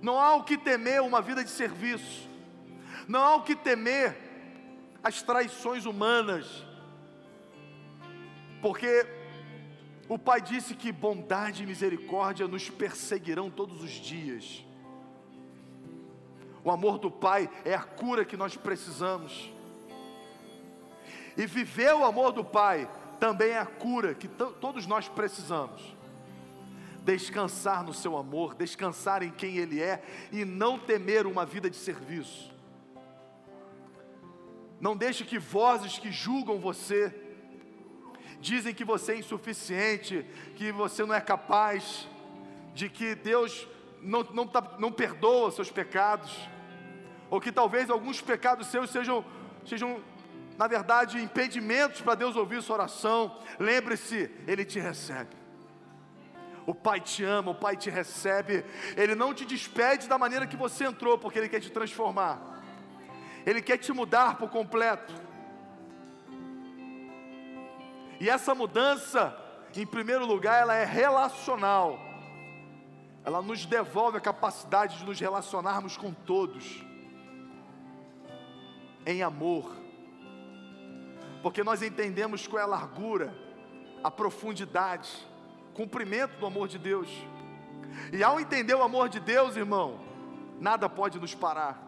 Não 0.00 0.20
há 0.20 0.34
o 0.34 0.44
que 0.44 0.58
temer 0.58 1.00
uma 1.00 1.22
vida 1.22 1.42
de 1.42 1.50
serviço, 1.50 2.28
não 3.08 3.22
há 3.22 3.36
o 3.36 3.42
que 3.42 3.56
temer 3.56 4.16
as 5.02 5.22
traições 5.22 5.86
humanas, 5.86 6.64
porque 8.60 9.06
o 10.08 10.18
Pai 10.18 10.40
disse 10.40 10.74
que 10.74 10.92
bondade 10.92 11.62
e 11.62 11.66
misericórdia 11.66 12.46
nos 12.46 12.68
perseguirão 12.68 13.50
todos 13.50 13.82
os 13.82 13.90
dias. 13.90 14.64
O 16.62 16.70
amor 16.70 16.98
do 16.98 17.10
Pai 17.10 17.50
é 17.64 17.74
a 17.74 17.82
cura 17.82 18.24
que 18.24 18.36
nós 18.36 18.56
precisamos. 18.56 19.52
E 21.36 21.46
viver 21.46 21.94
o 21.94 22.04
amor 22.04 22.32
do 22.32 22.44
Pai 22.44 22.88
também 23.24 23.52
é 23.52 23.58
a 23.58 23.64
cura 23.64 24.12
que 24.12 24.28
todos 24.28 24.86
nós 24.86 25.08
precisamos. 25.08 25.96
Descansar 27.02 27.82
no 27.82 27.94
seu 27.94 28.18
amor, 28.18 28.54
descansar 28.54 29.22
em 29.22 29.30
quem 29.30 29.56
Ele 29.56 29.80
é 29.80 30.02
e 30.30 30.44
não 30.44 30.78
temer 30.78 31.26
uma 31.26 31.46
vida 31.46 31.70
de 31.70 31.76
serviço. 31.76 32.52
Não 34.78 34.94
deixe 34.94 35.24
que 35.24 35.38
vozes 35.38 35.98
que 35.98 36.12
julgam 36.12 36.58
você 36.58 37.18
dizem 38.40 38.74
que 38.74 38.84
você 38.84 39.12
é 39.12 39.18
insuficiente, 39.20 40.26
que 40.56 40.70
você 40.70 41.02
não 41.02 41.14
é 41.14 41.20
capaz, 41.20 42.06
de 42.74 42.90
que 42.90 43.14
Deus 43.14 43.66
não, 44.02 44.22
não, 44.34 44.46
tá, 44.46 44.76
não 44.78 44.92
perdoa 44.92 45.50
seus 45.50 45.70
pecados, 45.70 46.46
ou 47.30 47.40
que 47.40 47.50
talvez 47.50 47.88
alguns 47.88 48.20
pecados 48.20 48.66
seus 48.66 48.90
sejam, 48.90 49.24
sejam 49.64 50.02
na 50.56 50.66
verdade, 50.66 51.20
impedimentos 51.20 52.00
para 52.00 52.14
Deus 52.14 52.36
ouvir 52.36 52.62
sua 52.62 52.76
oração. 52.76 53.38
Lembre-se, 53.58 54.30
Ele 54.46 54.64
te 54.64 54.78
recebe. 54.78 55.36
O 56.66 56.74
Pai 56.74 57.00
te 57.00 57.24
ama, 57.24 57.50
o 57.50 57.54
Pai 57.54 57.76
te 57.76 57.90
recebe. 57.90 58.64
Ele 58.96 59.14
não 59.14 59.34
te 59.34 59.44
despede 59.44 60.08
da 60.08 60.16
maneira 60.16 60.46
que 60.46 60.56
você 60.56 60.84
entrou, 60.84 61.18
porque 61.18 61.38
Ele 61.38 61.48
quer 61.48 61.60
te 61.60 61.70
transformar. 61.70 62.40
Ele 63.44 63.60
quer 63.60 63.78
te 63.78 63.92
mudar 63.92 64.38
por 64.38 64.48
completo. 64.48 65.12
E 68.20 68.30
essa 68.30 68.54
mudança, 68.54 69.36
em 69.76 69.86
primeiro 69.86 70.24
lugar, 70.24 70.62
ela 70.62 70.74
é 70.74 70.84
relacional. 70.84 71.98
Ela 73.24 73.42
nos 73.42 73.66
devolve 73.66 74.18
a 74.18 74.20
capacidade 74.20 74.98
de 74.98 75.04
nos 75.04 75.18
relacionarmos 75.18 75.96
com 75.96 76.12
todos 76.12 76.84
em 79.06 79.22
amor. 79.22 79.83
Porque 81.44 81.62
nós 81.62 81.82
entendemos 81.82 82.46
qual 82.46 82.58
é 82.58 82.62
a 82.62 82.66
largura, 82.66 83.36
a 84.02 84.10
profundidade, 84.10 85.10
cumprimento 85.74 86.38
do 86.38 86.46
amor 86.46 86.66
de 86.66 86.78
Deus. 86.78 87.06
E 88.10 88.24
ao 88.24 88.40
entender 88.40 88.72
o 88.74 88.82
amor 88.82 89.10
de 89.10 89.20
Deus, 89.20 89.54
irmão, 89.54 90.00
nada 90.58 90.88
pode 90.88 91.20
nos 91.20 91.34
parar. 91.34 91.78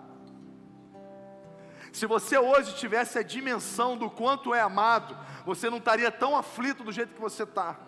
Se 1.91 2.05
você 2.05 2.37
hoje 2.37 2.75
tivesse 2.75 3.19
a 3.19 3.23
dimensão 3.23 3.97
do 3.97 4.11
quanto 4.11 4.55
é 4.55 4.61
amado, 4.61 5.17
você 5.47 5.71
não 5.71 5.79
estaria 5.79 6.13
tão 6.13 6.37
aflito 6.37 6.85
do 6.85 6.93
jeito 6.93 7.15
que 7.15 7.21
você 7.21 7.45
está. 7.45 7.79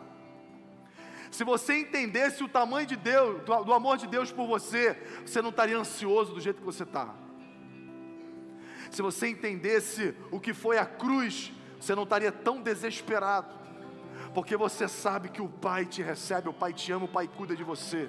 Se 1.30 1.44
você 1.44 1.80
entendesse 1.80 2.42
o 2.42 2.48
tamanho 2.48 2.86
de 2.86 2.96
Deus, 2.96 3.42
do, 3.42 3.64
do 3.64 3.74
amor 3.74 3.98
de 3.98 4.06
Deus 4.06 4.32
por 4.32 4.46
você, 4.46 4.94
você 5.20 5.42
não 5.42 5.50
estaria 5.50 5.76
ansioso 5.76 6.32
do 6.32 6.40
jeito 6.40 6.60
que 6.60 6.64
você 6.64 6.84
está. 6.84 7.27
Se 8.90 9.02
você 9.02 9.28
entendesse 9.28 10.14
o 10.30 10.40
que 10.40 10.54
foi 10.54 10.78
a 10.78 10.86
cruz, 10.86 11.52
você 11.80 11.94
não 11.94 12.04
estaria 12.04 12.32
tão 12.32 12.60
desesperado, 12.60 13.54
porque 14.34 14.56
você 14.56 14.88
sabe 14.88 15.28
que 15.28 15.42
o 15.42 15.48
Pai 15.48 15.84
te 15.84 16.02
recebe, 16.02 16.48
o 16.48 16.52
Pai 16.52 16.72
te 16.72 16.90
ama, 16.92 17.04
o 17.04 17.08
Pai 17.08 17.28
cuida 17.28 17.54
de 17.54 17.64
você. 17.64 18.08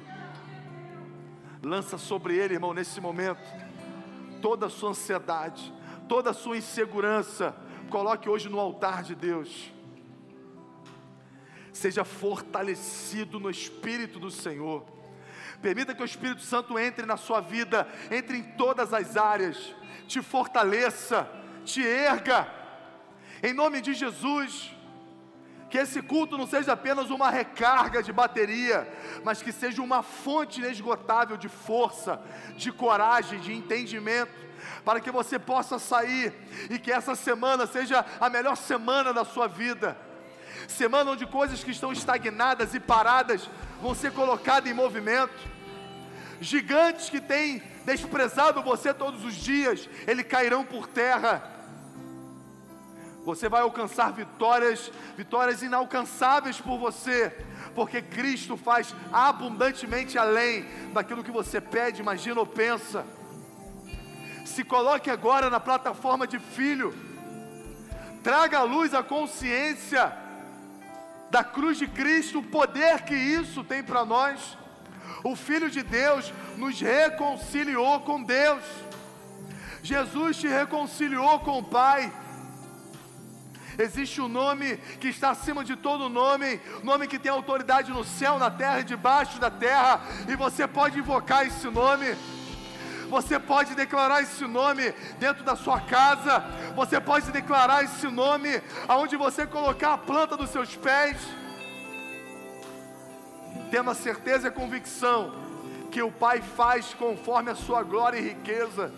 Lança 1.62 1.98
sobre 1.98 2.36
Ele, 2.38 2.56
irmão, 2.56 2.74
nesse 2.74 3.02
momento, 3.02 3.42
toda 4.42 4.68
a 4.68 4.70
sua 4.70 4.92
ansiedade, 4.92 5.74
toda 6.08 6.30
a 6.30 6.34
sua 6.34 6.58
insegurança, 6.58 7.56
coloque 7.90 8.30
hoje 8.30 8.48
no 8.48 8.60
altar 8.60 9.04
de 9.04 9.16
Deus 9.16 9.72
seja 11.80 12.04
fortalecido 12.04 13.40
no 13.40 13.50
Espírito 13.50 14.20
do 14.20 14.30
Senhor. 14.30 14.86
Permita 15.62 15.96
que 15.96 16.02
o 16.02 16.06
Espírito 16.06 16.42
Santo 16.42 16.78
entre 16.78 17.06
na 17.06 17.18
sua 17.18 17.42
vida, 17.42 17.88
entre 18.12 18.38
em 18.38 18.44
todas 18.44 18.94
as 18.94 19.18
áreas, 19.18 19.76
te 20.08 20.22
fortaleça, 20.22 21.30
te 21.66 21.86
erga, 21.86 22.48
em 23.44 23.54
nome 23.54 23.82
de 23.82 23.94
Jesus. 23.94 24.76
Que 25.70 25.78
esse 25.78 26.02
culto 26.02 26.36
não 26.36 26.48
seja 26.48 26.74
apenas 26.74 27.12
uma 27.12 27.30
recarga 27.30 28.02
de 28.02 28.12
bateria, 28.12 28.92
mas 29.24 29.42
que 29.42 29.52
seja 29.52 29.84
uma 29.84 30.02
fonte 30.02 30.60
inesgotável 30.60 31.38
de 31.38 31.48
força, 31.48 32.20
de 32.58 32.72
coragem, 32.72 33.40
de 33.40 33.54
entendimento, 33.54 34.34
para 34.84 35.00
que 35.00 35.12
você 35.12 35.38
possa 35.38 35.78
sair 35.78 36.34
e 36.72 36.80
que 36.80 36.92
essa 36.92 37.14
semana 37.14 37.68
seja 37.68 38.04
a 38.20 38.30
melhor 38.32 38.56
semana 38.58 39.14
da 39.14 39.24
sua 39.24 39.48
vida 39.48 39.96
semana 40.68 41.12
onde 41.12 41.26
coisas 41.26 41.64
que 41.64 41.72
estão 41.72 41.92
estagnadas 41.92 42.74
e 42.74 42.80
paradas 42.80 43.50
vão 43.82 43.96
ser 43.96 44.12
colocadas 44.12 44.70
em 44.70 44.74
movimento. 44.74 45.34
Gigantes 46.42 47.10
que 47.10 47.20
têm 47.20 47.62
desprezado 47.96 48.62
você 48.62 48.94
todos 48.94 49.24
os 49.26 49.34
dias, 49.34 49.90
eles 50.08 50.26
cairão 50.28 50.64
por 50.64 50.88
terra. 50.88 51.44
Você 53.26 53.50
vai 53.50 53.62
alcançar 53.62 54.12
vitórias, 54.14 54.92
vitórias 55.18 55.62
inalcançáveis 55.62 56.60
por 56.60 56.78
você, 56.78 57.36
porque 57.76 58.02
Cristo 58.02 58.56
faz 58.56 58.96
abundantemente 59.12 60.18
além 60.18 60.66
daquilo 60.94 61.24
que 61.24 61.32
você 61.32 61.60
pede, 61.60 62.02
imagina 62.02 62.40
ou 62.40 62.46
pensa. 62.46 63.06
Se 64.46 64.64
coloque 64.64 65.10
agora 65.10 65.50
na 65.50 65.60
plataforma 65.60 66.26
de 66.26 66.40
filho, 66.40 66.94
traga 68.24 68.60
à 68.60 68.64
luz 68.64 68.94
a 68.94 69.04
consciência 69.04 70.12
da 71.30 71.44
cruz 71.44 71.78
de 71.78 71.88
Cristo, 71.88 72.40
o 72.40 72.44
poder 72.44 73.04
que 73.04 73.16
isso 73.16 73.64
tem 73.64 73.84
para 73.84 74.04
nós. 74.04 74.58
O 75.24 75.36
Filho 75.36 75.70
de 75.70 75.84
Deus 75.84 76.34
nos 76.58 76.80
reconciliou 76.80 78.00
com 78.02 78.24
Deus. 78.24 78.64
Jesus 79.82 80.38
te 80.38 80.48
reconciliou 80.48 81.40
com 81.40 81.60
o 81.60 81.64
Pai. 81.64 82.12
Existe 83.78 84.20
um 84.20 84.28
nome 84.28 84.76
que 85.00 85.08
está 85.08 85.30
acima 85.30 85.64
de 85.64 85.76
todo 85.76 86.10
nome, 86.10 86.60
nome 86.84 87.08
que 87.08 87.18
tem 87.18 87.32
autoridade 87.32 87.92
no 87.92 88.04
céu, 88.04 88.38
na 88.38 88.52
terra 88.52 88.82
e 88.82 88.84
debaixo 88.84 89.40
da 89.40 89.50
terra, 89.50 90.02
e 90.28 90.36
você 90.36 90.68
pode 90.68 91.00
invocar 91.00 91.48
esse 91.48 91.66
nome. 91.70 92.14
Você 93.10 93.40
pode 93.40 93.74
declarar 93.76 94.22
esse 94.22 94.46
nome 94.46 94.94
dentro 95.18 95.44
da 95.44 95.56
sua 95.56 95.80
casa. 95.80 96.44
Você 96.76 97.00
pode 97.00 97.32
declarar 97.32 97.84
esse 97.84 98.08
nome 98.08 98.62
aonde 98.88 99.16
você 99.16 99.48
colocar 99.48 99.94
a 99.94 99.98
planta 99.98 100.38
dos 100.38 100.52
seus 100.52 100.76
pés. 100.76 101.18
Tendo 103.72 103.90
a 103.90 103.96
certeza 103.96 104.48
e 104.48 104.50
a 104.50 104.52
convicção 104.52 105.34
que 105.92 106.02
o 106.02 106.12
Pai 106.12 106.42
faz 106.42 106.94
conforme 106.94 107.52
a 107.52 107.56
sua 107.56 107.84
glória 107.84 108.18
e 108.18 108.30
riqueza. 108.30 108.92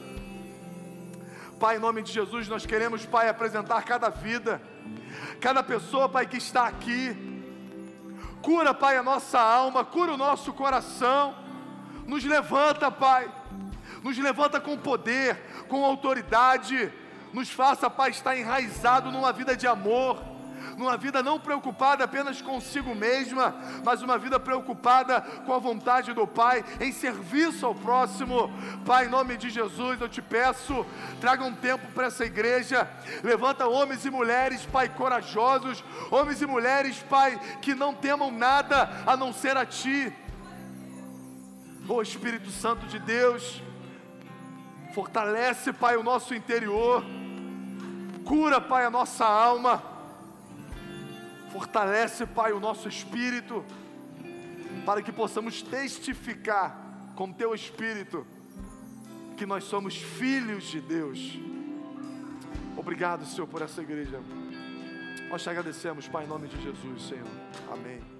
Pai, 1.60 1.78
em 1.78 1.80
nome 1.80 2.02
de 2.02 2.12
Jesus, 2.12 2.48
nós 2.48 2.66
queremos, 2.66 3.06
Pai, 3.06 3.30
apresentar 3.30 3.84
cada 3.84 4.10
vida, 4.10 4.62
cada 5.40 5.62
pessoa, 5.62 6.10
Pai, 6.10 6.26
que 6.26 6.38
está 6.38 6.68
aqui. 6.68 7.16
Cura, 8.42 8.74
Pai, 8.74 8.98
a 8.98 9.04
nossa 9.04 9.40
alma, 9.40 9.86
cura 9.86 10.14
o 10.14 10.18
nosso 10.18 10.52
coração. 10.54 11.36
Nos 12.08 12.24
levanta, 12.24 12.90
Pai 12.90 13.32
nos 14.02 14.18
levanta 14.18 14.60
com 14.60 14.78
poder, 14.78 15.38
com 15.68 15.86
autoridade, 15.86 16.92
nos 17.32 17.50
faça, 17.50 17.90
Pai, 17.90 18.10
estar 18.10 18.36
enraizado 18.36 19.12
numa 19.12 19.32
vida 19.32 19.56
de 19.56 19.68
amor, 19.68 20.22
numa 20.78 20.98
vida 20.98 21.22
não 21.22 21.40
preocupada 21.40 22.04
apenas 22.04 22.42
consigo 22.42 22.96
mesma, 22.96 23.56
mas 23.84 24.02
uma 24.02 24.18
vida 24.18 24.40
preocupada 24.40 25.22
com 25.46 25.54
a 25.54 25.60
vontade 25.60 26.14
do 26.14 26.28
Pai, 26.28 26.64
em 26.80 26.92
serviço 26.92 27.66
ao 27.66 27.76
próximo. 27.76 28.52
Pai, 28.86 29.06
em 29.06 29.10
nome 29.10 29.38
de 29.38 29.50
Jesus, 29.50 30.00
eu 30.00 30.10
te 30.10 30.22
peço, 30.22 30.86
traga 31.20 31.44
um 31.44 31.54
tempo 31.54 31.88
para 31.94 32.08
essa 32.08 32.26
igreja, 32.26 32.90
levanta 33.24 33.68
homens 33.68 34.06
e 34.06 34.10
mulheres, 34.10 34.66
Pai, 34.66 34.90
corajosos, 34.90 35.84
homens 36.10 36.42
e 36.42 36.46
mulheres, 36.46 37.04
Pai, 37.10 37.40
que 37.62 37.74
não 37.74 37.94
temam 37.94 38.32
nada 38.32 38.90
a 39.06 39.16
não 39.18 39.34
ser 39.34 39.58
a 39.58 39.66
Ti. 39.66 40.14
Oh 41.88 42.02
Espírito 42.02 42.50
Santo 42.50 42.86
de 42.86 43.00
Deus, 43.00 43.62
Fortalece, 44.94 45.72
Pai, 45.72 45.98
o 45.98 46.04
nosso 46.04 46.34
interior. 46.34 47.04
Cura, 48.26 48.62
Pai, 48.62 48.86
a 48.86 48.90
nossa 48.90 49.26
alma. 49.26 49.91
Fortalece, 51.52 52.26
Pai, 52.26 52.52
o 52.54 52.60
nosso 52.60 52.88
espírito. 52.88 53.64
Para 54.86 55.02
que 55.02 55.12
possamos 55.12 55.62
testificar 55.62 56.76
com 57.16 57.32
Teu 57.32 57.54
Espírito 57.54 58.26
que 59.38 59.46
nós 59.46 59.64
somos 59.64 59.96
filhos 59.96 60.66
de 60.66 60.80
Deus. 60.80 61.40
Obrigado, 62.78 63.26
Senhor, 63.26 63.48
por 63.48 63.62
essa 63.62 63.82
igreja. 63.82 64.20
Nós 65.30 65.44
te 65.44 65.50
agradecemos, 65.50 66.08
Pai, 66.08 66.26
em 66.26 66.28
nome 66.28 66.48
de 66.48 66.62
Jesus, 66.62 67.04
Senhor. 67.08 67.28
Amém. 67.72 68.11